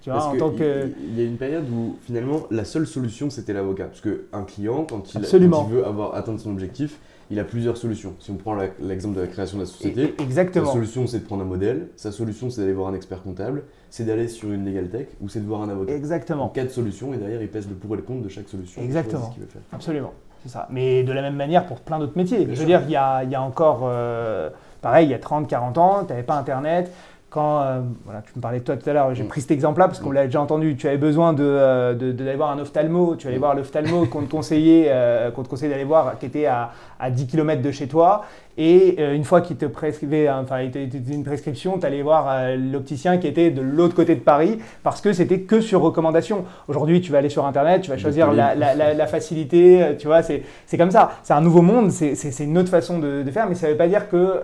Tu 0.00 0.10
vois, 0.10 0.26
en 0.26 0.36
tant 0.36 0.50
que... 0.50 0.92
Il 1.08 1.18
y 1.18 1.22
a 1.22 1.24
une 1.24 1.38
période 1.38 1.68
où 1.70 1.96
finalement 2.02 2.42
la 2.52 2.64
seule 2.64 2.86
solution 2.86 3.30
c'était 3.30 3.52
l'avocat, 3.52 3.86
parce 3.86 4.00
qu'un 4.00 4.44
client 4.44 4.86
quand 4.88 5.12
il, 5.14 5.20
quand 5.20 5.38
il 5.38 5.74
veut 5.74 5.84
avoir 5.84 6.14
atteindre 6.14 6.38
son 6.38 6.50
objectif, 6.50 7.00
il 7.32 7.40
a 7.40 7.44
plusieurs 7.44 7.76
solutions. 7.76 8.14
Si 8.20 8.30
on 8.30 8.36
prend 8.36 8.56
l'exemple 8.80 9.16
de 9.16 9.22
la 9.22 9.26
création 9.26 9.58
de 9.58 9.64
la 9.64 9.68
société, 9.68 10.14
Exactement. 10.22 10.66
sa 10.66 10.72
solution 10.72 11.08
c'est 11.08 11.18
de 11.18 11.24
prendre 11.24 11.42
un 11.42 11.46
modèle, 11.46 11.88
sa 11.96 12.12
solution 12.12 12.48
c'est 12.48 12.60
d'aller 12.60 12.74
voir 12.74 12.88
un 12.88 12.94
expert 12.94 13.24
comptable, 13.24 13.64
c'est 13.90 14.04
d'aller 14.04 14.28
sur 14.28 14.52
une 14.52 14.64
legal 14.64 14.88
tech 14.88 15.08
ou 15.20 15.28
c'est 15.28 15.40
de 15.40 15.46
voir 15.46 15.62
un 15.62 15.68
avocat. 15.68 15.92
Exactement. 15.94 16.48
quatre 16.48 16.70
solutions 16.70 17.12
et 17.14 17.16
derrière 17.16 17.42
il 17.42 17.48
pèse 17.48 17.68
le 17.68 17.74
pour 17.74 17.94
et 17.94 17.96
le 17.96 18.02
contre 18.02 18.22
de 18.22 18.28
chaque 18.28 18.48
solution. 18.48 18.82
Exactement. 18.82 19.34
Absolument. 19.72 20.12
C'est 20.42 20.50
ça. 20.50 20.68
Mais 20.70 21.02
de 21.02 21.12
la 21.12 21.22
même 21.22 21.34
manière 21.36 21.66
pour 21.66 21.80
plein 21.80 21.98
d'autres 21.98 22.16
métiers. 22.16 22.46
Je 22.50 22.60
veux 22.60 22.66
dire, 22.66 22.82
il 22.84 22.90
y 22.90 22.96
a, 22.96 23.24
il 23.24 23.30
y 23.30 23.34
a 23.34 23.42
encore, 23.42 23.80
euh, 23.84 24.50
pareil, 24.80 25.08
il 25.08 25.10
y 25.10 25.14
a 25.14 25.18
30, 25.18 25.48
40 25.48 25.78
ans, 25.78 26.04
tu 26.04 26.10
n'avais 26.10 26.22
pas 26.22 26.36
Internet, 26.36 26.92
quand, 27.30 27.60
euh, 27.60 27.80
voilà, 28.06 28.22
tu 28.22 28.32
me 28.36 28.40
parlais 28.40 28.60
de 28.60 28.64
toi 28.64 28.76
tout 28.76 28.88
à 28.88 28.92
l'heure, 28.94 29.14
j'ai 29.14 29.22
mm. 29.22 29.28
pris 29.28 29.42
cet 29.42 29.50
exemple-là 29.50 29.86
parce 29.86 30.00
qu'on 30.00 30.10
mm. 30.10 30.14
l'a 30.14 30.24
déjà 30.26 30.40
entendu, 30.40 30.76
tu 30.76 30.88
avais 30.88 30.96
besoin 30.96 31.34
d'aller 31.34 31.48
euh, 31.48 31.94
de, 31.94 32.12
de, 32.12 32.30
voir 32.32 32.50
un 32.50 32.58
ophtalmo, 32.58 33.16
tu 33.16 33.26
allais 33.28 33.36
mm. 33.36 33.40
voir 33.40 33.54
l'ophtalmo 33.54 34.06
qu'on 34.06 34.22
te 34.22 34.30
conseillait, 34.30 34.86
euh, 34.88 35.30
qu'on 35.30 35.42
te 35.42 35.48
conseillait 35.48 35.70
d'aller 35.70 35.84
voir, 35.84 36.18
qui 36.18 36.24
était 36.24 36.46
à, 36.46 36.70
à, 36.98 37.10
10 37.10 37.26
km 37.26 37.60
de 37.60 37.70
chez 37.70 37.86
toi, 37.86 38.24
et 38.56 39.00
une 39.14 39.22
fois 39.22 39.40
qu'il 39.40 39.56
te 39.56 39.66
prescrivait, 39.66 40.28
enfin, 40.28 40.62
il 40.62 41.12
une 41.12 41.22
prescription, 41.22 41.78
tu 41.78 41.86
allais 41.86 42.02
voir 42.02 42.56
l'opticien 42.56 43.18
qui 43.18 43.28
était 43.28 43.52
de 43.52 43.62
l'autre 43.62 43.94
côté 43.94 44.16
de 44.16 44.20
Paris, 44.20 44.58
parce 44.82 45.00
que 45.00 45.12
c'était 45.12 45.42
que 45.42 45.60
sur 45.60 45.80
recommandation. 45.80 46.44
Aujourd'hui, 46.66 47.00
tu 47.00 47.12
vas 47.12 47.18
aller 47.18 47.28
sur 47.28 47.46
Internet, 47.46 47.82
tu 47.82 47.90
vas 47.90 47.98
choisir 47.98 48.32
la, 48.32 48.56
la, 48.56 48.74
la, 48.74 49.06
facilité, 49.06 49.94
tu 49.96 50.08
vois, 50.08 50.22
c'est 50.22 50.42
comme 50.76 50.90
ça. 50.90 51.12
C'est 51.22 51.34
un 51.34 51.40
nouveau 51.40 51.62
monde, 51.62 51.92
c'est 51.92 52.40
une 52.40 52.58
autre 52.58 52.68
façon 52.68 52.98
de, 52.98 53.22
de, 53.22 53.30
faire, 53.30 53.48
mais 53.48 53.54
ça 53.54 53.68
ne 53.68 53.72
veut 53.72 53.78
pas 53.78 53.86
dire 53.86 54.08
que, 54.08 54.42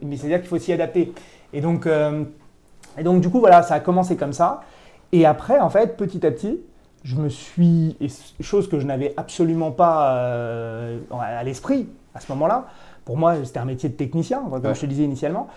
mais 0.00 0.16
c'est 0.16 0.28
dire 0.28 0.40
qu'il 0.40 0.48
faut 0.48 0.58
s'y 0.58 0.72
adapter. 0.72 1.12
Et 1.52 1.60
donc, 1.60 1.86
euh, 1.86 2.24
et 2.98 3.02
donc, 3.02 3.20
du 3.20 3.28
coup, 3.28 3.40
voilà, 3.40 3.62
ça 3.62 3.74
a 3.74 3.80
commencé 3.80 4.16
comme 4.16 4.32
ça. 4.32 4.62
Et 5.12 5.26
après, 5.26 5.58
en 5.58 5.70
fait, 5.70 5.96
petit 5.96 6.24
à 6.26 6.30
petit, 6.30 6.60
je 7.04 7.16
me 7.16 7.28
suis. 7.28 7.96
chose 8.40 8.68
que 8.68 8.78
je 8.78 8.86
n'avais 8.86 9.14
absolument 9.16 9.70
pas 9.70 10.16
euh, 10.16 10.98
à 11.20 11.42
l'esprit 11.44 11.88
à 12.14 12.20
ce 12.20 12.30
moment-là. 12.32 12.66
Pour 13.04 13.16
moi, 13.16 13.34
c'était 13.44 13.58
un 13.58 13.64
métier 13.64 13.88
de 13.88 13.94
technicien, 13.94 14.42
comme 14.50 14.74
je 14.74 14.80
te 14.80 14.86
disais 14.86 15.04
initialement. 15.04 15.48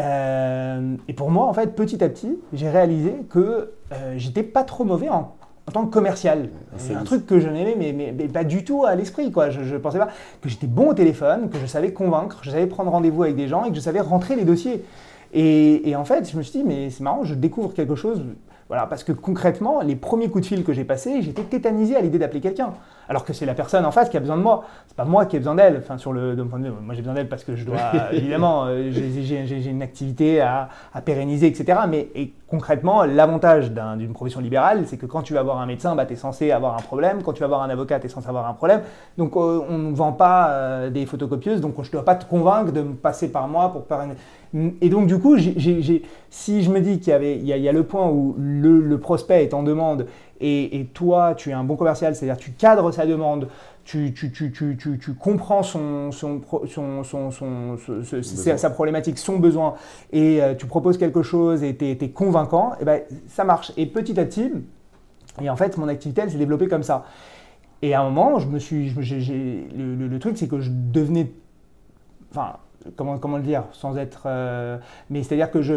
Euh, 0.00 0.96
et 1.08 1.14
pour 1.14 1.30
moi, 1.30 1.46
en 1.46 1.52
fait, 1.52 1.74
petit 1.74 2.02
à 2.04 2.08
petit, 2.08 2.38
j'ai 2.52 2.68
réalisé 2.68 3.14
que 3.30 3.72
j'étais 4.16 4.42
pas 4.42 4.64
trop 4.64 4.84
mauvais 4.84 5.08
en, 5.08 5.34
en 5.68 5.72
tant 5.72 5.86
que 5.86 5.92
commercial. 5.92 6.48
C'est 6.76 6.94
un 6.94 7.04
truc 7.04 7.26
que 7.26 7.38
je 7.38 7.48
n'aimais, 7.48 7.76
mais, 7.78 7.92
mais, 7.92 8.28
pas 8.28 8.44
du 8.44 8.64
tout 8.64 8.84
à 8.84 8.94
l'esprit. 8.94 9.30
quoi. 9.30 9.50
Je 9.50 9.60
ne 9.60 9.78
pensais 9.78 9.98
pas 9.98 10.08
que 10.40 10.48
j'étais 10.48 10.66
bon 10.66 10.90
au 10.90 10.94
téléphone, 10.94 11.50
que 11.50 11.58
je 11.58 11.66
savais 11.66 11.92
convaincre, 11.92 12.40
que 12.40 12.44
je 12.46 12.50
savais 12.50 12.66
prendre 12.66 12.90
rendez-vous 12.90 13.22
avec 13.22 13.36
des 13.36 13.48
gens 13.48 13.64
et 13.64 13.70
que 13.70 13.76
je 13.76 13.80
savais 13.80 14.00
rentrer 14.00 14.34
les 14.36 14.44
dossiers. 14.44 14.84
Et, 15.32 15.94
en 15.96 16.04
fait, 16.04 16.30
je 16.30 16.36
me 16.36 16.42
suis 16.42 16.60
dit, 16.60 16.64
mais 16.64 16.90
c'est 16.90 17.02
marrant, 17.02 17.24
je 17.24 17.34
découvre 17.34 17.72
quelque 17.72 17.94
chose. 17.94 18.22
Voilà, 18.68 18.86
parce 18.86 19.04
que 19.04 19.12
concrètement, 19.12 19.80
les 19.82 19.96
premiers 19.96 20.28
coups 20.28 20.42
de 20.42 20.48
fil 20.48 20.64
que 20.64 20.72
j'ai 20.72 20.84
passés, 20.84 21.20
j'étais 21.20 21.42
tétanisé 21.42 21.96
à 21.96 22.00
l'idée 22.00 22.18
d'appeler 22.18 22.40
quelqu'un. 22.40 22.72
Alors 23.08 23.24
que 23.24 23.32
c'est 23.32 23.46
la 23.46 23.54
personne 23.54 23.84
en 23.84 23.90
face 23.90 24.08
qui 24.08 24.16
a 24.16 24.20
besoin 24.20 24.36
de 24.36 24.42
moi. 24.42 24.64
C'est 24.86 24.96
pas 24.96 25.04
moi 25.04 25.26
qui 25.26 25.36
ai 25.36 25.38
besoin 25.38 25.54
d'elle. 25.54 25.78
Enfin, 25.78 25.98
sur 25.98 26.12
le, 26.12 26.34
de 26.34 26.42
point 26.42 26.58
de 26.58 26.66
vue, 26.66 26.72
moi 26.80 26.94
j'ai 26.94 27.02
besoin 27.02 27.14
d'elle 27.14 27.28
parce 27.28 27.44
que 27.44 27.56
je 27.56 27.64
dois, 27.64 27.78
évidemment, 28.12 28.64
euh, 28.66 28.90
j'ai 28.90 29.70
une 29.70 29.82
activité 29.82 30.40
à, 30.40 30.68
pérenniser, 31.04 31.46
etc. 31.46 31.80
Mais 31.88 32.08
et 32.14 32.32
concrètement, 32.48 33.04
l'avantage 33.04 33.72
d'une 33.72 34.12
profession 34.12 34.40
libérale, 34.40 34.84
c'est 34.86 34.96
que 34.96 35.06
quand 35.06 35.22
tu 35.22 35.34
vas 35.34 35.42
voir 35.42 35.60
un 35.60 35.66
médecin, 35.66 35.94
bah, 35.94 36.06
tu 36.06 36.12
es 36.14 36.16
censé 36.16 36.50
avoir 36.50 36.74
un 36.74 36.82
problème. 36.82 37.22
Quand 37.22 37.32
tu 37.32 37.40
vas 37.40 37.48
voir 37.48 37.62
un 37.62 37.70
avocat, 37.70 37.98
tu 38.00 38.06
es 38.06 38.08
censé 38.08 38.28
avoir 38.28 38.48
un 38.48 38.54
problème. 38.54 38.82
Donc 39.18 39.36
euh, 39.36 39.60
on 39.68 39.78
ne 39.78 39.94
vend 39.94 40.12
pas 40.12 40.50
euh, 40.50 40.90
des 40.90 41.06
photocopieuses, 41.06 41.60
donc 41.60 41.74
je 41.82 41.88
ne 41.88 41.92
dois 41.92 42.04
pas 42.04 42.14
te 42.14 42.24
convaincre 42.24 42.72
de 42.72 42.82
me 42.82 42.94
passer 42.94 43.30
par 43.30 43.48
moi 43.48 43.72
pour 43.72 43.84
une 44.00 44.14
et 44.82 44.90
donc, 44.90 45.06
du 45.06 45.18
coup, 45.18 45.38
si 45.38 46.62
je 46.62 46.70
me 46.70 46.80
dis 46.80 46.98
qu'il 46.98 47.10
y, 47.10 47.14
avait, 47.14 47.36
il 47.36 47.46
y, 47.46 47.68
a, 47.68 47.72
le 47.72 47.82
point 47.84 48.06
où 48.08 48.34
le, 48.38 48.98
prospect 48.98 49.42
est 49.42 49.54
en 49.54 49.62
demande 49.62 50.06
et, 50.42 50.80
et 50.80 50.84
toi, 50.86 51.34
tu 51.34 51.50
es 51.50 51.52
un 51.52 51.64
bon 51.64 51.76
commercial, 51.76 52.14
c'est-à-dire 52.14 52.36
tu 52.36 52.50
cadres 52.50 52.90
sa 52.92 53.06
demande, 53.06 53.48
tu, 53.84 54.12
tu, 54.12 54.30
tu, 54.30 54.52
tu, 54.52 55.14
comprends 55.14 55.62
son, 55.62 56.12
son, 56.12 56.40
son, 56.66 57.02
son, 57.30 57.76
sa, 58.56 58.70
problématique, 58.70 59.18
son 59.18 59.38
besoin, 59.38 59.74
et 60.12 60.42
euh, 60.42 60.54
tu 60.54 60.66
proposes 60.66 60.98
quelque 60.98 61.22
chose 61.22 61.62
et 61.62 61.76
tu 61.76 61.84
es, 61.86 62.10
convaincant, 62.10 62.72
et 62.80 62.84
ben, 62.84 63.00
ça 63.28 63.44
marche. 63.44 63.72
Et 63.76 63.86
petit 63.86 64.18
à 64.20 64.24
petit, 64.24 64.50
et 65.40 65.48
en 65.48 65.56
fait, 65.56 65.78
mon 65.78 65.88
activité, 65.88 66.20
elle 66.22 66.30
s'est 66.30 66.38
développée 66.38 66.68
comme 66.68 66.82
ça. 66.82 67.04
Et 67.80 67.94
à 67.94 68.00
un 68.02 68.10
moment, 68.10 68.38
je 68.38 68.46
me 68.48 68.58
suis, 68.58 68.88
je 68.90 69.00
j'ai- 69.00 69.66
le, 69.76 69.94
le- 69.96 70.06
le 70.08 70.18
truc, 70.18 70.36
c'est 70.38 70.46
que 70.48 70.60
je 70.60 70.70
devenais, 70.70 71.32
enfin, 72.30 72.56
comment, 72.96 73.18
comment 73.18 73.36
le 73.36 73.42
dire, 73.42 73.64
sans 73.72 73.96
être, 73.96 74.22
euh, 74.26 74.78
mais 75.10 75.22
c'est-à-dire 75.22 75.50
que 75.50 75.62
je, 75.62 75.76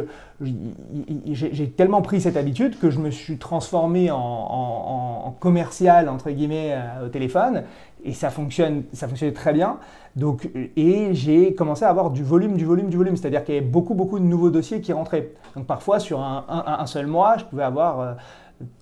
j'ai 1.32 1.70
tellement 1.70 2.02
pris 2.02 2.22
cette 2.22 2.38
habitude 2.38 2.78
que 2.80 2.90
je 2.90 3.00
me 3.00 3.12
suis 3.12 3.38
transformé 3.38 4.12
en, 4.12 4.18
en- 4.18 5.22
en- 5.28 5.32
commercial 5.40 6.08
entre 6.10 6.32
guillemets 6.32 6.72
euh, 6.74 7.06
au 7.06 7.10
téléphone, 7.10 7.64
et 8.04 8.14
ça 8.14 8.30
fonctionne, 8.30 8.84
ça 8.94 9.08
fonctionnait 9.08 9.34
très 9.34 9.54
bien. 9.54 9.78
Donc, 10.16 10.50
et 10.78 11.10
j'ai 11.14 11.54
commencé 11.56 11.84
à 11.84 11.90
avoir 11.90 12.10
du 12.10 12.24
volume, 12.24 12.56
du 12.56 12.64
volume, 12.66 12.88
du 12.90 12.96
volume, 12.98 13.18
c'est-à-dire 13.18 13.44
qu'il 13.44 13.56
y 13.56 13.58
avait 13.58 13.66
beaucoup, 13.68 13.96
beaucoup 13.96 14.18
de 14.20 14.24
nouveaux 14.24 14.50
dossiers 14.50 14.80
qui 14.80 14.94
rentraient. 14.94 15.32
Donc 15.56 15.66
parfois 15.66 16.00
sur 16.00 16.22
un, 16.22 16.46
un- 16.48 16.80
un 16.80 16.86
seul 16.86 17.08
mois, 17.08 17.38
je 17.38 17.44
pouvais 17.46 17.64
avoir 17.64 18.00
euh, 18.00 18.14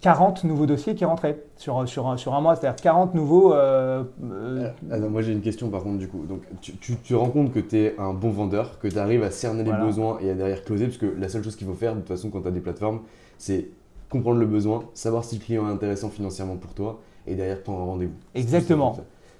40 0.02 0.44
nouveaux 0.44 0.66
dossiers 0.68 0.94
qui 0.96 1.04
rentraient 1.04 1.44
sur, 1.58 1.88
sur, 1.88 2.08
un- 2.08 2.18
sur 2.18 2.34
un 2.36 2.42
mois, 2.42 2.56
c'est-à-dire 2.56 2.82
40 2.82 3.16
nouveaux. 3.16 3.54
euh, 3.54 4.04
euh, 4.24 4.70
Ah, 4.92 5.00
non, 5.00 5.10
moi 5.10 5.22
j'ai 5.22 5.32
une 5.34 5.42
question 5.42 5.70
par 5.70 5.84
contre 5.84 5.98
du 5.98 6.08
coup. 6.08 6.26
Donc 6.28 6.42
tu, 6.62 6.74
tu, 6.78 6.96
tu 6.98 7.16
rends 7.16 7.30
compte 7.30 7.52
que 7.52 7.60
tu 7.60 7.78
es 7.80 7.96
un 7.98 8.14
bon 8.14 8.30
vendeur, 8.30 8.78
que 8.80 8.88
tu 8.88 8.98
arrives 9.00 9.24
à 9.24 9.32
cerner 9.32 9.64
Voilà. 9.64 9.80
les 9.80 9.86
besoins 9.86 10.20
et 10.22 10.30
à 10.30 10.34
derrière 10.36 10.64
closer, 10.64 10.86
parce 10.86 10.98
que 10.98 11.08
la 11.18 11.28
seule 11.30 11.44
chose 11.44 11.56
qu'il 11.56 11.68
faut 11.68 11.74
faire 11.74 11.94
de 11.96 12.00
toute 12.02 12.10
façon 12.10 12.30
quand 12.30 12.42
tu 12.42 12.48
as 12.48 12.52
des 12.52 12.60
plateformes, 12.60 13.02
c'est 13.38 13.70
comprendre 14.10 14.40
le 14.40 14.46
besoin, 14.46 14.84
savoir 14.94 15.24
si 15.24 15.38
le 15.40 15.44
client 15.44 15.68
est 15.68 15.72
intéressant 15.72 16.10
financièrement 16.10 16.58
pour 16.58 16.74
toi 16.76 17.00
et 17.26 17.34
derrière 17.36 17.62
prendre 17.64 17.82
un 17.82 17.86
rendez-vous. 17.86 18.14
Exactement. 18.36 18.96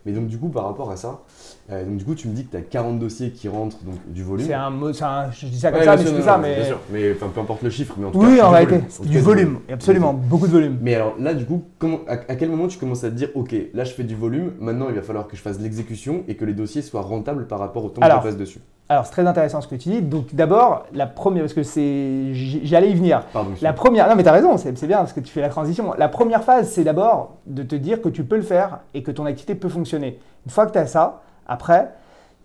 Mais 0.06 0.12
donc 0.14 0.28
du 0.28 0.38
coup 0.40 0.50
par 0.50 0.66
rapport 0.66 0.90
à 0.92 0.96
ça, 0.98 1.22
euh, 1.72 1.86
donc 1.86 1.98
du 1.98 2.04
coup 2.06 2.14
tu 2.16 2.28
me 2.28 2.34
dis 2.34 2.46
que 2.46 2.52
tu 2.52 2.58
as 2.58 2.62
40 2.62 3.00
dossiers 3.00 3.32
qui 3.32 3.48
rentrent, 3.48 3.78
donc 3.84 3.96
du 4.08 4.22
volume. 4.24 4.46
c'est 4.46 4.54
un 4.54 4.70
mot, 4.70 4.92
c'est 4.94 5.04
un- 5.06 5.32
je 5.32 5.46
dis 5.48 5.60
ça 5.60 5.72
comme 5.72 5.80
Ouais, 5.80 5.86
ça, 5.86 5.96
mais 5.96 6.04
c'est 6.06 6.22
ça, 6.22 6.38
mais. 6.38 6.56
Bien 6.56 6.66
sûr, 6.66 6.80
mais 6.92 7.12
enfin, 7.14 7.28
peu 7.34 7.40
importe 7.42 7.62
le 7.64 7.70
chiffre, 7.70 7.96
mais 7.98 8.06
en 8.08 8.12
tout 8.12 8.20
Oui, 8.20 8.38
cas. 8.38 8.46
en 8.46 8.50
du 8.50 8.54
réalité, 8.56 8.76
volume. 8.78 8.86
En 9.00 9.04
tout 9.04 9.10
du 9.10 9.20
volume, 9.20 9.60
absolument, 9.72 10.14
beaucoup 10.14 10.48
de 10.48 10.52
volume. 10.52 10.78
Mais 10.82 10.96
alors 10.96 11.16
là, 11.20 11.34
du 11.34 11.46
coup, 11.46 11.64
comment, 11.80 12.00
à, 12.08 12.14
à 12.14 12.36
quel 12.36 12.50
moment 12.50 12.68
tu 12.68 12.78
commences 12.78 13.04
à 13.04 13.10
te 13.10 13.16
dire, 13.16 13.30
ok, 13.36 13.56
là 13.74 13.84
je 13.86 13.94
fais 13.94 14.04
du 14.04 14.16
volume, 14.16 14.54
maintenant 14.60 14.88
il 14.90 14.96
va 14.96 15.02
falloir 15.02 15.28
que 15.28 15.36
je 15.38 15.42
fasse 15.42 15.60
l'exécution 15.60 16.24
et 16.28 16.36
que 16.36 16.46
les 16.46 16.54
dossiers 16.54 16.82
soient 16.82 17.02
rentables 17.02 17.48
par 17.48 17.60
rapport 17.60 17.86
au 17.86 17.90
temps 17.90 18.02
Alors, 18.02 18.18
que 18.22 18.28
je 18.28 18.30
passe 18.34 18.40
dessus? 18.40 18.60
Alors, 18.90 19.06
c'est 19.06 19.14
très 19.14 19.26
intéressant 19.26 19.62
ce 19.62 19.68
que 19.70 19.76
tu 19.76 19.90
dis. 19.90 20.02
Donc, 20.02 20.36
d'abord, 20.36 20.86
la 20.94 21.08
première, 21.08 21.44
parce 21.44 21.54
que 21.54 21.64
c'est, 21.64 22.34
j'allais 22.34 22.92
y 22.92 22.94
venir. 22.94 23.24
Pardon. 23.32 23.52
La 23.62 23.72
première, 23.72 24.10
non 24.10 24.16
mais 24.16 24.24
tu 24.24 24.30
as 24.30 24.34
raison, 24.34 24.58
c'est 24.58 24.78
c'est 24.78 24.88
bien 24.88 24.98
parce 24.98 25.14
que 25.14 25.22
tu 25.22 25.32
fais 25.32 25.40
la 25.42 25.48
transition. 25.50 25.94
La 25.98 26.10
première 26.10 26.44
phase, 26.44 26.70
c'est 26.70 26.84
d'abord 26.84 27.38
de 27.48 27.64
te 27.64 27.76
dire 27.76 28.02
que 28.02 28.10
tu 28.10 28.26
peux 28.26 28.36
le 28.36 28.42
faire 28.42 28.80
et 28.94 29.02
que 29.02 29.10
ton 29.12 29.26
activité 29.26 29.56
peut 29.56 29.70
fonctionner. 29.70 30.20
Une 30.46 30.52
fois 30.52 30.66
que 30.68 30.74
tu 30.74 30.78
as 30.80 30.86
ça, 30.86 31.22
après, 31.48 31.94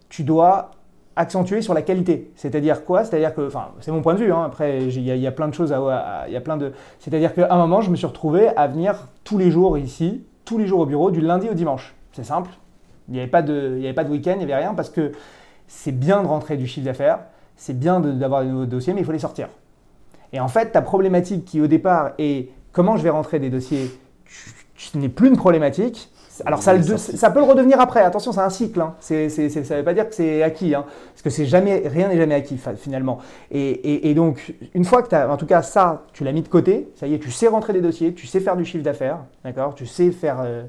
tu 0.09 0.25
dois 0.25 0.73
accentuer 1.17 1.63
sur 1.63 1.75
la 1.75 1.83
qualité. 1.83 2.31
C'est-à-dire 2.37 2.85
quoi? 2.85 3.05
C'est-à-dire 3.05 3.35
que, 3.35 3.47
enfin, 3.47 3.71
c'est 3.81 3.91
mon 3.91 4.03
point 4.03 4.15
de 4.15 4.21
vue, 4.21 4.33
hein, 4.33 4.45
après, 4.45 4.85
il 4.85 4.99
y, 4.99 5.19
y 5.19 5.27
a 5.27 5.33
plein 5.33 5.49
de 5.49 5.55
choses 5.55 5.73
à... 5.73 6.25
Il 6.29 6.33
y 6.33 6.37
a 6.37 6.41
plein 6.41 6.57
de... 6.57 6.73
C'est-à-dire 7.01 7.35
qu'à 7.35 7.53
un 7.53 7.59
moment, 7.59 7.81
je 7.81 7.91
me 7.91 7.97
suis 7.97 8.07
retrouvé 8.07 8.49
à 8.57 8.69
venir 8.69 9.09
tous 9.25 9.37
les 9.37 9.51
jours 9.51 9.77
ici, 9.79 10.25
tous 10.45 10.59
les 10.59 10.67
jours 10.67 10.81
au 10.81 10.87
bureau, 10.87 11.11
du 11.11 11.21
lundi 11.21 11.49
au 11.49 11.55
dimanche. 11.55 11.95
C'est 12.13 12.25
simple. 12.25 12.51
Il 13.09 13.15
n'y 13.15 13.21
avait 13.21 13.29
pas 13.29 13.43
de, 13.43 13.77
il 13.79 13.85
avait 13.85 13.95
pas 13.95 14.05
de 14.05 14.11
week-end, 14.11 14.35
il 14.35 14.39
n'y 14.39 14.45
avait 14.45 14.63
rien 14.63 14.75
parce 14.75 14.91
que 14.91 15.13
c'est 15.67 15.93
bien 15.93 16.23
de 16.23 16.29
rentrer 16.29 16.57
du 16.57 16.67
chiffre 16.67 16.85
d'affaires, 16.87 17.21
c'est 17.57 17.77
bien 17.79 18.01
d'avoir 18.01 18.43
des 18.43 18.49
nouveaux 18.49 18.67
dossiers, 18.67 18.95
mais 18.95 19.01
il 19.01 19.05
faut 19.05 19.13
les 19.13 19.19
sortir. 19.19 19.49
Et 20.33 20.41
en 20.41 20.49
fait, 20.49 20.71
ta 20.71 20.83
problématique 20.83 21.45
qui 21.45 21.61
au 21.61 21.67
départ 21.67 22.13
est 22.19 22.51
comment 22.71 22.97
je 22.97 23.03
vais 23.03 23.11
rentrer 23.11 23.39
des 23.39 23.51
dossiers, 23.51 23.91
tu- 24.25 24.53
tu 24.75 24.99
n'es 24.99 25.09
plus 25.09 25.29
une 25.29 25.37
problématique. 25.37 26.13
Alors 26.47 26.63
ça, 26.63 26.75
le- 26.75 26.83
ça 26.97 27.31
peut 27.31 27.41
le 27.41 27.45
redevenir 27.47 27.81
après. 27.81 28.01
Attention, 28.01 28.33
c'est 28.33 28.41
un 28.41 28.51
cycle. 28.51 28.81
hein. 28.81 28.95
Ça 29.01 29.15
ne 29.15 29.77
veut 29.79 29.85
pas 29.85 29.95
dire 29.95 30.09
que 30.09 30.15
c'est 30.15 30.43
acquis, 30.43 30.75
hein. 30.75 30.85
parce 31.13 31.23
que 31.23 31.31
c'est 31.31 31.47
jamais, 31.47 31.83
rien 31.87 32.09
n'est 32.09 32.17
jamais 32.17 32.35
acquis 32.35 32.59
finalement. 32.77 33.19
Et, 33.51 33.61
et- 33.71 34.11
et 34.11 34.15
donc, 34.15 34.55
une 34.75 34.85
fois 34.85 35.03
que 35.03 35.09
tu 35.09 35.15
as, 35.15 35.31
en 35.31 35.37
tout 35.37 35.47
cas 35.47 35.63
ça, 35.63 36.05
tu 36.13 36.25
l'as 36.25 36.33
mis 36.33 36.43
de 36.43 36.49
côté, 36.49 36.89
ça 36.97 37.07
y 37.07 37.15
est, 37.15 37.19
tu 37.19 37.31
sais 37.31 37.49
rentrer 37.49 37.73
des 37.73 37.81
dossiers, 37.81 38.15
tu 38.15 38.27
sais 38.27 38.41
faire 38.41 38.57
du 38.57 38.65
chiffre 38.65 38.85
d'affaires, 38.85 39.19
d'accord, 39.45 39.75
tu 39.75 39.87
sais 39.87 40.11
faire 40.11 40.39
euh, 40.45 40.65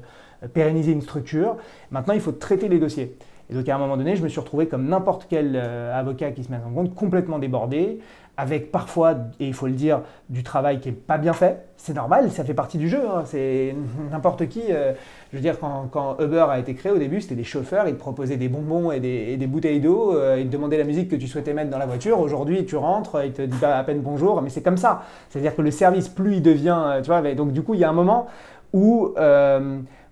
pérenniser 0.54 0.92
une 0.92 1.02
structure. 1.02 1.56
Maintenant, 1.90 2.14
il 2.14 2.20
faut 2.20 2.32
traiter 2.32 2.68
les 2.68 2.78
dossiers. 2.78 3.16
Et 3.50 3.54
donc 3.54 3.68
à 3.68 3.74
un 3.74 3.78
moment 3.78 3.96
donné, 3.96 4.14
je 4.14 4.22
me 4.22 4.28
suis 4.28 4.38
retrouvé 4.38 4.68
comme 4.68 4.86
n'importe 4.88 5.26
quel 5.28 5.54
euh, 5.56 5.98
avocat 5.98 6.30
qui 6.30 6.44
se 6.44 6.50
met 6.52 6.58
en 6.64 6.70
compte, 6.72 6.94
complètement 6.94 7.38
débordé, 7.40 7.98
avec 8.40 8.72
parfois, 8.72 9.12
et 9.38 9.46
il 9.46 9.52
faut 9.54 9.66
le 9.66 9.72
dire, 9.74 10.00
du 10.30 10.42
travail 10.42 10.80
qui 10.80 10.88
n'est 10.88 10.94
pas 10.94 11.18
bien 11.18 11.34
fait. 11.34 11.66
C'est 11.76 11.94
normal, 11.94 12.30
ça 12.30 12.42
fait 12.44 12.54
partie 12.54 12.78
du 12.78 12.88
jeu. 12.88 13.00
hein. 13.06 13.22
C'est 13.26 13.74
n'importe 14.10 14.48
qui. 14.48 14.62
euh, 14.70 14.92
je 15.30 15.36
veux 15.36 15.42
dire, 15.42 15.58
quand, 15.60 15.88
quand 15.90 16.16
Uber 16.20 16.46
a 16.48 16.58
été 16.58 16.74
créé 16.74 16.90
au 16.90 16.96
début, 16.98 17.20
c'était 17.20 17.34
des 17.34 17.44
chauffeurs, 17.44 17.86
ils 17.86 17.94
te 17.94 17.98
proposaient 18.00 18.38
des 18.38 18.48
bonbons 18.48 18.90
et 18.92 19.00
des, 19.00 19.36
des 19.36 19.46
bouteilles 19.46 19.80
d'eau, 19.80 20.14
euh, 20.16 20.38
ils 20.40 20.46
te 20.46 20.52
demandaient 20.52 20.78
la 20.78 20.84
musique 20.84 21.10
que 21.10 21.16
tu 21.16 21.26
souhaitais 21.26 21.52
mettre 21.52 21.70
dans 21.70 21.78
la 21.78 21.86
voiture. 21.86 22.18
Aujourd'hui, 22.18 22.64
tu 22.64 22.76
rentres, 22.76 23.20
ils 23.24 23.32
te 23.32 23.42
disent 23.42 23.60
pas 23.60 23.76
à 23.76 23.84
peine 23.84 24.00
bonjour, 24.00 24.40
mais 24.40 24.48
c'est 24.48 24.62
comme 24.62 24.78
ça. 24.78 25.02
C'est-à-dire 25.28 25.54
que 25.54 25.62
le 25.62 25.70
service, 25.70 26.08
plus 26.08 26.36
il 26.36 26.42
devient, 26.42 26.78
euh, 26.82 27.00
tu 27.02 27.08
vois, 27.10 27.20
donc 27.34 27.52
du 27.52 27.62
coup, 27.62 27.74
il 27.74 27.80
y 27.80 27.84
a 27.84 27.90
un 27.90 27.94
moment 27.94 28.26
où 28.72 29.14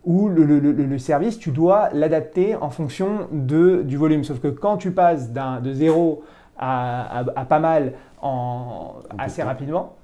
où 0.05 0.29
le, 0.29 0.45
le- 0.45 0.59
le- 0.73 0.99
service, 0.99 1.38
tu 1.38 1.51
dois 1.51 1.91
l'adapter 1.93 2.55
en 2.57 2.71
fonction 2.71 3.29
de, 3.31 3.83
du 3.83 3.97
volume. 3.97 4.25
Sauf 4.25 4.41
que 4.41 4.49
quand 4.49 4.77
tu 4.79 4.91
passes 4.93 5.33
de 5.33 5.73
zéro 5.73 6.23
à- 6.59 7.25
à 7.37 7.45
pas 7.45 7.59
mal 7.59 7.93
en, 8.22 8.96
assez 9.18 9.42
rapidement, 9.42 9.94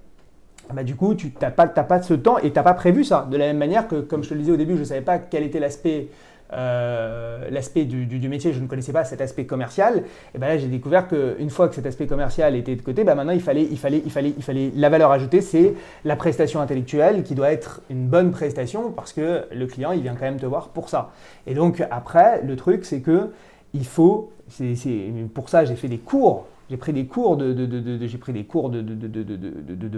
bah, 0.73 0.83
du 0.85 0.97
coup, 0.97 1.15
tu 1.15 1.33
n'as 1.43 1.51
pas, 1.51 1.67
pas 1.67 2.03
ce 2.03 2.15
temps 2.15 2.39
et 2.39 2.51
tu 2.51 2.57
n'as 2.57 2.63
pas 2.63 2.75
prévu 2.75 3.05
ça. 3.05 3.27
De 3.31 3.37
la 3.37 3.47
même 3.47 3.59
manière 3.59 3.87
que, 3.89 3.97
comme 4.01 4.23
je 4.25 4.31
te 4.31 4.35
le 4.35 4.41
disais 4.41 4.53
au 4.53 4.57
début, 4.57 4.75
je 4.75 4.81
ne 4.81 4.85
savais 4.85 5.01
pas 5.03 5.19
quel 5.19 5.43
était 5.45 5.61
l'aspect 5.61 6.09
euh, 6.53 7.49
l'aspect 7.51 7.85
du, 7.85 8.07
du- 8.07 8.19
du 8.19 8.29
métier, 8.29 8.53
je 8.53 8.61
ne 8.61 8.67
connaissais 8.67 8.93
pas 8.93 9.05
cet 9.05 9.21
aspect 9.21 9.45
commercial. 9.47 10.05
Et 10.35 10.39
ben 10.39 10.47
là, 10.47 10.59
j'ai 10.59 10.69
découvert 10.69 11.09
qu'une 11.09 11.51
fois 11.51 11.69
que 11.69 11.75
cet 11.75 11.87
aspect 11.87 12.07
commercial 12.07 12.55
était 12.55 12.77
de 12.77 12.83
côté, 12.83 13.03
bah 13.03 13.15
maintenant, 13.15 13.33
il 13.33 13.41
fallait, 13.41 13.67
il, 13.69 13.79
fallait, 13.79 14.03
il, 14.05 14.11
fallait, 14.11 14.35
il 14.37 14.43
fallait 14.43 14.71
la 14.77 14.89
valeur 14.89 15.11
ajoutée, 15.11 15.41
c'est 15.41 15.75
la 16.05 16.17
prestation 16.17 16.61
intellectuelle 16.61 17.25
qui 17.25 17.35
doit 17.35 17.51
être 17.51 17.81
une 17.91 18.07
bonne 18.07 18.31
prestation 18.31 18.91
parce 18.93 19.13
que 19.13 19.45
le 19.53 19.67
client, 19.67 19.93
il 19.93 20.03
vient 20.03 20.15
quand 20.15 20.27
même 20.27 20.39
te 20.39 20.47
voir 20.47 20.69
pour 20.69 20.89
ça. 20.91 21.11
Et 21.47 21.55
donc, 21.55 21.83
après, 21.91 22.43
le 22.43 22.55
truc, 22.57 22.85
c'est 22.85 23.01
que 23.01 23.31
il 23.73 23.87
faut, 23.87 24.31
c'est, 24.49 24.77
c'est- 24.77 25.11
pour 25.35 25.49
ça, 25.49 25.65
j'ai 25.65 25.75
fait 25.77 25.89
des 25.89 25.99
cours. 25.99 26.47
J'ai 26.71 26.79
pris 26.79 26.95
des 26.95 27.05
cours 27.05 27.37
de, 27.37 27.49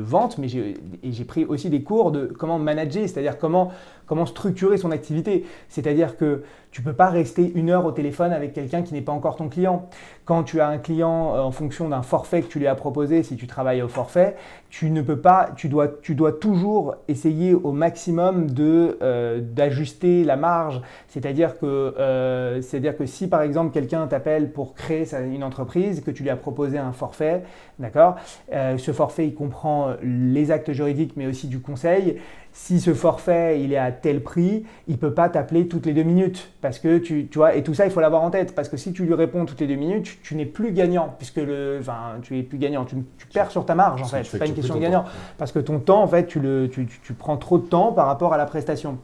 vente, 0.01 0.39
mais 0.39 0.49
j'ai 0.49 1.25
pris 1.25 1.45
aussi 1.45 1.71
des 1.71 1.83
cours 1.83 2.11
de 2.11 2.27
comment 2.27 2.59
manager, 2.59 3.09
c'est-à-dire 3.09 3.39
comment, 3.39 3.71
comment 4.07 4.27
structurer 4.27 4.77
son 4.77 4.91
activité. 4.91 5.45
C'est-à-dire 5.69 6.17
que 6.17 6.43
tu 6.77 6.83
peux 6.83 6.93
pas 6.93 7.09
rester 7.09 7.51
une 7.55 7.71
heure 7.71 7.87
au 7.87 7.91
téléphone 7.91 8.35
avec 8.35 8.53
quelqu'un 8.53 8.83
qui 8.83 8.93
n'est 8.93 9.01
pas 9.01 9.13
encore 9.13 9.37
ton 9.37 9.49
client. 9.49 9.89
Quand 10.27 10.43
tu 10.43 10.61
as 10.61 10.69
un 10.69 10.77
client 10.77 11.35
euh, 11.35 11.41
en 11.41 11.51
fonction 11.51 11.89
d'un 11.89 12.03
forfait 12.03 12.43
que 12.43 12.49
tu 12.49 12.59
lui 12.59 12.67
as 12.67 12.75
proposé, 12.75 13.23
si 13.23 13.37
tu 13.37 13.47
travailles 13.47 13.81
au 13.81 13.89
forfait, 13.89 14.37
tu 14.69 14.91
ne 14.91 15.01
peux 15.01 15.19
pas, 15.19 15.53
tu 15.57 15.71
dois, 15.71 15.89
tu 15.89 16.15
dois 16.15 16.33
toujours 16.33 16.97
essayer 17.09 17.55
au 17.55 17.73
maximum 17.73 18.51
de 18.51 18.99
euh, 19.01 19.41
d'ajuster 19.41 20.23
la 20.23 20.37
marge. 20.37 20.83
C'est-à-dire 21.09 21.59
que, 21.59 21.65
euh, 21.65 22.61
c'est-à-dire 22.61 22.95
que 22.95 23.07
si 23.07 23.27
par 23.27 23.41
exemple 23.41 23.73
quelqu'un 23.73 24.07
t'appelle 24.07 24.53
pour 24.53 24.75
créer 24.75 25.07
une 25.33 25.45
entreprise, 25.45 26.03
que 26.03 26.11
tu 26.11 26.25
lui 26.25 26.29
as 26.29 26.37
proposé 26.37 26.77
un 26.77 26.93
forfait, 26.93 27.43
d'accord, 27.79 28.17
euh, 28.53 28.77
ce 28.77 28.93
forfait 28.93 29.27
il 29.27 29.35
comprend 29.35 29.95
les 30.03 30.51
actes 30.51 30.73
juridiques 30.73 31.15
mais 31.17 31.27
aussi 31.27 31.47
du 31.47 31.61
conseil. 31.61 32.19
Si 32.59 32.81
ce 32.81 32.95
forfait 32.95 33.61
il 33.61 33.73
est 33.75 33.77
à 33.79 33.93
tel 33.93 34.23
prix, 34.23 34.65
il 34.89 34.97
peut 34.99 35.13
pas 35.13 35.29
t'appeler 35.29 35.69
toutes 35.69 35.85
les 35.85 35.93
deux 35.93 36.03
minutes 36.03 36.51
parce 36.63 36.79
que 36.79 36.97
tu, 36.99 37.29
tu 37.31 37.39
vois 37.39 37.55
et 37.55 37.63
tout 37.63 37.75
ça 37.75 37.85
il 37.85 37.93
faut 37.93 38.01
l'avoir 38.01 38.23
en 38.23 38.31
tête 38.31 38.55
parce 38.55 38.69
que 38.71 38.77
si 38.79 38.93
tu 38.95 39.05
lui 39.05 39.13
réponds 39.15 39.45
toutes 39.45 39.61
les 39.61 39.67
deux 39.67 39.75
minutes, 39.77 40.05
tu, 40.05 40.17
tu 40.23 40.35
n'es 40.37 40.47
plus 40.47 40.73
gagnant 40.73 41.15
puisque 41.19 41.37
le, 41.37 41.77
enfin 41.81 42.15
tu 42.23 42.39
es 42.39 42.43
plus 42.43 42.59
gagnant, 42.59 42.85
tu, 42.87 42.97
tu 43.19 43.27
perds 43.27 43.51
sur 43.51 43.67
ta 43.67 43.75
marge 43.75 44.01
en 44.01 44.07
fait. 44.07 44.25
C'est 44.25 44.39
pas 44.39 44.47
une 44.47 44.55
question 44.55 44.75
de 44.75 44.81
gagnant 44.81 45.03
temps. 45.03 45.09
parce 45.39 45.53
que 45.53 45.59
ton 45.59 45.79
temps 45.79 46.03
en 46.03 46.09
fait 46.09 46.27
tu 46.27 46.41
le, 46.41 46.69
tu, 46.73 46.87
tu- 46.87 46.99
tu 47.05 47.13
prends 47.13 47.37
trop 47.37 47.59
de 47.59 47.67
temps 47.67 47.93
par 47.93 48.07
rapport 48.07 48.33
à 48.33 48.39
la 48.39 48.47
prestation. 48.47 48.99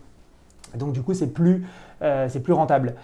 Donc 0.75 0.93
du 0.95 1.03
coup, 1.03 1.13
c'est 1.13 1.27
plus, 1.35 1.67
euh, 2.01 2.29
c'est 2.31 2.41
plus 2.41 2.55
rentable. 2.55 2.95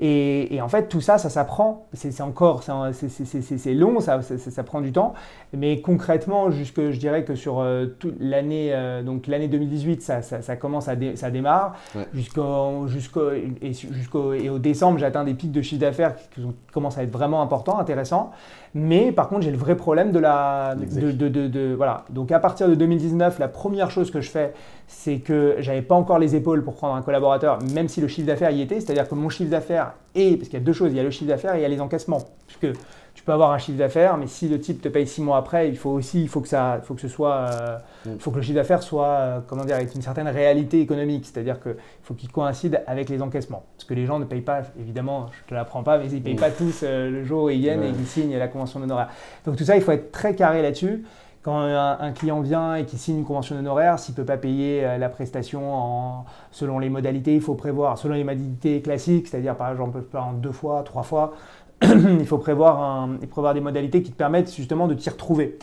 Et, 0.00 0.54
et 0.54 0.60
en 0.62 0.68
fait, 0.68 0.88
tout 0.88 1.00
ça, 1.00 1.18
ça 1.18 1.28
s'apprend. 1.28 1.86
C'est 1.92 2.20
encore, 2.20 2.62
c'est 2.62 3.74
long, 3.74 4.00
ça, 4.00 4.22
ça, 4.22 4.38
ça- 4.38 4.50
ça 4.50 4.62
prend 4.62 4.80
du 4.80 4.92
temps. 4.92 5.12
Mais 5.52 5.80
concrètement, 5.80 6.50
jusque, 6.50 6.90
je 6.90 6.98
dirais 6.98 7.24
que 7.24 7.34
sur 7.34 7.58
euh, 7.60 7.86
l'année, 8.20 8.70
euh, 8.72 9.02
donc 9.02 9.26
l'année 9.26 9.48
2018, 9.48 10.02
ça, 10.02 10.56
commence 10.56 10.88
à, 10.88 10.94
dé- 10.94 11.16
ça 11.16 11.30
démarre. 11.30 11.74
Ouais. 11.96 12.06
Jusqu'au, 12.14 12.86
jusqu'au, 12.86 13.30
et, 13.32 13.72
jusqu'au, 13.72 14.32
et 14.34 14.48
au 14.50 14.58
décembre, 14.58 14.98
j'atteins 14.98 15.24
des 15.24 15.34
pics 15.34 15.52
de 15.52 15.62
chiffre 15.62 15.80
d'affaires 15.80 16.14
qui, 16.34 16.42
commencent 16.72 16.98
à 16.98 17.02
être 17.02 17.10
vraiment 17.10 17.42
importants, 17.42 17.78
intéressants. 17.78 18.30
Mais 18.74 19.10
par 19.10 19.28
contre, 19.28 19.42
j'ai 19.42 19.50
le 19.50 19.56
vrai 19.56 19.76
problème 19.76 20.12
de 20.12 20.18
la, 20.20 20.76
L'exec. 20.78 21.02
de, 21.02 21.10
de- 21.10 21.28
de- 21.28 21.48
de- 21.48 21.74
voilà. 21.74 22.04
Donc 22.10 22.30
à 22.30 22.38
partir 22.38 22.68
de 22.68 22.74
2019, 22.74 23.38
la 23.38 23.48
première 23.48 23.90
chose 23.90 24.10
que 24.10 24.20
je 24.20 24.30
fais, 24.30 24.52
c'est 24.90 25.18
que 25.18 25.56
j'avais 25.60 25.82
pas 25.82 25.94
encore 25.94 26.18
les 26.18 26.34
épaules 26.34 26.64
pour 26.64 26.74
prendre 26.74 26.94
un 26.94 27.02
collaborateur, 27.02 27.58
même 27.74 27.88
si 27.88 28.00
le 28.00 28.08
chiffre 28.08 28.26
d'affaires 28.26 28.50
y 28.50 28.62
était. 28.62 28.80
C'est-à-dire 28.80 29.06
que 29.08 29.14
mon 29.14 29.28
chiffre 29.28 29.50
d'affaires 29.50 29.92
et, 30.14 30.36
parce 30.36 30.48
qu'il 30.48 30.58
y 30.58 30.62
a 30.62 30.64
deux 30.64 30.72
choses, 30.72 30.90
il 30.92 30.96
y 30.96 31.00
a 31.00 31.02
le 31.04 31.10
chiffre 31.10 31.28
d'affaires 31.28 31.54
et 31.54 31.58
il 31.58 31.62
y 31.62 31.64
a 31.64 31.68
les 31.68 31.80
encaissements. 31.80 32.22
Puisque 32.46 32.72
tu 33.14 33.22
peux 33.24 33.32
avoir 33.32 33.50
un 33.50 33.58
chiffre 33.58 33.76
d'affaires, 33.78 34.16
mais 34.16 34.26
si 34.28 34.48
le 34.48 34.58
type 34.60 34.80
te 34.80 34.88
paye 34.88 35.06
six 35.06 35.20
mois 35.20 35.36
après, 35.38 35.68
il 35.68 35.76
faut 35.76 35.90
aussi, 35.90 36.22
il 36.22 36.28
faut 36.28 36.40
que 36.40 36.48
ça, 36.48 36.80
faut 36.84 36.94
que 36.94 37.00
ce 37.00 37.08
soit, 37.08 37.32
euh, 37.34 37.76
Mm. 38.06 38.18
faut 38.20 38.30
que 38.30 38.36
le 38.36 38.42
chiffre 38.42 38.54
d'affaires 38.54 38.82
soit, 38.82 39.06
euh, 39.08 39.40
comment 39.46 39.64
dire, 39.64 39.74
avec 39.76 39.92
une 39.94 40.02
certaine 40.02 40.28
réalité 40.28 40.80
économique, 40.80 41.26
c'est-à-dire 41.26 41.60
qu'il 41.60 41.74
faut 42.04 42.14
qu'il 42.14 42.30
coïncide 42.30 42.80
avec 42.86 43.08
les 43.10 43.20
encaissements. 43.20 43.64
Parce 43.76 43.84
que 43.86 43.94
les 43.94 44.06
gens 44.06 44.18
ne 44.20 44.24
payent 44.24 44.40
pas, 44.40 44.62
évidemment, 44.80 45.26
je 45.32 45.48
te 45.48 45.54
l'apprends 45.54 45.82
pas, 45.82 45.98
mais 45.98 46.06
ils 46.06 46.14
ne 46.14 46.20
payent 46.20 46.34
Mm. 46.34 46.38
pas 46.40 46.50
tous 46.50 46.80
euh, 46.84 47.10
le 47.10 47.24
jour 47.24 47.44
où 47.44 47.50
ils 47.50 47.58
viennent 47.60 47.80
Ouais. 47.80 47.90
et 47.90 47.92
qu'ils 47.92 48.06
signent 48.06 48.38
la 48.38 48.48
convention 48.48 48.78
d'honoraires. 48.80 49.10
Donc 49.44 49.56
tout 49.56 49.64
ça, 49.64 49.76
il 49.76 49.82
faut 49.82 49.92
être 49.92 50.12
très 50.12 50.34
carré 50.34 50.62
là-dessus. 50.62 51.04
Quand 51.48 51.62
un, 51.62 52.12
client 52.12 52.42
vient 52.42 52.74
et 52.74 52.84
qu'il 52.84 52.98
signe 52.98 53.20
une 53.20 53.24
convention 53.24 53.56
d'honoraires, 53.56 53.98
s'il 53.98 54.12
ne 54.12 54.16
peut 54.18 54.26
pas 54.26 54.36
payer 54.36 54.84
euh, 54.84 54.98
la 54.98 55.08
prestation 55.08 56.26
selon 56.50 56.78
les 56.78 56.90
modalités, 56.90 57.34
il 57.34 57.40
faut 57.40 57.54
prévoir, 57.54 57.96
selon 57.96 58.16
les 58.16 58.22
modalités 58.22 58.82
classiques, 58.82 59.28
c'est-à-dire 59.28 59.56
par 59.56 59.70
exemple 59.70 59.98
en 60.12 60.34
deux 60.34 60.52
fois, 60.52 60.82
trois 60.82 61.04
fois, 61.04 61.32
il 61.82 62.26
faut 62.26 62.36
prévoir, 62.36 63.08
des 63.54 63.60
modalités 63.62 64.02
qui 64.02 64.10
te 64.10 64.16
permettent 64.18 64.54
justement 64.54 64.88
de 64.88 64.92
t'y 64.92 65.08
retrouver. 65.08 65.58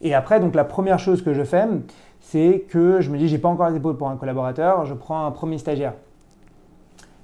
Et 0.00 0.14
après, 0.14 0.38
donc 0.38 0.54
la 0.54 0.62
première 0.62 1.00
chose 1.00 1.22
que 1.22 1.34
je 1.34 1.42
fais, 1.42 1.66
c'est 2.20 2.64
que 2.70 3.00
je 3.00 3.10
me 3.10 3.18
dis, 3.18 3.26
j'ai 3.26 3.38
pas 3.38 3.48
encore 3.48 3.68
les 3.70 3.78
épaules 3.78 3.96
pour 3.96 4.08
un 4.08 4.16
collaborateur, 4.16 4.86
je 4.86 4.94
prends 4.94 5.26
un 5.26 5.32
premier 5.32 5.58
stagiaire. 5.58 5.94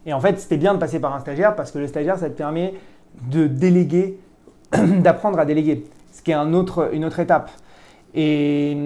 Et 0.06 0.12
en 0.12 0.18
fait, 0.18 0.40
c'était 0.40 0.56
bien 0.56 0.74
de 0.74 0.80
passer 0.80 0.98
par 0.98 1.14
un 1.14 1.20
stagiaire 1.20 1.54
parce 1.54 1.70
que 1.70 1.78
le 1.78 1.86
stagiaire, 1.86 2.18
ça 2.18 2.28
te 2.28 2.36
permet 2.36 2.74
de 3.30 3.46
déléguer, 3.46 4.18
d'apprendre 4.72 5.38
à 5.38 5.44
déléguer, 5.44 5.84
ce 6.12 6.20
qui 6.20 6.32
est 6.32 6.34
une 6.34 6.56
autre 6.56 7.20
étape. 7.20 7.52
Et, 8.14 8.76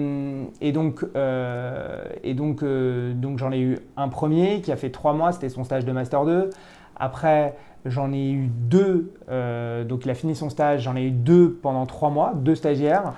donc, 0.73 1.05
euh, 1.15 2.03
donc, 2.33 2.63
euh, 2.63 3.13
donc 3.13 3.37
j'en 3.37 3.51
ai 3.51 3.59
eu 3.59 3.77
un 3.97 4.07
premier 4.07 4.61
qui 4.61 4.71
a 4.71 4.77
fait 4.77 4.89
trois 4.89 5.13
mois, 5.13 5.31
c'était 5.31 5.49
son 5.49 5.63
stage 5.63 5.85
de 5.85 5.91
Master 5.91 6.25
2. 6.25 6.49
Après, 6.95 7.55
j'en 7.85 8.11
ai 8.13 8.31
eu 8.31 8.47
deux, 8.47 9.13
euh, 9.29 9.83
donc 9.83 10.05
il 10.05 10.09
a 10.09 10.15
fini 10.15 10.35
son 10.35 10.49
stage, 10.49 10.83
j'en 10.83 10.95
ai 10.95 11.03
eu 11.03 11.11
deux 11.11 11.59
pendant 11.61 11.85
trois 11.85 12.09
mois, 12.09 12.33
deux 12.35 12.55
stagiaires. 12.55 13.13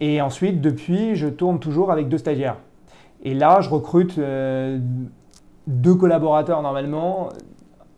Et 0.00 0.20
ensuite, 0.20 0.60
depuis, 0.60 1.14
je 1.14 1.28
tourne 1.28 1.60
toujours 1.60 1.92
avec 1.92 2.08
deux 2.08 2.18
stagiaires. 2.18 2.56
Et 3.22 3.34
là, 3.34 3.60
je 3.60 3.68
recrute 3.68 4.18
deux 5.68 5.94
collaborateurs 5.94 6.60
normalement. 6.60 7.28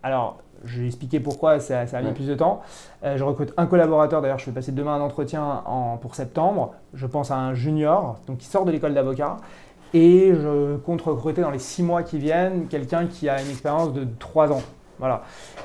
Alors, 0.03 0.37
je 0.65 0.81
vais 0.81 0.87
expliquer 0.87 1.19
pourquoi 1.19 1.59
ça, 1.59 1.87
ça 1.87 1.97
a 1.97 2.01
mis 2.01 2.07
Ouais. 2.07 2.13
plus 2.13 2.27
de 2.27 2.35
temps. 2.35 2.61
Euh, 3.03 3.17
je 3.17 3.23
recrute 3.23 3.53
un 3.57 3.65
collaborateur, 3.65 4.21
d'ailleurs, 4.21 4.39
je 4.39 4.45
vais 4.47 4.51
passer 4.51 4.71
demain 4.71 4.95
un 4.95 5.01
entretien 5.01 5.63
en- 5.65 5.97
pour 5.97 6.15
septembre. 6.15 6.73
Je 6.93 7.05
pense 7.07 7.31
à 7.31 7.37
un 7.37 7.53
junior, 7.53 8.17
donc 8.27 8.37
qui 8.39 8.47
sort 8.47 8.65
de 8.65 8.71
l'école 8.71 8.93
d'avocat. 8.93 9.37
Et 9.93 10.33
je 10.33 10.75
compte 10.77 11.01
recruter 11.03 11.41
dans 11.41 11.51
les 11.51 11.59
six 11.59 11.81
mois 11.83 12.03
qui 12.03 12.17
viennent 12.17 12.67
quelqu'un 12.67 13.05
qui 13.07 13.29
a 13.29 13.41
une 13.41 13.49
expérience 13.49 13.93
de 13.93 14.05
trois 14.19 14.51
ans. 14.51 14.61
Voilà. 14.99 15.23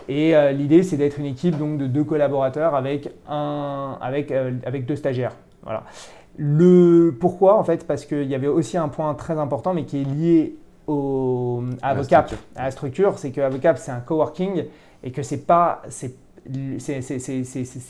Et 0.08 0.36
euh, 0.36 0.52
l'idée, 0.52 0.82
c'est 0.82 0.96
d'être 0.96 1.18
une 1.18 1.26
équipe 1.26 1.56
donc, 1.56 1.78
de 1.78 1.86
deux 1.86 2.04
collaborateurs 2.04 2.74
avec, 2.74 3.10
un, 3.28 3.96
avec, 4.00 4.30
euh, 4.30 4.52
avec 4.66 4.86
deux 4.86 4.96
stagiaires. 4.96 5.32
Voilà. 5.62 5.82
Le 6.36 7.14
pourquoi, 7.18 7.58
en 7.58 7.64
fait, 7.64 7.86
parce 7.86 8.04
qu'il 8.06 8.24
y 8.24 8.34
avait 8.34 8.46
aussi 8.46 8.76
un 8.76 8.88
point 8.88 9.12
très 9.14 9.38
important, 9.38 9.74
mais 9.74 9.84
qui 9.84 10.00
est 10.00 10.04
lié 10.04 10.56
au, 10.86 11.62
à 11.82 11.90
Avocap, 11.90 12.26
structure. 12.28 12.46
à 12.56 12.64
la 12.64 12.70
structure, 12.70 13.18
c'est 13.18 13.30
que 13.30 13.40
Avocap, 13.40 13.78
c'est 13.78 13.90
un 13.92 14.00
coworking 14.00 14.64
et 15.02 15.12
que 15.12 15.22
c'est 15.22 15.46
pas, 15.46 15.82
c'est, 15.88 16.14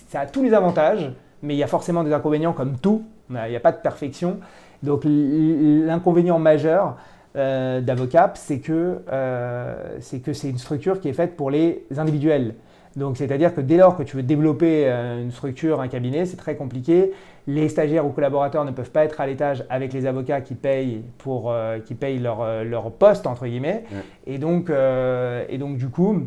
ça 0.09 0.21
a 0.21 0.27
tous 0.27 0.43
les 0.43 0.55
avantages, 0.55 1.13
mais 1.43 1.55
il 1.55 1.59
y 1.59 1.63
a 1.63 1.67
forcément 1.67 2.05
des 2.05 2.13
inconvénients 2.13 2.53
comme 2.53 2.77
tout. 2.77 3.05
Il 3.31 3.51
n'y 3.51 3.57
a 3.57 3.61
pas 3.61 3.73
de 3.73 3.79
perfection. 3.79 4.39
Donc 4.83 5.03
l'inconvénient 5.05 6.39
majeur 6.39 6.97
euh, 7.37 7.81
d'Avocap, 7.81 8.37
c'est 8.37 8.59
que 8.59 8.99
euh, 9.13 9.97
c'est 10.01 10.21
que 10.21 10.33
c'est 10.33 10.51
une 10.51 10.59
structure 10.59 11.01
qui 11.01 11.09
est 11.09 11.13
faite 11.13 11.37
pour 11.37 11.51
les 11.51 11.85
individuels. 11.97 12.55
Donc 12.97 13.17
c'est-à-dire 13.17 13.55
que 13.55 13.61
dès 13.61 13.77
lors 13.77 13.97
que 13.97 14.03
tu 14.03 14.17
veux 14.17 14.25
développer 14.25 14.89
euh, 14.89 15.23
une 15.23 15.31
structure, 15.31 15.81
un 15.81 15.87
cabinet, 15.87 16.25
c'est 16.25 16.37
très 16.37 16.57
compliqué. 16.57 17.13
Les 17.47 17.69
stagiaires 17.69 18.05
ou 18.05 18.11
collaborateurs 18.11 18.65
ne 18.65 18.73
peuvent 18.73 18.91
pas 18.91 19.05
être 19.05 19.21
à 19.21 19.27
l'étage 19.27 19.65
avec 19.71 19.93
les 19.93 20.07
avocats 20.07 20.41
qui 20.41 20.55
payent, 20.55 21.03
pour, 21.19 21.53
euh, 21.53 21.79
qui 21.79 21.95
payent 21.95 22.19
leur, 22.19 22.65
leur 22.65 22.91
poste, 22.91 23.27
entre 23.27 23.47
guillemets. 23.47 23.85
Ouais. 23.93 24.35
Et, 24.35 24.39
donc, 24.39 24.71
et 24.71 25.59
donc 25.59 25.77
du 25.77 25.89
coup, 25.89 26.25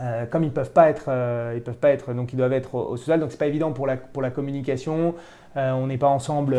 euh, 0.00 0.26
comme 0.26 0.44
ils 0.44 0.52
peuvent 0.52 0.72
pas 0.72 0.90
être, 0.90 1.06
euh, 1.08 1.54
ils 1.56 1.62
peuvent 1.62 1.78
pas 1.78 1.90
être, 1.90 2.12
donc 2.12 2.32
ils 2.32 2.36
doivent 2.36 2.52
être 2.52 2.74
au, 2.74 2.90
au 2.90 2.96
sous-sol, 2.96 3.18
donc 3.20 3.30
c'est 3.30 3.38
pas 3.38 3.46
évident 3.46 3.72
pour 3.72 3.86
la, 3.86 3.96
pour 3.96 4.22
la 4.22 4.30
communication. 4.30 5.14
Euh, 5.56 5.72
on 5.72 5.86
n'est 5.86 5.96
pas 5.96 6.08
ensemble 6.08 6.54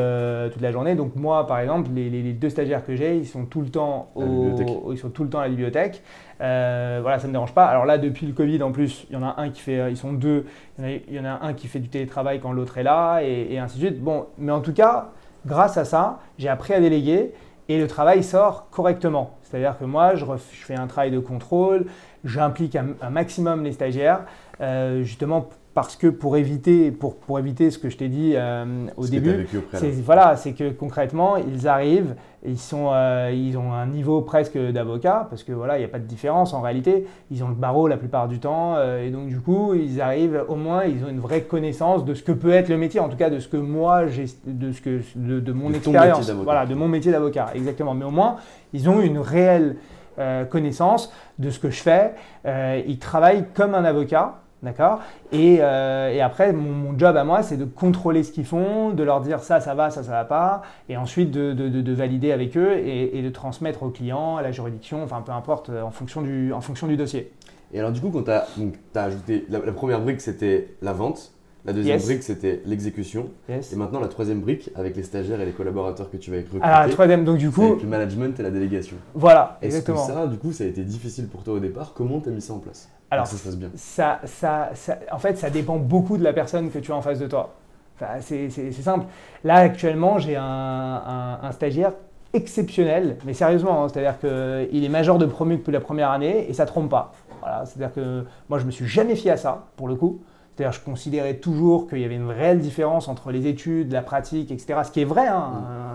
toute 0.52 0.62
la 0.62 0.72
journée. 0.72 0.96
Donc 0.96 1.16
moi, 1.16 1.46
par 1.46 1.60
exemple, 1.60 1.92
les, 1.94 2.10
les- 2.10 2.34
deux 2.34 2.50
stagiaires 2.50 2.84
que 2.84 2.96
j'ai, 2.96 3.16
ils 3.18 3.28
sont 3.28 3.46
tout 3.46 3.62
le 3.62 3.70
temps 3.70 4.10
À 4.16 4.22
la 4.22 4.26
au, 4.26 4.30
bibliothèque. 4.30 4.70
ils 4.92 4.98
sont 4.98 5.10
tout 5.10 5.24
le 5.24 5.30
temps 5.30 5.38
à 5.40 5.44
la 5.44 5.50
bibliothèque. 5.50 6.02
Voilà, 6.40 7.20
ça 7.20 7.24
ne 7.24 7.28
me 7.28 7.34
dérange 7.34 7.54
pas. 7.54 7.66
Alors 7.66 7.86
là, 7.86 8.00
depuis 8.00 8.26
le 8.26 8.34
Covid, 8.34 8.64
en 8.64 8.72
plus, 8.72 9.06
il 9.10 9.14
y 9.14 9.16
en 9.16 9.24
a 9.24 9.36
un 9.38 9.50
qui 9.50 9.62
fait, 9.62 9.92
ils 9.92 9.98
sont 9.98 10.14
deux. 10.14 10.46
Il 10.80 11.14
y 11.14 11.20
en 11.20 11.26
a, 11.26 11.40
un 11.46 11.54
qui 11.54 11.68
fait 11.68 11.80
du 11.80 11.90
télétravail 11.90 12.40
quand 12.40 12.52
l'autre 12.52 12.80
est 12.80 12.84
là, 12.84 13.20
et, 13.22 13.54
et 13.54 13.60
ainsi 13.60 13.78
de 13.80 13.86
suite. 13.88 14.02
Bon, 14.02 14.26
mais 14.40 14.52
en 14.52 14.62
tout 14.62 14.74
cas, 14.74 15.10
grâce 15.46 15.78
à 15.78 15.86
ça, 15.86 16.20
j'ai 16.40 16.50
appris 16.50 16.74
à 16.74 16.80
déléguer 16.80 17.34
et 17.70 17.78
le 17.80 17.88
travail 17.88 18.24
sort 18.24 18.70
correctement. 18.72 19.38
C'est-à-dire 19.44 19.78
que 19.78 19.86
moi, 19.86 20.16
je 20.16 20.26
fais 20.38 20.76
un 20.76 20.88
travail 20.88 21.12
de 21.12 21.20
contrôle, 21.20 21.86
j'implique 22.26 22.76
un, 22.76 22.88
un 23.02 23.10
maximum 23.10 23.64
les 23.64 23.72
stagiaires, 23.72 24.22
euh, 24.62 25.04
justement 25.04 25.50
parce 25.78 25.96
que 25.96 26.08
pour 26.08 26.38
éviter, 26.38 26.90
pour, 26.90 27.18
pour 27.18 27.38
éviter 27.38 27.70
ce 27.70 27.78
que 27.78 27.92
je 27.92 27.98
t'ai 27.98 28.08
dit 28.08 28.32
euh, 28.34 28.88
au 28.98 29.06
Ce 29.06 29.12
début, 29.12 29.48
c'est 29.52 29.60
préalable. 29.60 30.02
voilà, 30.04 30.36
c'est 30.36 30.54
que 30.54 30.72
concrètement, 30.72 31.38
ils 31.38 31.68
arrivent, 31.68 32.16
ils, 32.44 32.58
sont, 32.58 32.90
euh, 32.92 33.32
ils 33.32 33.60
ont 33.60 33.74
un 33.74 33.86
niveau 33.86 34.22
presque 34.22 34.58
d'avocat, 34.58 35.28
parce 35.30 35.44
que 35.44 35.52
voilà, 35.52 35.78
il 35.78 35.82
n'y 35.82 35.86
a 35.86 35.88
pas 35.88 36.00
de 36.00 36.06
différence 36.06 36.56
en 36.56 36.62
réalité. 36.62 37.06
Ils 37.30 37.44
ont 37.44 37.50
le 37.50 37.54
barreau 37.54 37.88
la 37.88 37.98
plupart 37.98 38.28
du 38.28 38.40
temps, 38.40 38.74
euh, 38.76 39.06
et 39.06 39.12
donc 39.12 39.28
du 39.28 39.40
coup, 39.40 39.76
ils 39.76 40.02
arrivent, 40.02 40.44
au 40.48 40.56
moins, 40.56 40.86
ils 40.86 41.06
ont 41.06 41.10
une 41.10 41.20
vraie 41.20 41.42
connaissance 41.42 42.06
de 42.06 42.16
ce 42.16 42.24
que 42.24 42.32
peut 42.32 42.54
être 42.54 42.70
le 42.70 42.78
métier, 42.78 43.00
en 43.00 43.08
tout 43.08 43.18
cas 43.18 43.30
de 43.30 43.38
ce 43.38 43.48
que 43.48 43.58
moi, 43.58 44.08
j'ai, 44.08 44.26
de, 44.48 44.72
ce 44.72 44.82
que, 44.82 45.02
de, 45.16 45.40
de 45.40 45.52
mon 45.52 45.70
De 45.70 45.76
expérience, 45.76 46.28
voilà, 46.32 46.66
de 46.66 46.74
mon 46.74 46.88
métier 46.88 47.12
d'avocat, 47.12 47.50
exactement. 47.54 47.94
Mais 47.94 48.06
au 48.06 48.10
moins, 48.10 48.38
ils 48.74 48.90
ont 48.90 49.00
une 49.00 49.20
réelle 49.20 49.76
euh, 50.20 50.46
connaissance 50.46 51.12
de 51.40 51.50
ce 51.50 51.60
que 51.60 51.70
je 51.70 51.82
fais. 51.82 52.14
Euh, 52.46 52.82
ils 52.88 53.00
travaillent 53.00 53.46
comme 53.54 53.76
un 53.76 53.86
avocat. 53.86 54.42
D'accord? 54.64 55.02
Et, 55.32 55.60
euh, 55.62 56.10
et 56.12 56.20
après, 56.20 56.52
mon, 56.52 56.98
job 56.98 57.16
à 57.16 57.24
moi, 57.24 57.44
c'est 57.44 57.58
de 57.58 57.66
contrôler 57.66 58.24
ce 58.24 58.32
qu'ils 58.32 58.44
font, 58.46 58.90
de 58.90 59.04
leur 59.04 59.22
dire 59.22 59.40
ça, 59.40 59.62
ça 59.62 59.76
va, 59.76 59.92
ça, 59.92 60.02
ça 60.02 60.10
va 60.10 60.26
pas, 60.26 60.64
et 60.90 60.98
ensuite 60.98 61.30
de, 61.30 61.54
de- 61.54 61.70
de- 61.70 61.82
de 61.82 61.94
valider 61.94 62.32
avec 62.32 62.58
eux 62.58 62.76
et, 62.76 63.22
de 63.22 63.30
transmettre 63.30 63.84
au 63.84 63.90
client, 63.90 64.36
à 64.36 64.42
la 64.42 64.52
juridiction, 64.52 65.04
enfin 65.04 65.22
peu 65.24 65.32
importe, 65.32 65.70
euh, 65.70 65.84
en 65.84 65.92
fonction 65.92 66.24
du, 66.24 66.52
en 66.54 66.62
fonction 66.62 66.88
du 66.88 66.98
dossier. 66.98 67.32
Et 67.72 67.78
alors 67.78 67.92
du 67.92 68.02
coup, 68.02 68.10
quand 68.10 68.24
tu 68.24 68.32
as, 68.32 69.04
ajouté, 69.04 69.46
la 69.48 69.60
première 69.74 70.02
brique 70.02 70.22
c'était 70.22 70.70
la 70.82 70.92
vente, 70.94 71.34
la 71.68 71.74
deuxième 71.74 71.98
Yes. 71.98 72.06
brique 72.06 72.24
c'était 72.24 72.62
l'exécution, 72.66 73.28
Yes. 73.50 73.74
et 73.74 73.76
maintenant 73.76 74.00
la 74.00 74.08
troisième 74.08 74.40
brique 74.40 74.72
avec 74.76 74.96
les 74.96 75.04
stagiaires 75.04 75.42
et 75.42 75.46
les 75.46 75.52
collaborateurs 75.52 76.10
que 76.10 76.16
tu 76.18 76.32
vas 76.32 76.38
recruter, 76.38 76.64
Alors, 76.64 76.80
la 76.88 76.90
troisième, 76.90 77.26
donc 77.26 77.38
du 77.38 77.52
coup, 77.52 77.66
avec 77.66 77.82
le 77.84 77.90
management 77.90 78.40
et 78.40 78.44
la 78.44 78.50
délégation. 78.52 78.96
voilà, 79.14 79.58
Est-ce 79.62 79.82
que 79.84 79.92
exactement. 79.92 80.22
ça, 80.22 80.28
du 80.28 80.38
coup, 80.38 80.54
ça 80.54 80.64
a 80.64 80.68
été 80.68 80.82
difficile 80.84 81.28
pour 81.28 81.44
toi 81.44 81.56
au 81.56 81.60
départ? 81.60 81.92
Comment 81.94 82.22
tu 82.22 82.30
as 82.30 82.32
mis 82.32 82.42
ça 82.42 82.54
en 82.54 82.60
place? 82.60 82.90
Alors, 83.12 83.26
que 83.26 83.32
ça 83.32 83.38
se 83.38 83.44
passe 83.44 83.58
bien. 83.58 83.70
ça, 83.76 84.20
ça, 84.24 84.70
ça- 84.74 85.00
en 85.12 85.20
fait, 85.20 85.38
ça 85.38 85.50
dépend 85.50 85.76
beaucoup 85.78 86.18
de 86.18 86.24
la 86.24 86.32
personne 86.34 86.72
que 86.72 86.80
tu 86.80 86.92
as 86.92 86.96
en 86.96 87.02
face 87.02 87.20
de 87.20 87.28
toi. 87.28 87.54
Enfin, 88.00 88.14
c'est 88.22 88.50
c'est- 88.50 88.72
c'est 88.72 88.82
simple. 88.82 89.06
Là, 89.44 89.56
actuellement, 89.56 90.20
j'ai 90.20 90.36
un, 90.38 90.44
un- 90.44 91.40
un 91.42 91.52
stagiaire 91.52 91.94
exceptionnel, 92.34 93.18
mais 93.26 93.34
sérieusement, 93.34 93.84
hein, 93.84 93.88
c'est-à-dire 93.90 94.20
qu'il 94.20 94.84
est 94.84 94.90
major 94.90 95.18
de 95.18 95.26
promu 95.26 95.58
depuis 95.58 95.72
la 95.72 95.80
première 95.82 96.12
année 96.12 96.50
et 96.50 96.54
ça 96.54 96.66
trompe 96.66 96.90
pas. 96.90 97.12
Voilà, 97.42 97.66
c'est-à-dire 97.66 97.94
que 97.94 98.24
moi, 98.50 98.60
je 98.60 98.66
me 98.66 98.72
suis 98.72 98.86
jamais 98.88 99.16
fié 99.16 99.32
à 99.32 99.38
ça, 99.38 99.66
pour 99.76 99.88
le 99.88 99.96
coup. 99.96 100.20
C'est-à-dire 100.58 100.74
je 100.78 100.84
considérais 100.84 101.36
toujours 101.36 101.88
qu'il 101.88 102.00
y 102.00 102.04
avait 102.06 102.16
une 102.16 102.30
réelle 102.32 102.60
différence 102.60 103.08
entre 103.08 103.32
les 103.32 103.46
études, 103.48 103.92
la 103.92 104.02
pratique, 104.02 104.52
etc. 104.52 104.80
Ce 104.84 104.92
qui 104.92 105.02
est 105.02 105.06
vrai 105.06 105.28
hein, 105.28 105.52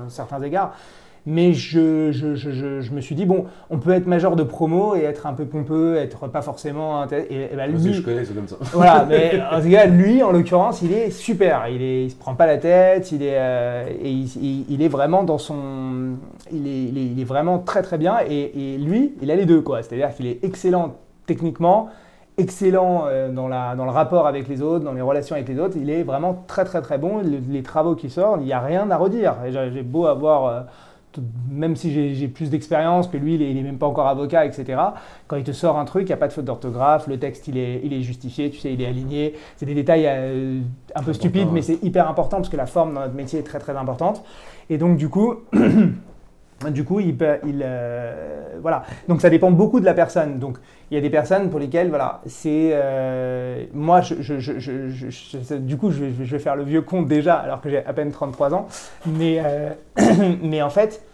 à 0.06 0.08
certains 0.08 0.40
égards. 0.40 0.72
Mais 1.24 1.52
je, 1.52 2.10
je, 2.10 2.34
je, 2.34 2.50
je, 2.50 2.80
je 2.80 2.92
me 2.92 3.00
suis 3.00 3.14
dit, 3.14 3.26
bon, 3.26 3.44
on 3.70 3.78
peut 3.78 3.92
être 3.92 4.06
major 4.08 4.34
de 4.34 4.42
promo 4.42 4.96
et 4.96 5.02
être 5.02 5.26
un 5.26 5.34
peu 5.34 5.44
pompeux, 5.44 5.96
être 5.96 6.26
pas 6.26 6.42
forcément... 6.42 7.06
Et, 7.12 7.44
et 7.44 7.46
Parce 7.56 7.70
que 7.84 7.88
lui, 7.88 7.92
je 7.94 8.02
connais, 8.02 8.24
c'est 8.24 8.34
comme 8.34 8.48
ça. 8.48 8.56
voilà, 8.72 9.06
mais 9.08 9.40
en 9.52 9.60
tout 9.60 9.70
cas, 9.70 9.86
lui, 9.86 10.20
en 10.24 10.32
l'occurrence, 10.32 10.82
il 10.82 10.92
est 10.92 11.10
super. 11.12 11.68
Il, 11.68 11.80
est, 11.80 12.04
il 12.06 12.10
se 12.10 12.16
prend 12.16 12.34
pas 12.34 12.46
la 12.46 12.58
tête, 12.58 13.12
il 13.12 13.22
est, 13.22 13.36
euh, 13.36 13.84
et 14.02 14.10
il, 14.10 14.24
il- 14.42 14.64
il 14.68 14.82
est 14.82 14.88
vraiment 14.88 15.22
dans 15.22 15.38
son. 15.38 16.16
Il 16.50 16.66
est, 16.66 16.82
il 16.88 16.98
est, 16.98 17.06
il 17.06 17.20
est 17.20 17.24
vraiment 17.24 17.60
très 17.60 17.82
très 17.82 17.98
bien. 17.98 18.16
Et, 18.28 18.74
et 18.74 18.78
lui, 18.78 19.12
il 19.22 19.30
a 19.30 19.36
les 19.36 19.46
deux, 19.46 19.60
quoi. 19.60 19.80
C'est-à-dire 19.84 20.12
qu'il 20.16 20.26
est 20.26 20.42
excellent 20.42 20.96
techniquement, 21.26 21.88
excellent 22.42 23.04
euh, 23.06 23.30
dans, 23.30 23.48
la, 23.48 23.74
dans 23.76 23.84
le 23.84 23.90
rapport 23.90 24.26
avec 24.26 24.48
les 24.48 24.60
autres, 24.60 24.84
dans 24.84 24.92
les 24.92 25.00
relations 25.00 25.34
avec 25.36 25.48
les 25.48 25.58
autres. 25.58 25.76
Il 25.80 25.88
est 25.90 26.02
vraiment 26.02 26.44
très 26.46 26.64
très 26.64 26.82
très 26.82 26.98
bon. 26.98 27.18
Le- 27.18 27.38
les 27.48 27.62
travaux 27.62 27.94
qui 27.94 28.10
sortent, 28.10 28.40
il 28.40 28.46
n'y 28.46 28.52
a 28.52 28.60
rien 28.60 28.90
à 28.90 28.96
redire. 28.96 29.34
J'ai 29.50 29.82
beau 29.82 30.06
avoir. 30.06 30.46
euh, 30.46 30.60
tout- 31.12 31.22
même 31.50 31.76
si 31.76 32.14
j'ai- 32.14 32.26
plus 32.28 32.48
d'expérience 32.48 33.06
que 33.06 33.18
lui, 33.18 33.34
il 33.34 33.42
est, 33.42 33.50
il 33.50 33.58
est 33.58 33.62
même 33.62 33.76
pas 33.76 33.86
encore 33.86 34.06
avocat, 34.06 34.46
etc. 34.46 34.80
Quand 35.28 35.36
il 35.36 35.44
te 35.44 35.52
sort 35.52 35.78
un 35.78 35.84
truc, 35.84 36.04
il 36.04 36.06
n'y 36.06 36.12
a 36.14 36.16
pas 36.16 36.26
de 36.28 36.32
faute 36.32 36.46
d'orthographe, 36.46 37.06
le 37.06 37.18
texte 37.18 37.48
il 37.48 37.58
est, 37.58 37.82
il 37.84 37.92
est 37.92 38.00
justifié, 38.00 38.48
tu 38.50 38.58
sais, 38.60 38.72
il 38.72 38.80
est 38.80 38.86
aligné. 38.86 39.34
C'est 39.58 39.66
des 39.66 39.74
détails 39.74 40.06
euh, 40.06 40.60
un 40.94 41.02
peu 41.02 41.12
stupides, 41.12 41.48
mais 41.52 41.60
c'est 41.60 41.78
hyper 41.84 42.08
important 42.08 42.38
parce 42.38 42.48
que 42.48 42.56
la 42.56 42.64
forme 42.64 42.94
dans 42.94 43.00
notre 43.00 43.12
métier 43.14 43.40
est 43.40 43.42
très 43.42 43.58
très 43.58 43.76
importante. 43.76 44.24
Et 44.70 44.78
donc 44.78 44.96
du 44.96 45.10
coup, 45.10 45.34
Du 46.70 46.84
coup, 46.84 47.00
il, 47.00 47.16
euh, 47.20 48.58
voilà. 48.60 48.84
Donc 49.08 49.20
ça 49.20 49.30
dépend 49.30 49.50
beaucoup 49.50 49.80
de 49.80 49.84
la 49.84 49.94
personne. 49.94 50.38
Donc 50.38 50.58
il 50.90 50.94
y 50.94 50.98
a 50.98 51.00
des 51.00 51.10
personnes 51.10 51.50
pour 51.50 51.58
lesquelles, 51.58 51.88
voilà, 51.88 52.20
c'est 52.26 52.70
euh, 52.72 53.64
moi, 53.72 54.00
je, 54.00 55.56
du 55.56 55.76
coup, 55.76 55.90
je 55.90 56.04
vais, 56.04 56.38
faire 56.38 56.56
le 56.56 56.64
vieux 56.64 56.82
compte 56.82 57.08
déjà, 57.08 57.36
alors 57.36 57.60
que 57.60 57.70
j'ai 57.70 57.84
à 57.84 57.92
peine 57.92 58.10
33 58.10 58.54
ans. 58.54 58.66
Mais, 59.06 59.40
euh, 59.44 59.70
mais 60.42 60.62
en 60.62 60.70
fait, 60.70 61.04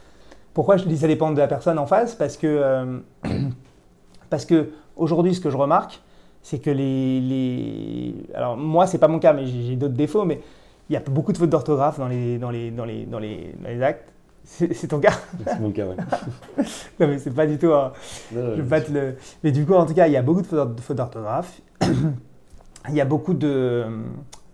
pourquoi 0.55 0.76
je 0.76 0.84
dis 0.84 0.99
ça 0.99 1.07
dépend 1.07 1.30
de 1.30 1.38
la 1.38 1.49
personne 1.49 1.78
en 1.78 1.86
face? 1.86 2.14
Parce 2.14 2.36
que, 2.36 3.01
parce 4.30 4.44
que 4.44 4.70
aujourd'hui, 4.96 5.34
ce 5.34 5.40
que 5.40 5.51
je 5.51 5.57
remarque, 5.57 6.01
c'est 6.42 6.59
que 6.59 6.70
les, 6.70 7.20
les, 7.20 8.14
alors 8.34 8.57
moi, 8.57 8.86
c'est 8.86 8.99
pas 8.99 9.09
mon 9.09 9.18
cas, 9.18 9.32
mais 9.32 9.46
j'ai 9.46 9.62
j'ai 9.62 9.76
d'autres 9.76 9.94
défauts, 9.94 10.24
mais 10.24 10.40
il 10.88 10.94
y 10.94 10.96
a 10.96 11.01
beaucoup 11.01 11.32
de 11.32 11.38
fautes 11.38 11.51
d'orthographe 11.51 11.99
dans 11.99 12.09
les, 12.09 12.38
dans 12.38 12.51
les, 12.51 12.70
dans 12.70 12.84
les, 12.84 13.05
dans 13.05 13.18
les, 13.18 13.55
dans 13.62 13.68
les 13.68 13.82
actes. 13.82 14.12
C'est 14.51 14.88
ton 14.88 14.99
cas? 14.99 15.12
C'est 15.46 15.61
mon 15.61 15.70
cas, 15.70 15.84
ouais. 15.86 15.94
Non, 17.01 17.07
mais 17.07 17.18
c'est 17.18 17.34
pas 17.34 17.46
du 17.46 17.59
tout. 17.59 17.72
un- 17.72 17.92
Non, 18.32 18.42
non, 18.42 18.57
je 18.57 18.62
vais 18.62 18.68
pas 18.68 18.80
te 18.80 18.90
le. 18.90 19.16
Mais 19.44 19.53
du 19.53 19.66
coup, 19.66 19.74
en 19.74 19.84
tout 19.86 19.92
cas, 19.94 20.07
il 20.07 20.12
y 20.12 20.16
a 20.16 20.22
beaucoup 20.22 20.40
de 20.40 20.46
fautes 20.46 20.96
d'orthographe. 20.96 21.61
il 22.88 22.94
y 22.94 23.01
a 23.01 23.05
beaucoup 23.05 23.34
de. 23.34 23.84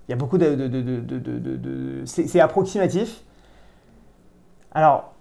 Il 0.08 0.10
y 0.10 0.14
a 0.14 0.16
beaucoup 0.16 0.36
de. 0.36 2.02
c'est 2.04 2.40
approximatif. 2.40 3.22
Alors, 4.72 5.14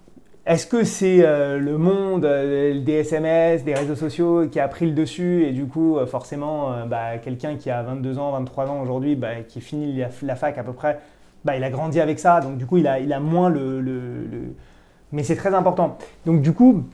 est-ce 0.46 0.66
que 0.66 0.84
c'est 0.84 1.24
euh, 1.24 1.58
le 1.58 1.78
monde 1.78 2.24
euh, 2.24 2.80
des 2.82 2.94
SMS, 2.94 3.64
des 3.64 3.74
réseaux 3.74 3.94
sociaux 3.94 4.48
qui 4.48 4.58
a 4.60 4.68
pris 4.68 4.84
le 4.86 4.92
dessus 4.92 5.44
et 5.44 5.52
du 5.52 5.66
coup, 5.66 5.96
euh, 5.96 6.06
forcément, 6.06 6.86
bah, 6.86 7.16
quelqu'un 7.18 7.56
qui 7.56 7.70
a 7.70 7.82
22 7.82 8.18
ans, 8.18 8.32
23 8.32 8.68
ans 8.68 8.82
aujourd'hui, 8.82 9.14
bah, 9.16 9.40
qui 9.48 9.60
finit 9.60 9.96
la, 9.96 10.08
la 10.22 10.36
fac 10.36 10.58
à 10.58 10.64
peu 10.64 10.72
près, 10.72 10.98
bah, 11.44 11.56
il 11.56 11.64
a 11.64 11.70
grandi 11.70 12.00
avec 12.00 12.18
ça, 12.18 12.40
donc 12.40 12.56
du 12.56 12.66
coup, 12.66 12.78
il 12.78 12.86
a, 12.86 12.98
il 13.00 13.12
a 13.12 13.20
moins 13.20 13.48
le- 13.48 13.80
le- 13.80 14.24
le... 14.24 14.54
Mais 15.12 15.22
c'est 15.22 15.36
très 15.36 15.54
important. 15.54 15.98
Donc 16.26 16.40
du 16.42 16.52
coup, 16.52 16.84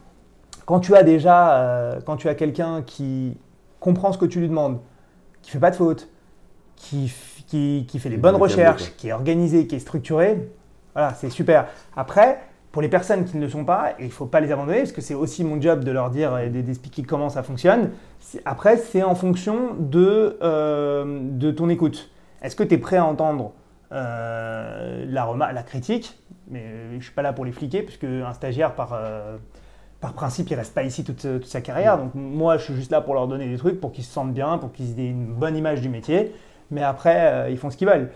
quand 0.67 0.81
tu 0.81 0.95
as 0.95 1.03
déjà, 1.03 1.59
euh, 1.59 2.01
quand 2.05 2.17
tu 2.17 2.29
as 2.29 2.35
quelqu'un 2.35 2.83
qui 2.83 3.37
comprend 3.79 4.13
ce 4.13 4.19
que 4.19 4.27
tu 4.27 4.41
lui 4.41 4.49
demandes, 4.49 4.79
qui 5.43 5.51
fait 5.51 5.59
pas 5.59 5.71
de 5.71 5.77
fautes, 5.77 6.09
qui, 6.77 7.13
qui, 7.47 7.87
qui 7.89 7.99
fait 7.99 8.09
est 8.09 8.17
bonnes 8.19 8.35
recherches, 8.43 8.97
qui 8.97 9.09
est 9.09 9.13
organisé, 9.13 9.67
qui 9.67 9.77
est 9.77 9.81
structuré, 9.81 10.51
voilà, 10.95 11.15
c'est 11.15 11.31
super. 11.31 11.67
Après, 11.97 12.41
pour 12.73 12.83
les 12.83 12.89
personnes 12.89 13.25
qui 13.25 13.37
ne 13.37 13.43
le 13.43 13.49
sont 13.49 13.65
pas, 13.65 13.93
il 13.99 14.07
ne 14.07 14.11
faut 14.11 14.27
pas 14.27 14.41
les 14.41 14.53
abandonner, 14.53 14.79
parce 14.79 14.93
que 14.93 15.01
c'est 15.01 15.15
aussi 15.15 15.45
mon 15.45 15.61
job 15.61 15.83
de 15.85 15.91
leur 15.91 16.11
dire 16.11 16.39
et 16.39 16.49
d'expliquer 16.51 17.03
comment 17.03 17.29
ça 17.29 17.43
fonctionne. 17.43 17.91
Après, 18.45 18.77
c'est 18.77 19.03
en 19.03 19.15
fonction 19.15 19.75
de, 19.79 20.39
euh, 20.43 21.21
de 21.23 21.51
ton 21.51 21.69
écoute. 21.69 22.11
Est-ce 22.43 22.55
que 22.57 22.63
tu 22.65 22.75
es 22.75 22.79
prêt 22.79 22.97
à 22.97 23.05
entendre 23.05 23.53
euh, 23.93 25.05
la, 25.09 25.53
la 25.53 25.63
critique 25.63 26.19
Mais 26.49 26.61
euh, 26.61 26.91
je 26.93 26.97
ne 26.97 27.01
suis 27.01 27.13
pas 27.13 27.23
là 27.23 27.33
pour 27.33 27.45
les 27.45 27.53
fliquer, 27.53 27.83
puisque 27.83 28.05
un 28.05 28.33
stagiaire, 28.33 28.75
par, 28.75 28.93
euh, 28.93 29.37
par 30.01 30.13
principe, 30.13 30.51
il 30.51 30.55
reste 30.55 30.75
pas 30.75 30.83
ici 30.83 31.05
toute, 31.05 31.23
toute 31.23 31.47
sa 31.47 31.61
carrière. 31.61 31.99
Donc 31.99 32.15
moi, 32.15 32.57
je 32.57 32.65
suis 32.65 32.75
juste 32.75 32.91
là 32.93 33.01
pour 33.01 33.15
leur 33.15 33.29
donner 33.29 33.49
des 33.49 33.57
trucs, 33.57 33.81
pour 33.81 33.93
qu'ils 33.93 34.05
se 34.05 34.13
sentent 34.13 34.35
bien, 34.35 34.59
pour 34.59 34.73
qu'ils 34.73 34.99
aient 35.01 35.09
une 35.09 35.33
bonne 35.35 35.57
image 35.57 35.81
du 35.81 35.89
métier. 35.89 36.35
Mais 36.71 36.83
après, 36.83 37.33
euh, 37.33 37.51
ils 37.51 37.59
font 37.59 37.71
ce 37.71 37.77
qu'ils 37.77 37.89
veulent. 37.89 38.11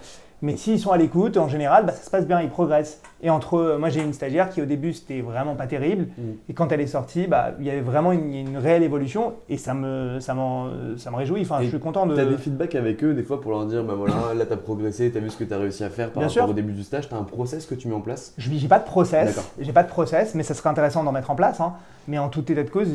Mais 0.45 0.59
s'ils 0.59 0.79
sont 0.79 0.91
à 0.93 0.99
l'écoute, 0.99 1.39
en 1.39 1.49
général, 1.49 1.87
bah, 1.87 1.93
ça 1.93 2.03
se 2.05 2.11
passe 2.11 2.27
bien, 2.27 2.43
ils 2.43 2.51
progressent. 2.51 3.01
Et 3.23 3.31
entre 3.31 3.57
eux, 3.57 3.77
moi 3.79 3.89
j'ai 3.89 4.03
une 4.03 4.13
stagiaire 4.13 4.51
qui 4.51 4.61
au 4.61 4.67
début 4.67 4.93
c'était 4.93 5.23
vraiment 5.23 5.55
pas 5.55 5.67
terrible, 5.67 6.09
Mm. 6.19 6.23
et 6.51 6.53
quand 6.53 6.71
elle 6.71 6.83
est 6.83 6.87
sortie, 6.87 7.27
bah, 7.27 7.53
il 7.59 7.65
y 7.65 7.71
avait 7.71 7.81
vraiment 7.81 8.13
une, 8.13 8.35
une 8.35 8.59
réelle 8.59 8.83
évolution, 8.83 9.33
et 9.49 9.57
ça 9.57 9.73
me, 9.73 10.21
ça 10.21 10.35
m'en- 10.35 10.69
ça 10.99 11.11
me 11.11 11.17
réjouit. 11.17 11.41
Enfin, 11.41 11.61
Et 11.61 11.65
je 11.65 11.71
suis 11.71 11.79
content 11.79 12.05
de. 12.05 12.15
T'as 12.15 12.27
des 12.27 12.37
feedbacks 12.37 12.75
avec 12.75 13.03
eux 13.03 13.15
des 13.15 13.23
fois 13.23 13.41
pour 13.41 13.53
leur 13.53 13.65
dire 13.65 13.83
bah 13.85 13.95
voilà 13.97 14.15
là 14.37 14.45
t'as 14.45 14.59
progressé, 14.59 15.11
t'as 15.11 15.21
vu 15.21 15.31
ce 15.31 15.39
que 15.39 15.45
t'as 15.45 15.57
réussi 15.57 15.83
à 15.83 15.89
faire 15.89 16.09
par 16.11 16.21
Bien 16.21 16.29
rapport 16.29 16.33
sûr. 16.45 16.51
au 16.51 16.53
début 16.53 16.75
du 16.75 16.83
stage, 16.83 17.09
t'as 17.09 17.17
un 17.17 17.23
process 17.25 17.65
que 17.65 17.75
tu 17.75 17.89
mets 17.89 17.95
en 17.95 18.01
place? 18.03 18.35
Je 18.37 18.51
j'ai 18.53 18.69
pas 18.69 18.79
de 18.81 18.85
process, 18.85 19.41
j'ai 19.59 19.73
pas 19.73 19.83
de 19.85 19.89
process, 19.89 20.35
mais 20.35 20.43
ça 20.43 20.53
serait 20.53 20.69
intéressant 20.69 21.03
d'en 21.05 21.13
mettre 21.13 21.31
en 21.31 21.37
place. 21.37 21.59
hein. 21.63 21.73
Mais 22.07 22.19
en 22.19 22.29
tout 22.29 22.53
état 22.53 22.63
de 22.63 22.69
cause, 22.69 22.89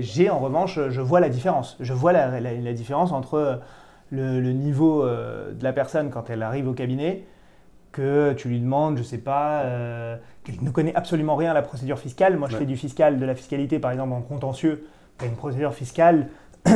j'ai 0.00 0.30
en 0.30 0.38
revanche, 0.38 0.80
je 0.88 1.00
vois 1.02 1.20
la 1.20 1.28
différence. 1.28 1.76
Je 1.80 1.92
vois 1.92 2.12
la, 2.14 2.40
la- 2.40 2.54
la 2.54 2.72
différence 2.72 3.12
entre 3.12 3.60
le, 4.10 4.40
le 4.40 4.52
niveau 4.52 5.04
euh, 5.04 5.52
de 5.52 5.62
la 5.64 5.72
personne 5.72 6.10
quand 6.10 6.30
elle 6.30 6.42
arrive 6.42 6.68
au 6.68 6.72
cabinet, 6.72 7.24
que 7.92 8.32
tu 8.34 8.48
lui 8.48 8.60
demandes, 8.60 8.98
je 8.98 9.02
sais 9.02 9.18
pas, 9.18 9.62
euh, 9.62 10.16
qu'elle 10.44 10.62
ne 10.62 10.70
connaît 10.70 10.94
absolument 10.94 11.36
rien 11.36 11.50
à 11.50 11.54
la 11.54 11.62
procédure 11.62 11.98
fiscale. 11.98 12.36
Moi, 12.36 12.48
je 12.48 12.54
Ouais. 12.54 12.60
fais 12.60 12.66
du 12.66 12.76
fiscal, 12.76 13.18
de 13.18 13.24
la 13.24 13.34
fiscalité, 13.34 13.78
par 13.78 13.90
exemple, 13.90 14.12
en 14.12 14.20
contentieux. 14.20 14.86
Tu 15.18 15.24
as 15.24 15.28
une 15.28 15.34
procédure 15.36 15.74
fiscale 15.74 16.28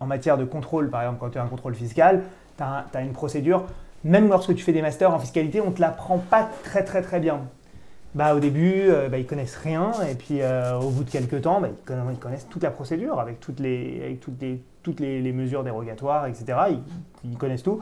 en 0.00 0.06
matière 0.06 0.36
de 0.36 0.44
contrôle, 0.44 0.90
par 0.90 1.02
exemple, 1.02 1.18
quand 1.20 1.30
tu 1.30 1.38
as 1.38 1.42
un 1.42 1.48
contrôle 1.48 1.74
fiscal, 1.74 2.22
tu 2.56 2.62
as, 2.62 3.00
une 3.00 3.12
procédure. 3.12 3.64
Même 4.04 4.28
lorsque 4.28 4.54
tu 4.54 4.62
fais 4.62 4.72
des 4.72 4.82
masters 4.82 5.12
en 5.12 5.18
fiscalité, 5.18 5.60
on 5.60 5.70
ne 5.70 5.74
te 5.74 5.80
l'apprend 5.80 6.18
pas 6.18 6.48
très 6.62 6.84
très 6.84 7.02
très 7.02 7.20
bien. 7.20 7.40
Bah, 8.14 8.34
au 8.34 8.40
début, 8.40 8.88
euh, 8.88 9.08
bah, 9.08 9.18
ils 9.18 9.26
connaissent 9.26 9.56
rien, 9.56 9.92
et 10.10 10.16
puis 10.16 10.42
euh, 10.42 10.78
au 10.80 10.90
bout 10.90 11.04
de 11.04 11.10
quelques 11.10 11.42
temps, 11.42 11.60
bah, 11.60 11.68
ils, 12.10 12.18
connaissent, 12.18 12.48
toute 12.48 12.62
la 12.64 12.72
procédure, 12.72 13.20
avec 13.20 13.38
toutes 13.38 13.60
les, 13.60 14.02
avec 14.04 14.20
toutes 14.20 14.40
les, 14.42 14.60
toutes 14.82 14.98
les, 14.98 15.32
mesures 15.32 15.62
dérogatoires, 15.62 16.26
etc. 16.26 16.58
Ils, 17.24 17.36
connaissent 17.38 17.62
tout. 17.62 17.80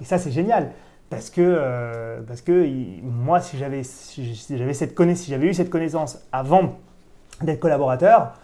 Et 0.00 0.04
ça, 0.04 0.18
c'est 0.18 0.30
génial. 0.30 0.72
Parce 1.08 1.30
que, 1.30 1.40
euh, 1.40 2.20
parce 2.26 2.42
que 2.42 2.66
moi, 3.02 3.40
si 3.40 3.56
j'avais 3.58 3.82
si 3.82 4.34
si 4.34 4.54
eu 4.54 4.74
cette 4.74 5.70
connaissance 5.70 6.18
avant 6.32 6.74
d'être 7.42 7.60
collaborateur, 7.60 8.34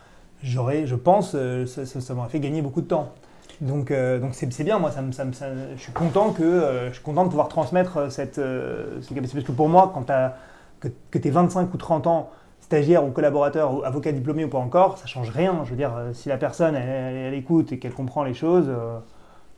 j'aurais, 0.43 0.87
je 0.87 0.95
pense, 0.95 1.33
euh, 1.35 1.67
ça, 1.67 2.15
m'aurait 2.15 2.29
fait 2.29 2.41
gagner 2.41 2.63
beaucoup 2.63 2.81
de 2.81 2.89
temps. 2.89 3.13
Donc, 3.61 3.93
donc 3.93 4.35
c'est, 4.35 4.65
bien, 4.65 4.79
moi, 4.79 4.93
ça 4.93 5.03
me, 5.03 5.13
ça 5.13 5.25
me- 5.25 5.33
je 5.77 5.81
suis 5.81 5.93
content 5.93 6.31
que 6.33 6.89
je 6.89 6.95
suis 6.95 7.03
content 7.03 7.25
de 7.25 7.29
pouvoir 7.29 7.49
transmettre 7.49 8.11
cette, 8.11 8.37
cette 8.37 9.15
capacité. 9.15 9.39
Parce 9.39 9.45
que 9.45 9.53
pour 9.53 9.69
moi, 9.69 9.91
quand 9.93 10.03
t'as- 10.03 10.37
que, 10.81 10.89
que 11.11 11.19
tu 11.19 11.29
es 11.29 11.31
25 11.31 11.73
ou 11.73 11.77
30 11.77 12.07
ans, 12.07 12.31
stagiaire 12.61 13.05
ou 13.05 13.11
collaborateur 13.11 13.75
ou 13.75 13.83
avocat 13.85 14.13
diplômé 14.13 14.45
ou 14.45 14.49
pas 14.49 14.59
encore, 14.59 14.99
ça 14.99 15.07
change 15.07 15.31
rien. 15.31 15.61
Je 15.65 15.71
veux 15.71 15.77
dire, 15.77 15.95
euh, 15.97 16.13
si 16.13 16.29
la 16.29 16.37
personne 16.37 16.75
elle, 16.75 16.89
elle- 16.89 17.17
elle 17.17 17.35
écoute 17.35 17.73
et 17.73 17.79
qu'elle 17.79 17.95
comprend 17.95 18.25
les 18.25 18.35
choses, 18.35 18.67
euh, 18.69 18.99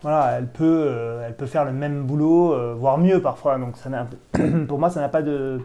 voilà, 0.02 0.38
elle 0.38 0.46
peut, 0.46 0.64
euh, 0.88 1.24
elle 1.26 1.36
peut 1.36 1.46
faire 1.46 1.64
le 1.64 1.72
même 1.72 2.04
boulot, 2.04 2.52
euh, 2.54 2.74
voire 2.78 2.98
mieux 2.98 3.20
parfois. 3.20 3.58
Donc 3.58 3.76
ça 3.76 3.90
n'a- 3.90 4.06
pour 4.68 4.78
moi, 4.78 4.88
ça 4.90 5.00
n'a 5.00 5.08
pas 5.08 5.22
de, 5.22 5.60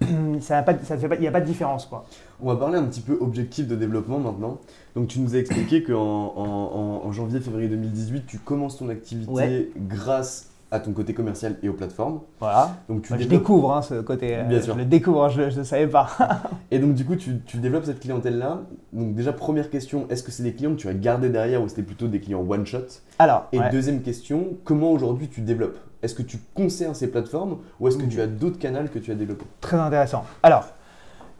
ça 0.40 0.56
n'a 0.56 0.62
pas, 0.62 0.72
de- 0.74 0.84
ça 0.84 0.96
fait 0.98 1.08
pas, 1.08 1.14
il 1.14 1.20
n'y 1.22 1.28
a 1.28 1.32
pas 1.32 1.40
de 1.40 1.46
différence 1.46 1.86
quoi. 1.86 2.04
On 2.42 2.48
va 2.48 2.56
parler 2.56 2.76
un 2.78 2.84
petit 2.84 3.00
peu 3.00 3.16
objectif 3.20 3.66
de 3.66 3.76
développement 3.76 4.18
maintenant. 4.18 4.58
Donc 4.94 5.08
tu 5.08 5.20
nous 5.20 5.34
as 5.34 5.38
expliqué 5.38 5.82
qu'en 5.82 5.94
en, 5.94 6.42
en- 6.44 7.06
en 7.06 7.12
janvier-février 7.12 7.68
2018, 7.68 8.26
tu 8.26 8.38
commences 8.38 8.78
ton 8.78 8.88
activité 8.88 9.30
Ouais. 9.32 9.68
grâce 9.76 10.50
à 10.76 10.80
ton 10.80 10.92
côté 10.92 11.12
commercial 11.14 11.56
et 11.62 11.68
aux 11.68 11.72
plateformes. 11.72 12.20
Voilà. 12.40 12.70
Donc 12.88 13.02
tu 13.02 13.12
Moi, 13.12 13.18
je 13.18 13.24
développes- 13.24 13.40
découvre 13.42 13.72
hein, 13.74 13.82
ce 13.82 14.00
côté. 14.00 14.36
euh, 14.36 14.42
Bien 14.44 14.60
sûr. 14.62 14.74
Je 14.74 14.78
le 14.78 14.84
découvre, 14.84 15.28
je 15.28 15.42
ne 15.58 15.64
savais 15.64 15.86
pas. 15.88 16.08
Et 16.70 16.78
donc 16.78 16.94
du 16.94 17.04
coup, 17.04 17.16
tu, 17.16 17.40
tu 17.46 17.56
développes 17.58 17.84
cette 17.84 18.00
clientèle-là. 18.00 18.60
Donc 18.92 19.14
déjà, 19.14 19.32
première 19.32 19.70
question, 19.70 20.06
est-ce 20.10 20.22
que 20.22 20.30
c'est 20.30 20.42
des 20.42 20.52
clients 20.54 20.70
que 20.72 20.76
tu 20.80 20.88
as 20.88 20.94
gardés 20.94 21.28
derrière 21.28 21.62
ou 21.62 21.68
c'était 21.68 21.82
plutôt 21.82 22.06
des 22.08 22.20
clients 22.20 22.44
one-shot? 22.48 22.78
Alors, 23.18 23.46
Et 23.52 23.58
ouais. 23.58 23.70
deuxième 23.70 24.02
question, 24.02 24.48
comment 24.64 24.90
aujourd'hui 24.92 25.28
tu 25.28 25.40
développes? 25.40 25.78
Est-ce 26.02 26.14
que 26.14 26.22
tu 26.22 26.38
conserves 26.54 26.94
ces 26.94 27.10
plateformes 27.10 27.56
ou 27.80 27.88
est-ce 27.88 27.96
que 27.98 28.04
tu 28.06 28.20
as 28.20 28.26
d'autres 28.26 28.58
canaux 28.58 28.86
que 28.92 28.98
tu 28.98 29.10
as 29.10 29.14
développés? 29.14 29.46
Très 29.60 29.78
intéressant. 29.78 30.24
Alors, 30.42 30.66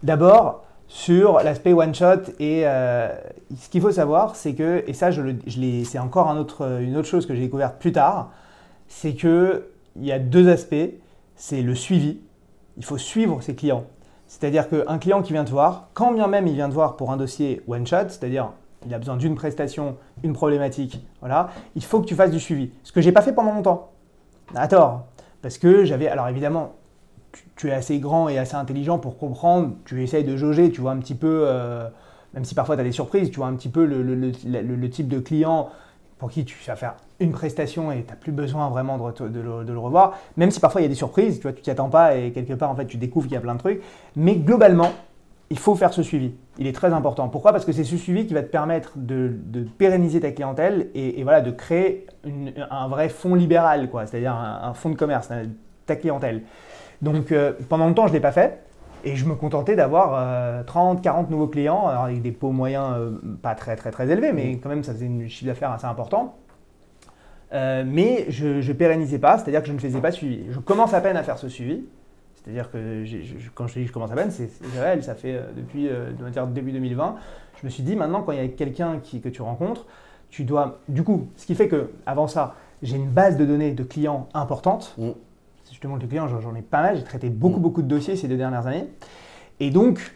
d'abord, 0.03 0.65
sur 0.89 1.39
l'aspect 1.43 1.73
one-shot, 1.73 2.31
et 2.39 2.63
euh, 2.65 3.09
ce 3.59 3.69
qu'il 3.69 3.81
faut 3.81 3.91
savoir, 3.91 4.37
c'est 4.37 4.55
que, 4.55 4.85
et 4.87 4.93
ça, 4.93 5.11
je 5.11 5.21
je 5.47 5.85
c'est 5.85 5.99
encore 5.99 6.29
un 6.31 6.37
autre, 6.39 6.81
une 6.81 6.97
autre 6.97 7.09
chose 7.09 7.27
que 7.27 7.35
j'ai 7.35 7.41
découverte 7.43 7.79
plus 7.79 7.93
tard, 7.93 8.31
c'est 8.89 9.15
qu'il 9.15 9.63
y 10.01 10.13
a 10.13 10.19
deux 10.19 10.49
aspects. 10.49 10.75
C'est 11.37 11.63
le 11.63 11.75
suivi. 11.75 12.19
Il 12.77 12.85
faut 12.85 12.99
suivre 12.99 13.43
ses 13.43 13.55
clients. 13.55 13.85
C'est-à-dire 14.27 14.69
qu'un 14.69 14.99
client 14.99 15.23
qui 15.23 15.33
vient 15.33 15.45
te 15.45 15.51
voir, 15.51 15.89
quand 15.95 16.13
bien 16.13 16.27
même 16.27 16.47
il 16.47 16.55
vient 16.55 16.69
te 16.69 16.75
voir 16.75 16.97
pour 16.97 17.13
un 17.13 17.17
dossier 17.17 17.63
one-shot, 17.69 18.09
c'est-à-dire 18.09 18.51
il 18.85 18.93
a 18.93 18.99
besoin 18.99 19.17
d'une 19.17 19.35
prestation, 19.35 19.97
une 20.23 20.33
problématique, 20.33 21.01
voilà, 21.21 21.51
il 21.75 21.85
faut 21.85 22.01
que 22.01 22.07
tu 22.07 22.15
fasses 22.15 22.31
du 22.31 22.41
suivi. 22.41 22.71
Ce 22.83 22.93
que 22.93 23.01
j'ai 23.01 23.13
pas 23.13 23.23
fait 23.23 23.33
pendant 23.33 23.53
longtemps. 23.53 23.93
À 24.55 24.69
tort. 24.69 25.07
Parce 25.43 25.59
que 25.59 25.85
j'avais, 25.85 26.09
alors 26.09 26.29
évidemment, 26.29 26.75
tu, 27.57 27.69
es 27.69 27.73
assez 27.73 27.99
grand 27.99 28.29
et 28.29 28.39
assez 28.39 28.55
intelligent 28.55 28.99
pour 28.99 29.19
comprendre, 29.19 29.75
tu 29.85 30.03
essayes 30.03 30.25
de 30.25 30.37
jauger, 30.37 30.71
tu 30.71 30.81
vois 30.81 30.93
un 30.93 30.99
petit 30.99 31.15
peu, 31.15 31.45
euh, 31.47 31.89
même 32.35 32.45
si 32.45 32.55
parfois 32.55 32.77
tu 32.77 32.81
as 32.81 32.85
des 32.85 32.93
surprises, 32.93 33.31
tu 33.31 33.37
vois 33.37 33.47
un 33.47 33.55
petit 33.55 33.69
peu 33.69 33.85
le 33.85 34.91
type 34.91 35.09
de 35.09 35.19
client 35.19 35.71
pour 36.19 36.31
qui 36.31 36.45
tu 36.45 36.57
vas 36.67 36.77
faire 36.77 36.95
une 37.21 37.33
prestation 37.33 37.93
et 37.93 38.03
tu 38.03 38.09
n'as 38.09 38.17
plus 38.17 38.33
besoin 38.33 38.69
vraiment 38.71 38.97
de, 38.99 39.41
le, 39.41 39.79
revoir, 39.79 40.19
même 40.37 40.51
si 40.51 40.61
parfois 40.61 40.81
il 40.81 40.85
y 40.85 40.87
a 40.87 40.89
des 40.89 40.95
surprises, 40.95 41.37
tu 41.37 41.43
vois, 41.43 41.53
tu 41.53 41.63
t'y 41.63 41.71
attends 41.71 41.91
pas 41.91 42.17
et 42.17 42.33
quelque 42.33 42.55
part 42.55 42.71
en 42.71 42.75
fait 42.75 42.87
tu 42.87 42.97
découvres 42.97 43.27
qu'il 43.27 43.35
y 43.35 43.39
a 43.39 43.41
plein 43.41 43.55
de 43.55 43.61
trucs, 43.61 43.83
mais 44.15 44.37
globalement, 44.37 44.93
il 45.51 45.59
faut 45.59 45.75
faire 45.75 45.93
ce 45.93 46.03
suivi. 46.03 46.35
Il 46.59 46.67
est 46.67 46.73
très 46.73 46.93
important. 46.93 47.29
Pourquoi? 47.29 47.53
Parce 47.53 47.65
que 47.65 47.73
c'est 47.73 47.85
ce 47.85 47.97
suivi 47.97 48.27
qui 48.27 48.35
va 48.35 48.43
te 48.43 48.49
permettre 48.49 48.93
de, 48.97 49.33
pérenniser 49.79 50.21
ta 50.21 50.33
clientèle 50.33 50.89
et, 50.95 51.23
voilà, 51.23 51.41
de 51.41 51.53
créer 51.53 52.07
un 52.71 52.89
vrai 52.89 53.09
fonds 53.09 53.35
libéral, 53.35 53.89
quoi, 53.89 54.07
c'est-à-dire 54.07 54.35
un, 54.35 54.61
un 54.65 54.75
fonds 54.75 54.91
de 54.91 54.97
commerce, 54.97 55.29
ta 55.87 55.97
clientèle. 55.97 56.43
Donc 57.03 57.33
euh, 57.33 57.53
pendant 57.69 57.87
longtemps, 57.87 58.07
je 58.07 58.13
ne 58.13 58.17
l'ai 58.17 58.23
pas 58.23 58.33
fait. 58.33 58.63
Et 59.07 59.15
je 59.15 59.25
me 59.25 59.35
contentais 59.37 59.77
d'avoir 59.77 60.15
euh, 60.17 60.63
30, 60.65 61.01
40 61.01 61.31
nouveaux 61.31 61.47
clients, 61.47 61.87
alors 61.87 62.05
avec 62.05 62.21
des 62.23 62.33
pots 62.33 62.51
moyens 62.51 62.93
euh, 62.97 63.13
pas 63.41 63.55
très 63.55 63.77
très 63.77 63.93
très 63.93 64.11
élevés, 64.11 64.33
mais 64.33 64.59
quand 64.59 64.69
même 64.69 64.83
ça 64.83 64.93
faisait 64.93 65.07
un 65.07 65.29
chiffre 65.29 65.47
d'affaires 65.47 65.71
assez 65.71 65.87
important. 65.87 66.35
Euh, 67.53 67.85
mais 67.87 68.27
je 68.29 68.47
ne 68.69 68.73
pérennisais 68.73 69.21
pas, 69.21 69.39
c'est-à-dire 69.39 69.61
que 69.63 69.69
je 69.69 69.73
ne 69.73 69.79
faisais 69.79 70.01
pas 70.01 70.11
suivi. 70.11 70.47
Je 70.51 70.59
commence 70.59 70.93
à 70.93 71.01
peine 71.01 71.17
à 71.17 71.23
faire 71.23 71.39
ce 71.39 71.49
suivi, 71.49 71.85
C'est-à-dire 72.43 72.71
que 72.71 73.05
je- 73.05 73.17
quand 73.55 73.67
je 73.69 73.75
te 73.75 73.79
dis 73.79 73.85
que 73.85 73.89
je 73.89 73.93
commence 73.93 74.11
à 74.13 74.15
peine, 74.15 74.31
c'est 74.31 74.49
réel, 74.81 75.03
ça 75.03 75.15
fait 75.15 75.35
euh, 75.35 75.43
depuis 75.57 75.89
euh, 75.89 76.11
on 76.21 76.25
va 76.25 76.31
dire 76.31 76.47
début 76.49 76.73
2020. 76.73 77.17
Je 77.61 77.67
me 77.67 77.71
suis 77.71 77.83
dit 77.83 77.97
maintenant, 77.97 78.23
quand 78.23 78.33
il 78.33 78.39
y 78.39 78.41
a 78.45 78.49
quelqu'un 78.49 79.01
que 79.01 79.29
tu 79.29 79.43
rencontres, 79.43 79.87
tu 80.31 80.45
dois. 80.45 80.79
Du 80.89 81.03
coup, 81.05 81.29
ce 81.37 81.47
qui 81.47 81.55
fait 81.55 81.69
que 81.69 81.91
avant 82.07 82.27
ça, 82.29 82.55
j'ai 82.83 82.97
une 82.97 83.09
base 83.09 83.37
de 83.37 83.45
données 83.45 83.73
de 83.73 83.83
clients 83.85 84.29
importante. 84.35 84.95
Mm. 84.99 85.11
Si 85.67 85.75
je 85.75 85.81
te 85.81 85.87
montre 85.89 86.03
les 86.03 86.09
clients, 86.09 86.29
j'en 86.29 86.55
ai 86.55 86.63
pas 86.63 86.81
mal. 86.81 86.97
J'ai 86.97 87.03
traité 87.03 87.29
beaucoup, 87.29 87.59
Mm. 87.59 87.63
beaucoup 87.63 87.83
de 87.83 87.89
dossiers 87.89 88.15
ces 88.15 88.29
deux 88.29 88.37
dernières 88.37 88.69
années. 88.69 88.87
Et 89.59 89.71
donc, 89.71 90.15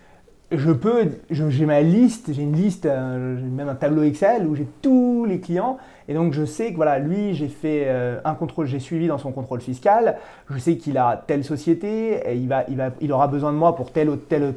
je 0.53 0.71
peux, 0.71 1.09
j'ai 1.31 1.67
ma 1.67 1.81
liste, 1.81 2.33
j'ai 2.33 2.43
une 2.43 2.55
liste, 2.55 2.87
euh, 2.87 3.37
j'ai 3.37 3.45
même 3.47 3.69
un 3.69 3.75
tableau 3.75 4.05
Excel 4.05 4.47
où 4.47 4.55
j'ai 4.55 4.69
tous 4.81 5.25
les 5.25 5.41
clients. 5.41 5.79
Et 6.07 6.15
donc, 6.15 6.35
je 6.35 6.45
sais 6.45 6.71
que 6.71 6.77
voilà, 6.77 7.01
lui, 7.01 7.35
j'ai 7.35 7.49
fait 7.49 7.85
euh, 7.87 8.21
un 8.25 8.35
contrôle, 8.35 8.67
j'ai 8.67 8.79
suivi 8.79 9.09
dans 9.09 9.19
son 9.19 9.33
contrôle 9.33 9.61
fiscal. 9.61 10.19
Je 10.49 10.59
sais 10.59 10.77
qu'il 10.77 10.97
a 10.99 11.25
telle 11.27 11.43
société, 11.43 12.21
et 12.31 12.37
il, 12.37 12.47
va, 12.49 12.65
il, 12.69 12.77
va, 12.77 12.91
il 13.01 13.13
aura 13.13 13.27
besoin 13.27 13.53
de 13.53 13.59
moi 13.59 13.75
pour 13.75 13.91
tel, 13.93 14.09
autre- 14.09 14.27
tel, 14.29 14.55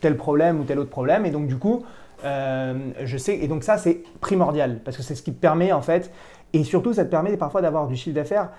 tel 0.00 0.16
problème 0.16 0.60
ou 0.60 0.64
tel 0.64 0.78
autre 0.78 0.90
problème. 0.90 1.26
Et 1.26 1.30
donc, 1.32 1.48
du 1.48 1.56
coup, 1.56 1.82
euh, 2.24 2.74
je 3.04 3.16
sais. 3.16 3.36
Et 3.36 3.48
donc, 3.48 3.64
ça, 3.64 3.78
c'est 3.78 4.02
primordial 4.20 4.78
parce 4.84 4.96
que 4.96 5.02
c'est 5.02 5.16
ce 5.16 5.22
qui 5.22 5.32
te 5.32 5.40
permet, 5.40 5.72
en 5.72 5.82
fait, 5.82 6.12
et 6.52 6.62
surtout, 6.62 6.92
ça 6.92 7.04
te 7.04 7.10
permet 7.10 7.36
parfois 7.36 7.62
d'avoir 7.62 7.88
du 7.88 7.96
chiffre 7.96 8.14
d'affaires 8.14 8.50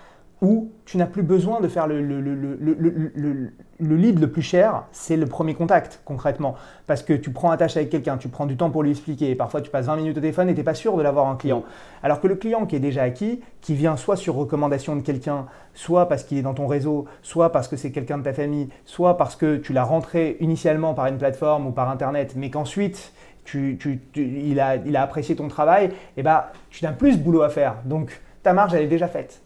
où 0.42 0.72
tu 0.86 0.98
n'as 0.98 1.08
plus 1.08 1.24
besoin 1.24 1.62
de 1.62 1.68
faire 1.68 1.88
le, 1.88 2.00
le, 2.02 2.22
le, 2.22 2.36
le, 2.36 2.56
le- 2.60 2.76
le- 2.80 3.12
le- 3.16 3.52
le 3.80 3.96
lead 3.96 4.20
le 4.20 4.30
plus 4.32 4.42
cher, 4.42 4.86
c'est 4.92 5.18
le 5.18 5.26
premier 5.26 5.54
contact 5.56 6.02
concrètement. 6.06 6.56
Parce 6.86 7.02
que 7.04 7.14
tu 7.14 7.32
prends 7.32 7.52
un 7.52 7.58
tâche 7.58 7.76
avec 7.78 7.90
quelqu'un, 7.90 8.18
tu 8.18 8.28
prends 8.28 8.46
du 8.46 8.56
temps 8.58 8.70
pour 8.70 8.84
lui 8.84 8.92
expliquer, 8.92 9.30
et 9.32 9.36
parfois 9.36 9.62
tu 9.62 9.70
passes 9.72 9.86
20 9.88 9.96
minutes 9.98 10.18
au 10.18 10.22
téléphone 10.22 10.50
et 10.50 10.54
tu 10.54 10.60
n'es 10.60 10.64
pas 10.64 10.74
sûr 10.76 10.96
de 10.96 11.02
l'avoir 11.02 11.26
en 11.26 11.36
client. 11.36 11.64
Alors 12.04 12.20
que 12.22 12.28
le 12.28 12.36
client 12.36 12.66
qui 12.68 12.76
est 12.76 12.80
déjà 12.80 13.04
acquis, 13.04 13.42
qui 13.62 13.74
vient 13.76 13.98
soit 13.98 14.16
sur 14.16 14.36
recommandation 14.36 14.96
de 14.96 15.02
quelqu'un, 15.02 15.46
soit 15.74 16.08
parce 16.08 16.24
qu'il 16.24 16.38
est 16.38 16.44
dans 16.44 16.54
ton 16.54 16.68
réseau, 16.68 17.06
soit 17.24 17.52
parce 17.52 17.68
que 17.68 17.76
c'est 17.76 17.92
quelqu'un 17.92 18.18
de 18.20 18.24
ta 18.24 18.34
famille, 18.34 18.70
soit 18.86 19.18
parce 19.18 19.36
que 19.36 19.58
tu 19.58 19.74
l'as 19.74 19.84
rentré 19.84 20.38
initialement 20.40 20.94
par 20.94 21.08
une 21.08 21.18
plateforme 21.18 21.68
ou 21.68 21.72
par 21.72 21.90
Internet, 21.90 22.34
mais 22.36 22.50
qu'ensuite 22.52 23.12
tu, 23.44 23.78
tu- 23.80 24.02
tu- 24.12 24.28
il, 24.28 24.60
a, 24.60 24.76
il 24.76 24.96
a 24.96 25.02
apprécié 25.04 25.36
ton 25.36 25.48
travail, 25.48 25.90
et 26.16 26.22
bah, 26.24 26.52
tu 26.70 26.84
n'as 26.86 26.92
plus 26.94 27.14
ce 27.14 27.18
boulot 27.18 27.42
à 27.44 27.50
faire. 27.50 27.76
Donc 27.86 28.22
ta 28.44 28.54
marge, 28.54 28.74
elle 28.76 28.84
est 28.84 28.88
déjà 28.88 29.08
faite. 29.08 29.42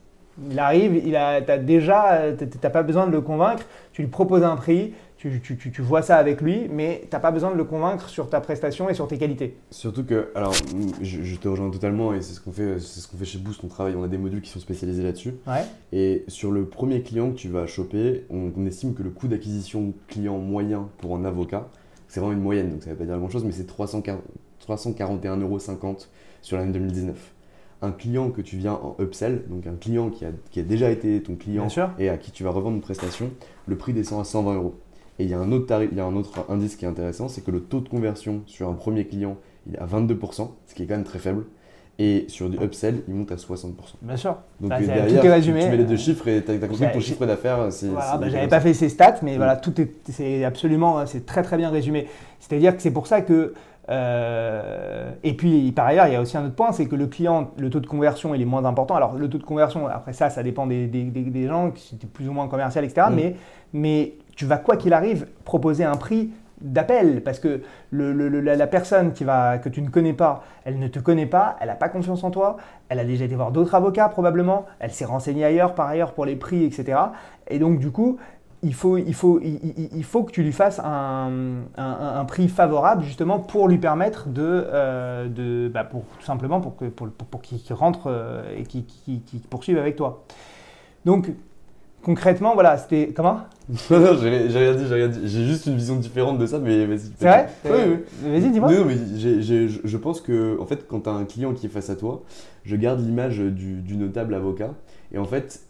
Il 0.50 0.58
arrive, 0.60 0.96
il 1.06 1.16
a, 1.16 1.42
t'as 1.42 1.58
déjà, 1.58 2.22
t'as 2.62 2.70
pas 2.70 2.84
besoin 2.84 3.06
de 3.08 3.12
le 3.12 3.22
convaincre, 3.22 3.64
tu 3.92 4.02
lui 4.02 4.10
proposes 4.10 4.44
un 4.44 4.56
prix, 4.56 4.94
tu, 5.18 5.40
tu- 5.44 5.56
tu- 5.58 5.72
tu 5.72 5.82
vois 5.84 6.02
ça 6.02 6.18
avec 6.18 6.42
lui, 6.42 6.68
mais 6.72 7.04
t'as 7.10 7.20
pas 7.20 7.30
besoin 7.32 7.52
de 7.52 7.58
le 7.58 7.64
convaincre 7.64 8.10
sur 8.10 8.28
ta 8.30 8.42
prestation 8.42 8.90
et 8.90 8.94
sur 8.96 9.08
tes 9.08 9.18
qualités. 9.20 9.56
Surtout 9.70 10.04
que, 10.04 10.32
alors, 10.34 10.54
je, 11.02 11.22
je 11.22 11.36
te 11.36 11.48
rejoins 11.48 11.70
totalement 11.70 12.14
et 12.14 12.22
c'est 12.22 12.34
ce 12.34 12.40
qu'on 12.42 12.52
fait, 12.52 12.80
c'est 12.80 13.02
ce 13.02 13.08
qu'on 13.08 13.18
fait 13.18 13.26
chez 13.26 13.38
Boost. 13.38 13.62
On 13.64 13.68
travaille, 13.68 13.94
on 13.96 14.04
a 14.04 14.08
des 14.08 14.18
modules 14.18 14.42
qui 14.42 14.50
sont 14.50 14.60
spécialisés 14.60 15.04
là-dessus. 15.04 15.36
Ouais. 15.46 15.64
Et 15.92 16.24
sur 16.28 16.50
le 16.52 16.66
premier 16.66 17.02
client 17.04 17.30
que 17.32 17.36
tu 17.36 17.50
vas 17.50 17.68
choper, 17.68 18.26
on, 18.32 18.52
on 18.58 18.66
estime 18.66 18.96
que 18.96 19.04
le 19.04 19.12
coût 19.12 19.28
d'acquisition 19.28 19.94
client 20.08 20.38
moyen 20.40 20.90
pour 21.00 21.16
un 21.16 21.24
avocat, 21.26 21.68
c'est 22.08 22.20
vraiment 22.20 22.34
une 22.36 22.42
moyenne, 22.42 22.72
donc 22.72 22.82
ça 22.84 22.90
ne 22.90 22.96
veut 22.96 23.00
pas 23.00 23.06
dire 23.06 23.18
grand-chose, 23.20 23.44
mais 23.46 23.52
c'est 23.52 23.68
340 23.68 24.22
341,50 24.68 25.42
euros 25.42 25.60
sur 26.42 26.58
l'année 26.58 26.72
2019. 26.72 27.32
Un 27.84 27.92
client 27.92 28.30
que 28.30 28.42
tu 28.42 28.58
viens 28.58 28.74
en 28.74 28.96
upsell, 29.02 29.44
donc 29.50 29.66
un 29.66 29.74
client 29.76 30.10
qui 30.10 30.24
a, 30.26 30.30
qui 30.52 30.60
a 30.60 30.64
déjà 30.64 30.92
été 30.92 31.22
ton 31.24 31.36
client 31.36 31.68
et 31.98 32.10
à 32.10 32.18
qui 32.18 32.30
tu 32.32 32.44
vas 32.44 32.52
revendre 32.52 32.76
une 32.76 32.82
prestation, 32.82 33.32
le 33.66 33.76
prix 33.76 33.92
descend 33.94 34.22
à 34.22 34.24
120 34.24 34.54
euros. 34.56 34.76
Et 35.18 35.24
il 35.24 35.30
y 35.30 35.34
a 35.34 35.40
un 35.40 35.52
autre 35.52 35.66
tarif, 35.66 35.90
il 35.92 35.98
y 35.98 36.02
a 36.02 36.06
un 36.06 36.16
autre 36.16 36.46
indice 36.50 36.76
qui 36.76 36.86
est 36.86 36.88
intéressant, 36.88 37.28
c'est 37.28 37.42
que 37.44 37.50
le 37.52 37.60
taux 37.62 37.80
de 37.80 37.90
conversion 37.90 38.42
sur 38.46 38.70
un 38.70 38.74
premier 38.74 39.06
client, 39.06 39.38
il 39.68 39.76
est 39.76 39.80
à 39.80 39.86
22%, 39.88 40.50
ce 40.68 40.76
qui 40.76 40.84
est 40.84 40.86
quand 40.86 40.94
même 40.96 41.04
très 41.04 41.20
faible. 41.20 41.46
Et 42.00 42.26
sur 42.30 42.50
du 42.50 42.58
upsell, 42.58 43.02
il 43.08 43.14
monte 43.14 43.32
à 43.32 43.36
60%. 43.36 43.74
Bien 44.02 44.16
sûr. 44.16 44.36
Donc 44.60 44.70
Bah, 44.70 44.78
euh, 44.82 44.86
derrière, 44.86 45.22
tout 45.22 45.28
est 45.28 45.34
résumé. 45.34 45.62
tu 45.64 45.70
mets 45.70 45.78
les 45.78 45.84
deux 45.86 45.98
chiffres 45.98 46.28
et 46.28 46.44
tu 46.44 46.50
as, 46.52 46.58
compris 46.58 46.78
que 46.88 46.94
ton 46.94 47.00
j'ai- 47.00 47.02
chiffre 47.02 47.26
d'affaires, 47.28 47.72
c'est. 47.72 47.88
Voilà, 47.88 48.18
bah, 48.18 48.30
j'avais 48.30 48.48
pas 48.48 48.60
fait 48.62 48.74
ces 48.74 48.90
stats, 48.90 49.18
mais 49.22 49.34
Mm. 49.34 49.38
voilà, 49.38 49.56
tout 49.58 49.80
est, 49.80 49.92
c'est 50.10 50.44
absolument, 50.44 51.06
c'est 51.06 51.26
très 51.26 51.44
très 51.44 51.58
bien 51.58 51.70
résumé. 51.70 52.08
C'est-à-dire 52.40 52.76
que 52.76 52.82
c'est 52.82 52.90
pour 52.92 53.06
ça 53.08 53.22
que, 53.22 53.54
euh, 53.90 55.12
et 55.24 55.34
puis 55.36 55.72
par 55.72 55.88
ailleurs, 55.88 56.08
il 56.08 56.14
y 56.14 56.16
a 56.16 56.22
aussi 56.22 56.38
un 56.38 56.46
autre 56.46 56.56
point, 56.56 56.72
c'est 56.72 56.86
que 56.88 56.96
le 56.96 57.08
client, 57.08 57.52
le 57.58 57.70
taux 57.70 57.80
de 57.80 57.88
conversion, 57.88 58.34
il 58.36 58.42
est 58.42 58.46
moins 58.46 58.66
important. 58.66 58.96
Alors 58.96 59.16
le 59.16 59.30
taux 59.30 59.38
de 59.38 59.44
conversion, 59.44 59.88
après 59.88 60.14
ça, 60.14 60.30
ça 60.30 60.44
dépend 60.44 60.68
des, 60.68 60.88
des, 60.88 61.04
des- 61.04 61.24
des 61.24 61.48
gens, 61.48 61.72
qui 61.72 61.96
étaient 61.96 62.08
plus 62.08 62.30
ou 62.30 62.34
moins 62.34 62.48
commercial, 62.48 62.84
etc. 62.86 63.08
Mm. 63.10 63.16
Mais, 63.16 63.36
mais 63.74 64.14
tu 64.36 64.46
vas 64.46 64.58
quoi 64.58 64.78
qu'il 64.78 64.94
arrive 64.94 65.28
proposer 65.46 65.84
un 65.84 65.98
prix 65.98 66.32
d'appel 66.62 67.24
parce 67.24 67.40
que 67.40 67.62
le- 67.90 68.14
le- 68.14 68.30
le- 68.30 68.40
la, 68.40 68.56
la 68.56 68.68
personne 68.68 69.14
qui 69.14 69.24
va, 69.24 69.58
que 69.58 69.68
tu 69.68 69.82
ne 69.82 69.90
connais 69.90 70.14
pas, 70.14 70.44
elle 70.64 70.78
ne 70.78 70.88
te 70.88 71.00
connaît 71.00 71.26
pas, 71.26 71.58
elle 71.60 71.68
n'a 71.68 71.76
pas 71.76 71.90
confiance 71.90 72.24
en 72.24 72.30
toi, 72.30 72.58
elle 72.88 73.00
a 73.00 73.04
déjà 73.06 73.26
été 73.26 73.36
voir 73.36 73.52
d'autres 73.52 73.74
avocats 73.74 74.10
probablement, 74.10 74.66
elle 74.80 74.92
s'est 74.92 75.06
renseignée 75.06 75.44
ailleurs 75.44 75.74
par 75.74 75.88
ailleurs 75.88 76.14
pour 76.14 76.26
les 76.26 76.36
prix, 76.36 76.64
etc. 76.64 77.00
Et 77.50 77.58
donc 77.58 77.80
du 77.80 77.90
coup, 77.92 78.18
il 78.64 78.74
faut, 78.74 78.98
il 78.98 79.14
faut, 79.14 79.40
il, 79.42 80.04
faut 80.04 80.24
que 80.24 80.32
tu 80.32 80.44
lui 80.44 80.52
fasses 80.52 80.80
un, 80.80 81.32
un- 81.78 82.20
un 82.20 82.26
prix 82.26 82.48
favorable 82.48 83.04
justement 83.04 83.40
pour 83.40 83.68
lui 83.68 83.78
permettre 83.78 84.28
de, 84.30 84.42
euh, 84.44 85.28
de 85.28 85.68
bah, 85.68 85.84
pour, 85.84 86.04
tout 86.20 86.26
simplement 86.26 86.62
pour, 86.62 86.76
que, 86.76 86.86
pour, 86.86 87.08
pour- 87.10 87.28
pour 87.28 87.42
qu'il 87.42 87.60
rentre 87.74 88.08
euh, 88.08 88.44
et 88.58 88.64
qu'il 88.64 88.84
poursuive 89.50 89.78
avec 89.78 89.96
toi. 89.96 90.24
Donc 91.06 91.32
concrètement, 92.04 92.54
voilà, 92.54 92.78
c'était 92.78 93.14
comment? 93.16 93.42
Non, 93.90 94.00
non, 94.00 94.18
j'ai 94.22 94.30
rien 94.30 94.74
dit, 94.74 94.86
j'ai 94.88 94.96
rien 94.96 95.08
dit. 95.08 95.20
J'ai 95.26 95.46
juste 95.46 95.66
une 95.68 95.76
vision 95.76 95.96
différente 95.96 96.38
de 96.38 96.46
ça, 96.46 96.60
mais 96.60 96.86
vas-y. 96.86 97.00
C'est 97.18 97.28
vrai? 97.28 97.50
Oui, 97.66 97.78
oui. 98.24 98.32
Vas-y, 98.40 98.52
dis-moi. 98.52 98.72
Non, 98.72 98.86
mais 98.86 98.96
j'ai- 99.18 99.42
je 99.42 99.80
je 99.84 99.98
pense 99.98 100.20
que, 100.20 100.60
en 100.60 100.66
fait, 100.66 100.88
quand 100.88 101.02
tu 101.02 101.10
as 101.10 101.14
un 101.14 101.26
client 101.26 101.54
qui 101.54 101.68
est 101.68 101.70
face 101.70 101.90
à 101.90 101.96
toi, 101.96 102.24
je 102.66 102.76
garde 102.76 103.00
l'image 103.00 103.38
du, 103.40 103.82
du 103.82 103.98
notable 103.98 104.34
avocat. 104.34 104.72
Et 105.14 105.18
en 105.18 105.26
fait, 105.26 105.62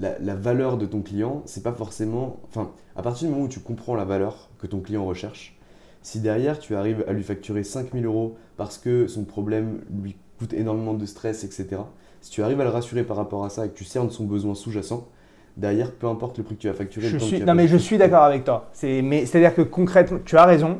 la, 0.00 0.18
la 0.18 0.34
valeur 0.34 0.78
de 0.78 0.86
ton 0.86 1.02
client, 1.02 1.42
c'est 1.44 1.62
pas 1.62 1.72
forcément. 1.72 2.40
Enfin, 2.48 2.70
à 2.96 3.02
partir 3.02 3.28
du 3.28 3.34
moment 3.34 3.46
où 3.46 3.48
tu 3.48 3.60
comprends 3.60 3.94
la 3.94 4.04
valeur 4.04 4.50
que 4.58 4.66
ton 4.66 4.80
client 4.80 5.04
recherche, 5.04 5.58
si 6.02 6.20
derrière 6.20 6.58
tu 6.58 6.74
arrives 6.74 7.04
à 7.06 7.12
lui 7.12 7.22
facturer 7.22 7.64
5000 7.64 8.04
euros 8.04 8.36
parce 8.56 8.78
que 8.78 9.06
son 9.06 9.24
problème 9.24 9.80
lui 10.02 10.16
coûte 10.38 10.52
énormément 10.52 10.94
de 10.94 11.06
stress, 11.06 11.44
etc., 11.44 11.82
si 12.20 12.30
tu 12.30 12.42
arrives 12.42 12.60
à 12.60 12.64
le 12.64 12.70
rassurer 12.70 13.02
par 13.02 13.16
rapport 13.16 13.44
à 13.44 13.50
ça 13.50 13.66
et 13.66 13.68
que 13.68 13.74
tu 13.74 13.84
cernes 13.84 14.10
son 14.10 14.24
besoin 14.24 14.54
sous-jacent, 14.54 15.08
derrière, 15.56 15.92
peu 15.92 16.06
importe 16.06 16.38
le 16.38 16.44
prix 16.44 16.56
que 16.56 16.60
tu 16.62 16.68
vas 16.68 16.74
facturer, 16.74 17.06
Je 17.08 17.14
le 17.14 17.18
temps 17.18 17.24
que 17.24 17.28
suis, 17.28 17.38
tu 17.38 17.44
vas 17.44 17.52
non 17.52 17.56
mais 17.56 17.68
je 17.68 17.76
suis 17.76 17.98
d'accord 17.98 18.22
avec 18.22 18.44
toi. 18.44 18.70
C'est-à-dire 18.72 19.54
que 19.54 19.62
concrètement, 19.62 20.18
tu 20.24 20.36
as 20.36 20.44
raison. 20.44 20.78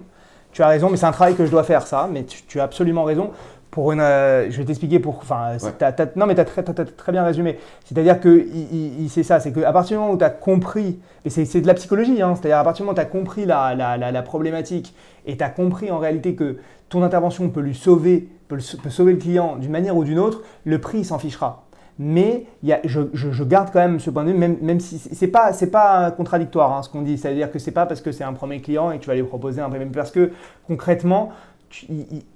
Tu 0.53 0.63
as 0.63 0.69
raison, 0.69 0.91
mais 0.91 0.99
c'est 0.99 1.07
un 1.07 1.13
travail 1.13 1.35
que 1.35 1.47
je 1.47 1.51
dois 1.51 1.65
faire 1.65 1.87
ça. 1.87 2.09
Mais 2.13 2.25
tu, 2.25 2.43
tu 2.43 2.61
as 2.61 2.65
absolument 2.65 3.05
raison. 3.05 3.31
Pour 3.73 3.91
une, 3.91 4.01
euh, 4.01 4.51
je 4.51 4.59
vais 4.59 4.65
t'expliquer 4.67 4.99
pour. 5.01 5.17
Enfin, 5.17 5.55
c'est- 5.59 5.65
Ouais. 5.67 5.73
t'as- 5.79 5.93
t'as- 5.93 6.07
non 6.15 6.27
mais 6.27 6.35
tu 6.35 6.41
as 6.43 6.45
très, 6.45 6.63
très 6.63 7.11
bien 7.11 7.25
résumé. 7.25 7.59
C'est-à-dire 7.87 8.21
que 8.21 8.29
il- 8.55 9.09
c'est 9.09 9.23
ça, 9.23 9.41
c'est 9.41 9.51
qu'à 9.51 9.73
partir 9.73 9.97
du 9.97 10.01
moment 10.03 10.13
où 10.15 10.19
tu 10.19 10.25
as 10.25 10.31
compris, 10.31 11.01
et 11.25 11.31
c'est, 11.31 11.47
c'est 11.47 11.63
de 11.63 11.67
la 11.67 11.73
psychologie, 11.75 12.21
hein, 12.21 12.35
c'est-à-dire 12.37 12.59
à 12.59 12.65
partir 12.65 12.85
du 12.85 12.87
moment 12.87 12.93
où 12.93 12.97
tu 12.97 13.01
as 13.01 13.07
compris 13.11 13.47
la, 13.47 13.75
la- 13.75 13.97
la- 13.97 14.13
la 14.13 14.23
problématique 14.23 14.95
et 15.27 15.37
tu 15.39 15.43
as 15.43 15.49
compris 15.49 15.91
en 15.91 15.99
réalité 15.99 16.35
que 16.35 16.59
ton 16.91 17.03
intervention 17.03 17.49
peut 17.49 17.61
lui 17.63 17.75
sauver, 17.75 18.29
peut, 18.49 18.57
le- 18.57 18.77
peut 18.83 18.91
sauver 18.91 19.13
le 19.13 19.19
client 19.19 19.57
d'une 19.57 19.73
manière 19.73 19.97
ou 19.97 20.05
d'une 20.05 20.19
autre, 20.19 20.43
le 20.65 20.79
prix 20.79 20.99
il 20.99 21.05
s'en 21.07 21.19
fichera. 21.19 21.65
Mais 21.99 22.45
il 22.63 22.69
y 22.69 22.73
a- 22.75 22.81
je, 22.85 23.01
je- 23.15 23.31
je 23.31 23.45
garde 23.45 23.69
quand 23.73 23.79
même 23.79 24.01
ce 24.01 24.11
point 24.11 24.25
de 24.25 24.33
vue, 24.33 24.37
même, 24.39 24.57
même 24.61 24.81
si 24.81 24.99
c'est- 24.99 25.27
pas, 25.29 25.53
c'est 25.55 25.71
pas 25.71 26.11
contradictoire 26.11 26.73
hein, 26.77 26.83
ce 26.83 26.91
qu'on 26.91 27.01
dit. 27.03 27.17
C'est-à-dire 27.17 27.51
que 27.51 27.59
c'est 27.59 27.71
pas 27.71 27.87
parce 27.87 28.01
que 28.03 28.13
c'est 28.13 28.25
un 28.25 28.33
premier 28.35 28.61
client 28.61 28.91
et 28.93 28.99
que 28.99 29.03
tu 29.05 29.09
vas 29.09 29.15
lui 29.15 29.23
proposer 29.23 29.61
un 29.63 29.69
même 29.69 29.91
parce 29.93 30.11
que 30.11 30.31
concrètement, 30.67 31.31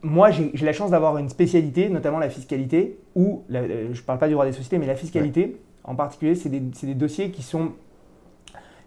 moi 0.02 0.30
j'ai 0.30 0.52
la 0.64 0.72
chance 0.72 0.90
d'avoir 0.90 1.18
une 1.18 1.28
spécialité, 1.28 1.88
notamment 1.88 2.18
la 2.18 2.30
fiscalité, 2.30 2.98
ou 3.14 3.42
la- 3.48 3.66
la- 3.66 3.92
je 3.92 4.02
parle 4.02 4.18
pas 4.18 4.26
du 4.28 4.32
droit 4.32 4.44
des 4.46 4.52
sociétés, 4.52 4.78
mais 4.78 4.86
la 4.86 4.96
fiscalité 4.96 5.60
en 5.86 5.94
particulier, 5.94 6.34
c'est 6.34 6.48
des, 6.48 6.94
dossiers 6.94 7.30
qui 7.30 7.42
sont, 7.42 7.72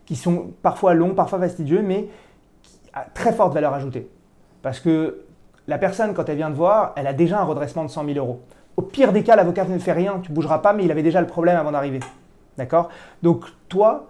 qui 0.05 0.15
sont 0.15 0.51
parfois 0.61 0.93
longs, 0.93 1.15
parfois 1.15 1.39
fastidieux, 1.39 1.81
mais 1.81 2.09
qui- 2.61 2.77
à 2.93 3.03
très 3.05 3.31
forte 3.31 3.53
valeur 3.53 3.73
ajoutée. 3.73 4.09
Parce 4.61 4.79
que 4.79 5.21
la 5.67 5.77
personne, 5.77 6.13
quand 6.13 6.27
elle 6.27 6.35
vient 6.37 6.51
te 6.51 6.57
voir, 6.57 6.93
elle 6.97 7.07
a 7.07 7.13
déjà 7.13 7.39
un 7.39 7.45
redressement 7.45 7.85
de 7.85 7.89
100 7.89 8.03
000 8.05 8.17
euros. 8.17 8.41
Au 8.75 8.81
pire 8.81 9.13
des 9.13 9.23
cas, 9.23 9.35
l'avocat 9.35 9.65
ne 9.65 9.79
fait 9.79 9.93
rien, 9.93 10.19
tu 10.21 10.31
bougeras 10.31 10.59
pas, 10.59 10.73
mais 10.73 10.83
il 10.83 10.91
avait 10.91 11.03
déjà 11.03 11.21
le 11.21 11.27
problème 11.27 11.57
avant 11.57 11.71
d'arriver. 11.71 11.99
D'accord? 12.57 12.89
Donc 13.23 13.45
toi, 13.69 14.07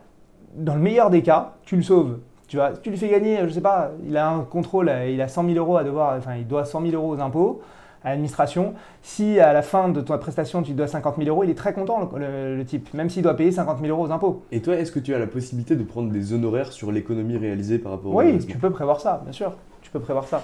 dans 0.55 0.73
le 0.73 0.81
meilleur 0.81 1.11
des 1.11 1.21
cas, 1.21 1.55
tu 1.63 1.75
le 1.75 1.83
sauves. 1.83 2.19
Tu 2.49 2.57
vois, 2.57 2.71
tu 2.71 2.89
lui 2.89 2.97
fais 2.97 3.07
gagner, 3.09 3.37
je 3.45 3.49
sais 3.53 3.61
pas, 3.61 3.91
il 4.07 4.17
a 4.17 4.27
un 4.29 4.41
contrôle, 4.41 4.91
il 5.07 5.21
a 5.21 5.27
100 5.27 5.45
000 5.45 5.55
euros 5.57 5.77
à 5.77 5.83
devoir, 5.83 6.17
enfin 6.17 6.35
il 6.35 6.47
doit 6.47 6.65
100 6.65 6.81
000 6.81 6.93
euros 6.95 7.15
aux 7.15 7.19
impôts, 7.21 7.61
à 8.03 8.09
l'administration. 8.09 8.73
Si 9.03 9.39
à 9.39 9.53
la 9.53 9.61
fin 9.61 9.87
de 9.89 10.01
ta 10.01 10.17
prestation 10.17 10.63
tu 10.63 10.71
dois 10.73 10.87
50 10.87 11.17
000 11.17 11.29
euros, 11.29 11.43
il 11.43 11.51
est 11.51 11.55
très 11.55 11.73
content 11.73 12.09
le, 12.15 12.19
le- 12.19 12.57
le 12.57 12.65
type, 12.65 12.91
même 12.95 13.09
s'il 13.11 13.21
doit 13.21 13.35
payer 13.35 13.51
50 13.51 13.79
000 13.79 13.89
euros 13.95 14.07
aux 14.07 14.11
impôts. 14.11 14.41
Et 14.51 14.61
toi, 14.61 14.75
est-ce 14.77 14.91
que 14.91 14.99
tu 14.99 15.13
as 15.13 15.19
la 15.19 15.27
possibilité 15.27 15.75
de 15.75 15.83
prendre 15.83 16.09
des 16.11 16.33
honoraires 16.33 16.71
sur 16.73 16.91
l'économie 16.91 17.37
réalisée 17.37 17.77
par 17.77 17.91
rapport 17.91 18.11
au 18.15 18.17
Oui, 18.17 18.39
tu 18.39 18.57
peux 18.57 18.71
prévoir 18.71 18.99
ça, 18.99 19.21
bien 19.23 19.31
sûr. 19.31 19.53
Tu 19.83 19.91
peux 19.91 19.99
prévoir 19.99 20.25
ça. 20.27 20.41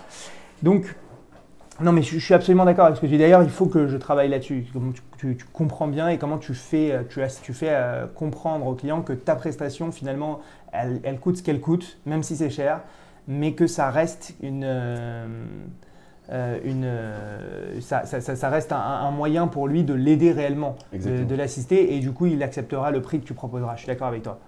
Donc, 0.62 0.96
non, 1.82 1.92
mais 1.92 2.04
je, 2.04 2.20
suis 2.20 2.34
absolument 2.34 2.64
d'accord 2.66 2.86
avec 2.86 2.96
ce 2.98 3.02
que 3.02 3.08
tu 3.08 3.14
dis. 3.14 3.18
D'ailleurs, 3.18 3.44
il 3.44 3.50
faut 3.50 3.66
que 3.66 3.88
je 3.88 3.98
travaille 3.98 4.30
là-dessus. 4.30 4.66
Comment 4.72 4.92
tu, 4.94 5.02
tu- 5.18 5.36
tu 5.36 5.46
comprends 5.52 5.88
bien 5.88 6.08
et 6.08 6.18
comment 6.18 6.38
tu 6.38 6.54
fais, 6.54 6.98
tu, 7.10 7.22
as- 7.22 7.42
tu 7.42 7.52
fais 7.54 7.68
euh, 7.72 8.06
comprendre 8.08 8.66
au 8.68 8.76
client 8.76 9.02
que 9.02 9.12
ta 9.12 9.36
prestation, 9.36 9.92
finalement, 9.92 10.40
elle, 10.82 11.00
elle 11.04 11.20
coûte 11.20 11.38
ce 11.38 11.44
qu'elle 11.44 11.62
coûte, 11.62 11.98
même 12.06 12.24
si 12.24 12.36
c'est 12.36 12.50
cher, 12.50 12.82
mais 13.28 13.54
que 13.54 13.68
ça 13.68 13.90
reste 13.90 14.36
une, 14.42 14.64
euh, 14.64 15.28
une, 16.64 17.82
ça, 17.82 18.06
ça, 18.06 18.50
reste 18.50 18.72
un, 18.72 19.12
moyen 19.12 19.48
pour 19.48 19.68
lui 19.68 19.84
de 19.84 19.94
l'aider 19.94 20.32
réellement, 20.32 20.76
de 20.94 21.36
l'assister, 21.36 21.96
et 21.96 22.00
du 22.00 22.12
coup, 22.12 22.26
il 22.26 22.42
acceptera 22.44 22.92
le 22.92 23.02
prix 23.02 23.20
que 23.20 23.26
tu 23.26 23.34
proposeras. 23.34 23.76
Je 23.76 23.82
suis 23.82 23.88
d'accord 23.88 24.08
avec 24.08 24.24
toi. 24.24 24.40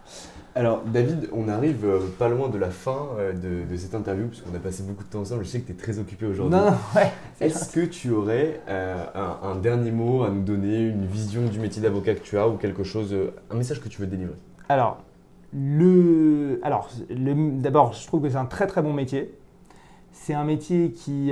Alors, 0.57 0.81
David, 0.87 1.29
on 1.33 1.49
arrive 1.49 1.85
euh, 1.85 1.99
pas 2.17 2.29
loin 2.29 2.49
de 2.49 2.57
la 2.57 2.71
fin 2.71 3.09
euh, 3.19 3.31
de, 3.31 3.77
cette 3.77 3.93
interview, 3.93 4.25
puisqu'on 4.25 4.55
a 4.55 4.59
passé 4.59 4.81
beaucoup 4.81 5.03
de 5.03 5.09
temps 5.09 5.19
ensemble. 5.19 5.45
Je 5.45 5.49
sais 5.49 5.59
que 5.59 5.67
tu 5.67 5.73
es 5.73 5.75
très 5.75 5.99
occupé 5.99 6.25
aujourd'hui. 6.25 6.57
Non, 6.57 6.73
ouais. 6.95 7.11
Est-ce 7.39 7.71
que 7.71 7.85
tu 7.85 8.09
aurais 8.09 8.59
euh, 8.67 8.95
un, 9.43 9.55
dernier 9.57 9.91
mot 9.91 10.23
à 10.23 10.31
nous 10.31 10.41
donner, 10.41 10.79
une 10.79 11.05
vision 11.05 11.43
du 11.43 11.59
métier 11.59 11.79
d'avocat 11.79 12.15
que 12.15 12.21
tu 12.21 12.39
as, 12.39 12.47
ou 12.47 12.57
quelque 12.57 12.83
chose, 12.83 13.15
un 13.51 13.55
message 13.55 13.79
que 13.79 13.87
tu 13.87 14.01
veux 14.01 14.07
délivrer? 14.07 14.33
Alors, 14.67 14.97
alors 15.53 16.89
d'abord, 17.09 17.93
je 17.93 18.05
trouve 18.07 18.23
que 18.23 18.29
c'est 18.29 18.37
un 18.37 18.45
très 18.45 18.67
très 18.67 18.81
bon 18.81 18.93
métier. 18.93 19.33
C'est 20.11 20.33
un 20.33 20.43
métier 20.43 20.91
qui, 20.91 21.31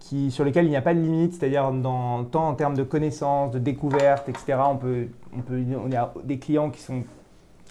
qui, 0.00 0.30
sur 0.30 0.44
lequel 0.44 0.66
il 0.66 0.70
n'y 0.70 0.76
a 0.76 0.82
pas 0.82 0.94
de 0.94 1.00
limite, 1.00 1.34
c'est-à-dire 1.34 1.72
tant 1.82 2.48
en 2.48 2.54
termes 2.54 2.76
de 2.76 2.82
connaissances, 2.82 3.52
de 3.52 3.58
découvertes, 3.58 4.28
etc. 4.28 4.58
On, 4.68 4.76
peut, 4.76 5.06
on, 5.48 5.92
a 5.92 6.12
des 6.24 6.38
clients 6.38 6.70
qui 6.70 6.80
sont 6.80 7.04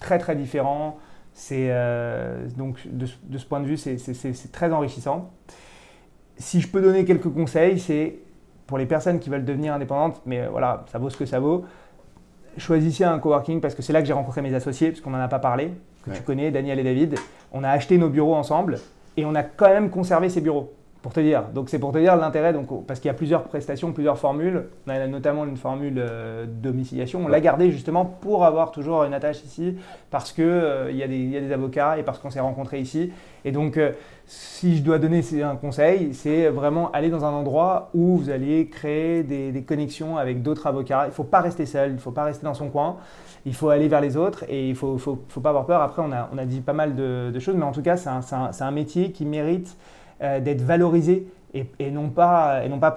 très 0.00 0.18
très 0.18 0.34
différent. 0.34 0.98
C'est 1.34 1.68
euh, 1.70 2.48
donc 2.56 2.80
de, 2.90 3.06
ce 3.06 3.46
point 3.46 3.60
de 3.60 3.66
vue, 3.66 3.76
c'est 3.76 4.52
très 4.52 4.72
enrichissant. 4.72 5.30
Si 6.36 6.60
je 6.60 6.68
peux 6.68 6.80
donner 6.80 7.04
quelques 7.04 7.32
conseils, 7.32 7.78
c'est 7.78 8.18
pour 8.66 8.76
les 8.76 8.86
personnes 8.86 9.18
qui 9.18 9.30
veulent 9.30 9.44
devenir 9.44 9.74
indépendantes, 9.74 10.20
mais 10.26 10.40
euh, 10.40 10.48
voilà, 10.50 10.84
ça 10.90 10.98
vaut 10.98 11.10
ce 11.10 11.16
que 11.16 11.26
ça 11.26 11.40
vaut. 11.40 11.64
Choisissez 12.58 13.04
un 13.04 13.18
coworking 13.18 13.60
parce 13.60 13.74
que 13.74 13.82
c'est 13.82 13.92
là 13.92 14.00
que 14.00 14.06
j'ai 14.06 14.12
rencontré 14.12 14.42
mes 14.42 14.54
associés, 14.54 14.90
parce 14.90 15.00
qu'on 15.00 15.10
n'en 15.10 15.20
a 15.20 15.28
pas 15.28 15.38
parlé, 15.38 15.72
que 16.02 16.10
tu 16.10 16.22
connais, 16.22 16.50
Daniel 16.50 16.78
et 16.78 16.84
David. 16.84 17.14
On 17.52 17.64
a 17.64 17.70
acheté 17.70 17.98
nos 17.98 18.08
bureaux 18.08 18.34
ensemble 18.34 18.78
et 19.16 19.24
on 19.24 19.34
a 19.34 19.42
quand 19.42 19.68
même 19.68 19.90
conservé 19.90 20.28
ces 20.28 20.40
bureaux. 20.40 20.74
Pour 21.08 21.14
te 21.14 21.20
dire. 21.20 21.44
Donc 21.54 21.70
c'est 21.70 21.78
pour 21.78 21.90
te 21.90 21.96
dire 21.96 22.16
l'intérêt, 22.16 22.52
donc, 22.52 22.86
parce 22.86 23.00
qu'il 23.00 23.08
y 23.08 23.10
a 23.10 23.14
plusieurs 23.14 23.44
prestations, 23.44 23.92
plusieurs 23.92 24.18
formules. 24.18 24.64
On 24.86 24.90
a 24.90 25.06
notamment 25.06 25.46
une 25.46 25.56
formule 25.56 25.94
euh, 25.96 26.44
domiciliation. 26.46 27.24
On 27.24 27.28
l'a 27.28 27.40
gardée 27.40 27.70
justement 27.70 28.04
pour 28.04 28.44
avoir 28.44 28.72
toujours 28.72 29.04
une 29.04 29.14
attache 29.14 29.42
ici, 29.42 29.78
parce 30.10 30.32
qu'il 30.32 30.44
euh, 30.44 30.92
y, 30.92 31.02
a 31.02 31.08
des 31.08 31.50
avocats 31.50 31.96
et 31.96 32.02
parce 32.02 32.18
qu'on 32.18 32.28
s'est 32.28 32.40
rencontrés 32.40 32.80
ici. 32.80 33.10
Et 33.46 33.52
donc, 33.52 33.78
euh, 33.78 33.92
si 34.26 34.76
je 34.76 34.82
dois 34.82 34.98
donner 34.98 35.22
un 35.42 35.56
conseil, 35.56 36.12
c'est 36.12 36.48
vraiment 36.50 36.90
aller 36.92 37.08
dans 37.08 37.24
un 37.24 37.32
endroit 37.32 37.88
où 37.94 38.18
vous 38.18 38.28
allez 38.28 38.68
créer 38.68 39.22
des, 39.22 39.62
connexions 39.66 40.18
avec 40.18 40.42
d'autres 40.42 40.66
avocats. 40.66 41.04
Il 41.06 41.08
ne 41.08 41.14
faut 41.14 41.24
pas 41.24 41.40
rester 41.40 41.64
seul, 41.64 41.88
il 41.88 41.94
ne 41.94 42.00
faut 42.00 42.10
pas 42.10 42.24
rester 42.24 42.44
dans 42.44 42.52
son 42.52 42.68
coin. 42.68 42.96
Il 43.46 43.54
faut 43.54 43.70
aller 43.70 43.88
vers 43.88 44.02
les 44.02 44.18
autres 44.18 44.44
et 44.46 44.66
il 44.66 44.72
ne 44.72 44.74
faut, 44.74 44.98
faut, 44.98 45.40
pas 45.40 45.48
avoir 45.48 45.64
peur. 45.64 45.80
Après, 45.80 46.02
on 46.02 46.12
a, 46.12 46.28
on 46.34 46.36
a 46.36 46.44
dit 46.44 46.60
pas 46.60 46.74
mal 46.74 46.94
de, 46.94 47.30
de 47.32 47.38
choses, 47.38 47.56
mais 47.56 47.64
en 47.64 47.72
tout 47.72 47.80
cas, 47.80 47.96
c'est 47.96 48.10
un, 48.10 48.20
un, 48.32 48.50
un 48.60 48.70
métier 48.72 49.10
qui 49.10 49.24
mérite 49.24 49.74
d'être 50.20 50.62
valorisé 50.62 51.26
et, 51.54 51.90
non 51.90 52.10
pas, 52.10 52.64
et 52.64 52.68
non 52.68 52.78
pas 52.78 52.90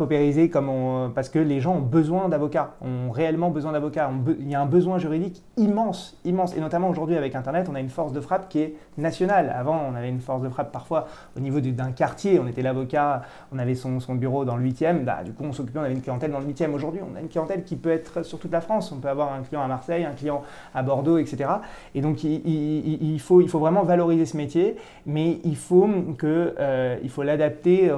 comme 0.52 1.12
parce 1.16 1.30
que 1.30 1.39
les 1.39 1.62
gens 1.62 1.76
ont 1.76 1.82
besoin 1.82 2.28
d'avocats, 2.28 2.74
ont 2.82 3.10
réellement 3.10 3.49
besoin 3.49 3.72
d'avocats. 3.72 4.12
Il 4.39 4.49
y 4.49 4.56
a 4.56 4.62
un 4.62 4.66
besoin 4.66 4.97
juridique 4.97 5.41
immense, 5.58 6.18
immense. 6.26 6.56
Et 6.58 6.60
notamment 6.60 6.89
aujourd'hui 6.89 7.16
avec 7.16 7.36
Internet, 7.36 7.68
on 7.72 7.76
a 7.76 7.80
une 7.80 7.89
force 7.89 8.12
de 8.12 8.20
frappe 8.20 8.49
qui 8.49 8.60
est 8.60 8.76
nationale. 8.97 9.54
Avant, 9.56 9.80
on 9.89 9.95
avait 9.95 10.10
une 10.10 10.20
force 10.20 10.41
de 10.41 10.49
frappe 10.49 10.72
parfois 10.72 11.08
au 11.38 11.39
niveau 11.39 11.62
d'un 11.62 11.91
quartier. 11.91 12.39
On 12.39 12.47
était 12.47 12.62
l'avocat, 12.62 13.22
on 13.54 13.60
avait 13.60 13.76
son, 13.76 13.99
son, 13.99 14.16
bureau 14.16 14.43
dans 14.43 14.58
le 14.58 14.66
8e. 14.66 15.06
Bah, 15.06 15.24
du 15.24 15.32
coup, 15.32 15.43
on 15.45 15.54
s'occupait, 15.54 15.80
on 15.80 15.84
avait 15.84 15.93
une 15.93 16.02
clientèle 16.02 16.32
dans 16.32 16.39
le 16.39 16.47
8e. 16.47 16.74
Aujourd'hui, 16.74 17.02
on 17.10 17.16
a 17.16 17.22
une 17.22 17.30
clientèle 17.30 17.64
qui 17.64 17.78
peut 17.78 17.91
être 17.91 18.24
sur 18.24 18.38
toute 18.39 18.52
la 18.52 18.62
France. 18.62 18.91
On 18.91 18.97
peut 18.97 19.10
avoir 19.10 19.34
un 19.34 19.41
client 19.43 19.62
à 19.62 19.68
Marseille, 19.68 20.04
un 20.04 20.12
client 20.12 20.43
à 20.74 20.84
Bordeaux, 20.84 21.18
etc. 21.18 21.49
Et 21.95 22.02
donc, 22.02 22.24
il, 22.24 23.20
faut, 23.22 23.41
il 23.41 23.47
faut 23.47 23.60
vraiment 23.60 23.84
valoriser 23.84 24.26
ce 24.26 24.36
métier, 24.36 24.76
mais 25.06 25.39
il 25.45 25.56
faut 25.56 25.89
euh, 26.24 26.97
il 27.02 27.10
faut 27.10 27.24
l'adapter 27.24 27.89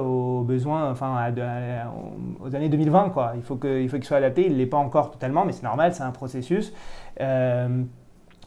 aux 0.44 0.46
besoins, 0.46 0.90
enfin, 0.90 1.32
aux 2.40 2.54
années 2.54 2.68
2020. 2.68 3.10
Quoi. 3.10 3.32
Il 3.36 3.42
faut 3.42 3.56
qu'il 3.56 4.04
soit 4.04 4.18
adapté. 4.18 4.46
Il 4.46 4.52
ne 4.52 4.58
l'est 4.58 4.66
pas 4.66 4.76
encore 4.76 5.10
totalement, 5.10 5.44
mais 5.44 5.52
c'est 5.52 5.62
normal, 5.62 5.94
c'est 5.94 6.02
un 6.02 6.10
processus. 6.10 6.72
Euh, 7.20 7.82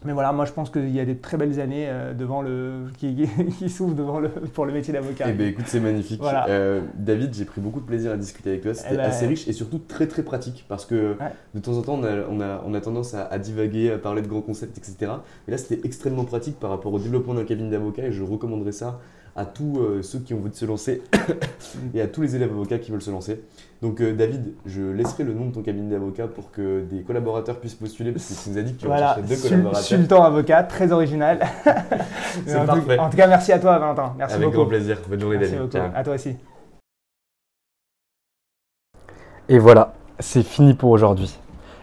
mais 0.04 0.12
voilà, 0.12 0.30
moi 0.30 0.44
je 0.44 0.52
pense 0.52 0.70
qu'il 0.70 0.90
y 0.90 1.00
a 1.00 1.04
des 1.04 1.16
très 1.16 1.36
belles 1.36 1.58
années 1.58 1.86
euh, 1.88 2.14
devant 2.14 2.40
le, 2.40 2.84
qui, 2.98 3.28
qui 3.58 3.68
s'ouvrent 3.68 3.96
devant 3.96 4.20
le, 4.20 4.28
pour 4.28 4.64
le 4.64 4.72
métier 4.72 4.92
d'avocat. 4.92 5.24
Eh 5.28 5.32
bien 5.32 5.48
écoute, 5.48 5.64
c'est 5.66 5.80
magnifique. 5.80 6.22
Euh, 6.48 6.82
David, 6.94 7.34
j'ai 7.34 7.44
pris 7.44 7.60
beaucoup 7.60 7.80
de 7.80 7.84
plaisir 7.84 8.12
à 8.12 8.16
discuter 8.16 8.50
avec 8.50 8.62
toi. 8.62 8.74
C'était 8.74 8.94
eh 8.94 8.96
ben, 8.96 9.06
assez 9.06 9.26
riche 9.26 9.48
et 9.48 9.52
surtout 9.52 9.78
très 9.78 10.06
très 10.06 10.22
pratique 10.22 10.64
parce 10.68 10.86
que 10.86 11.16
de 11.52 11.58
temps 11.58 11.76
en 11.76 11.82
temps 11.82 11.94
on 11.94 12.04
a, 12.04 12.12
on 12.30 12.40
a, 12.40 12.62
on 12.64 12.74
a 12.74 12.80
tendance 12.80 13.14
à, 13.14 13.24
à, 13.24 13.38
divaguer, 13.38 13.90
à 13.90 13.98
parler 13.98 14.22
de 14.22 14.28
grands 14.28 14.40
concepts, 14.40 14.78
etc. 14.78 15.10
Mais 15.48 15.50
là 15.50 15.58
c'était 15.58 15.84
extrêmement 15.84 16.24
pratique 16.24 16.60
par 16.60 16.70
rapport 16.70 16.92
au 16.92 17.00
développement 17.00 17.34
d'un 17.34 17.44
cabinet 17.44 17.70
d'avocat 17.70 18.04
et 18.04 18.12
je 18.12 18.22
recommanderais 18.22 18.70
ça 18.70 19.00
à 19.38 19.44
tous 19.44 19.78
euh, 19.78 20.02
ceux 20.02 20.18
qui 20.18 20.34
ont 20.34 20.38
envie 20.38 20.50
de 20.50 20.56
se 20.56 20.64
lancer 20.64 21.00
et 21.94 22.00
à 22.00 22.08
tous 22.08 22.22
les 22.22 22.34
élèves 22.34 22.50
avocats 22.50 22.78
qui 22.78 22.90
veulent 22.90 23.00
se 23.00 23.12
lancer. 23.12 23.40
Donc 23.80 24.00
euh, 24.00 24.12
David, 24.12 24.52
je 24.66 24.82
laisserai 24.82 25.22
le 25.22 25.32
nom 25.32 25.46
de 25.46 25.54
ton 25.54 25.62
cabinet 25.62 25.88
d'avocat 25.92 26.26
pour 26.26 26.50
que 26.50 26.82
des 26.82 27.02
collaborateurs 27.02 27.60
puissent 27.60 27.76
postuler 27.76 28.10
parce 28.10 28.26
que 28.26 28.34
tu 28.42 28.50
nous 28.50 28.58
as 28.58 28.62
dit 28.62 28.74
que 28.74 28.80
tu 28.80 28.86
voilà, 28.86 29.16
deux 29.26 29.36
collaborateurs. 29.36 29.82
Sultan 29.82 30.24
avocat, 30.24 30.64
très 30.64 30.90
original. 30.90 31.38
C'est 32.46 32.66
parfait. 32.66 32.98
en 32.98 33.08
tout 33.08 33.16
cas, 33.16 33.28
merci 33.28 33.52
à 33.52 33.60
toi 33.60 33.78
Valentin. 33.78 34.12
Merci 34.18 34.34
Avec 34.34 34.46
beaucoup. 34.46 34.58
grand 34.58 34.66
plaisir. 34.66 34.98
Bonne 35.08 35.20
journée 35.20 35.38
merci 35.38 35.52
David. 35.52 35.70
Beaucoup. 35.70 35.84
À 35.94 36.02
toi 36.02 36.14
aussi. 36.14 36.36
Et 39.48 39.60
voilà, 39.60 39.94
c'est 40.18 40.42
fini 40.42 40.74
pour 40.74 40.90
aujourd'hui. 40.90 41.38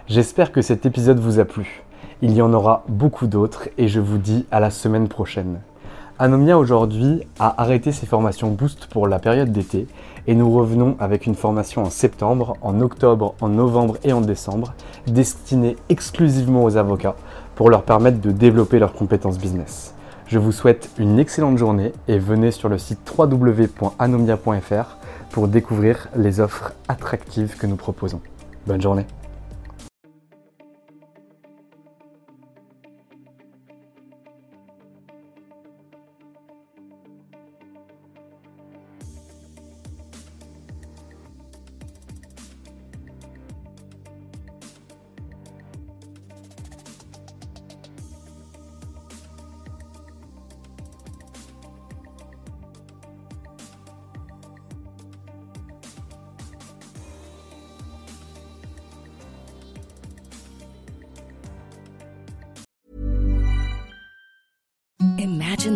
J'espère 0.08 0.52
que 0.52 0.62
cet 0.62 0.86
épisode 0.86 1.20
vous 1.20 1.40
a 1.40 1.46
plu. 1.46 1.84
Il 2.22 2.34
y 2.34 2.42
en 2.42 2.54
aura 2.54 2.84
beaucoup 2.90 3.28
d'autres 3.28 3.70
et 3.78 3.88
je 3.88 4.02
vous 4.02 4.18
dis 4.18 4.46
à 4.52 4.60
la 4.60 4.72
semaine 4.72 5.08
prochaine. 5.08 5.62
Anomia 6.18 6.58
aujourd'hui 6.58 7.24
a 7.40 7.62
arrêté 7.62 7.92
ses 7.92 8.06
formations 8.06 8.50
Boost 8.50 8.86
pour 8.86 9.06
la 9.06 9.20
période 9.20 9.52
d'été 9.52 9.86
et 10.28 10.34
nous 10.34 10.50
revenons 10.50 10.96
avec 10.98 11.26
une 11.26 11.36
formation 11.36 11.84
en 11.84 11.90
septembre, 11.90 12.56
en 12.62 12.80
octobre, 12.80 13.36
en 13.42 13.50
novembre 13.50 13.98
et 14.06 14.14
en 14.14 14.22
décembre 14.22 14.74
destinée 15.08 15.76
exclusivement 15.90 16.64
aux 16.64 16.78
avocats 16.78 17.18
pour 17.56 17.70
leur 17.70 17.84
permettre 17.84 18.22
de 18.22 18.32
développer 18.32 18.80
leurs 18.80 18.94
compétences 18.94 19.38
business. 19.38 19.94
Je 20.28 20.40
vous 20.40 20.54
souhaite 20.54 20.90
une 20.98 21.20
excellente 21.20 21.58
journée 21.58 21.92
et 22.08 22.18
venez 22.18 22.52
sur 22.52 22.70
le 22.70 22.78
site 22.78 23.00
www.anomia.fr 23.18 24.98
pour 25.32 25.50
découvrir 25.50 26.08
les 26.16 26.40
offres 26.40 26.72
attractives 26.88 27.58
que 27.58 27.68
nous 27.68 27.76
proposons. 27.76 28.22
Bonne 28.68 28.82
journée 28.82 29.06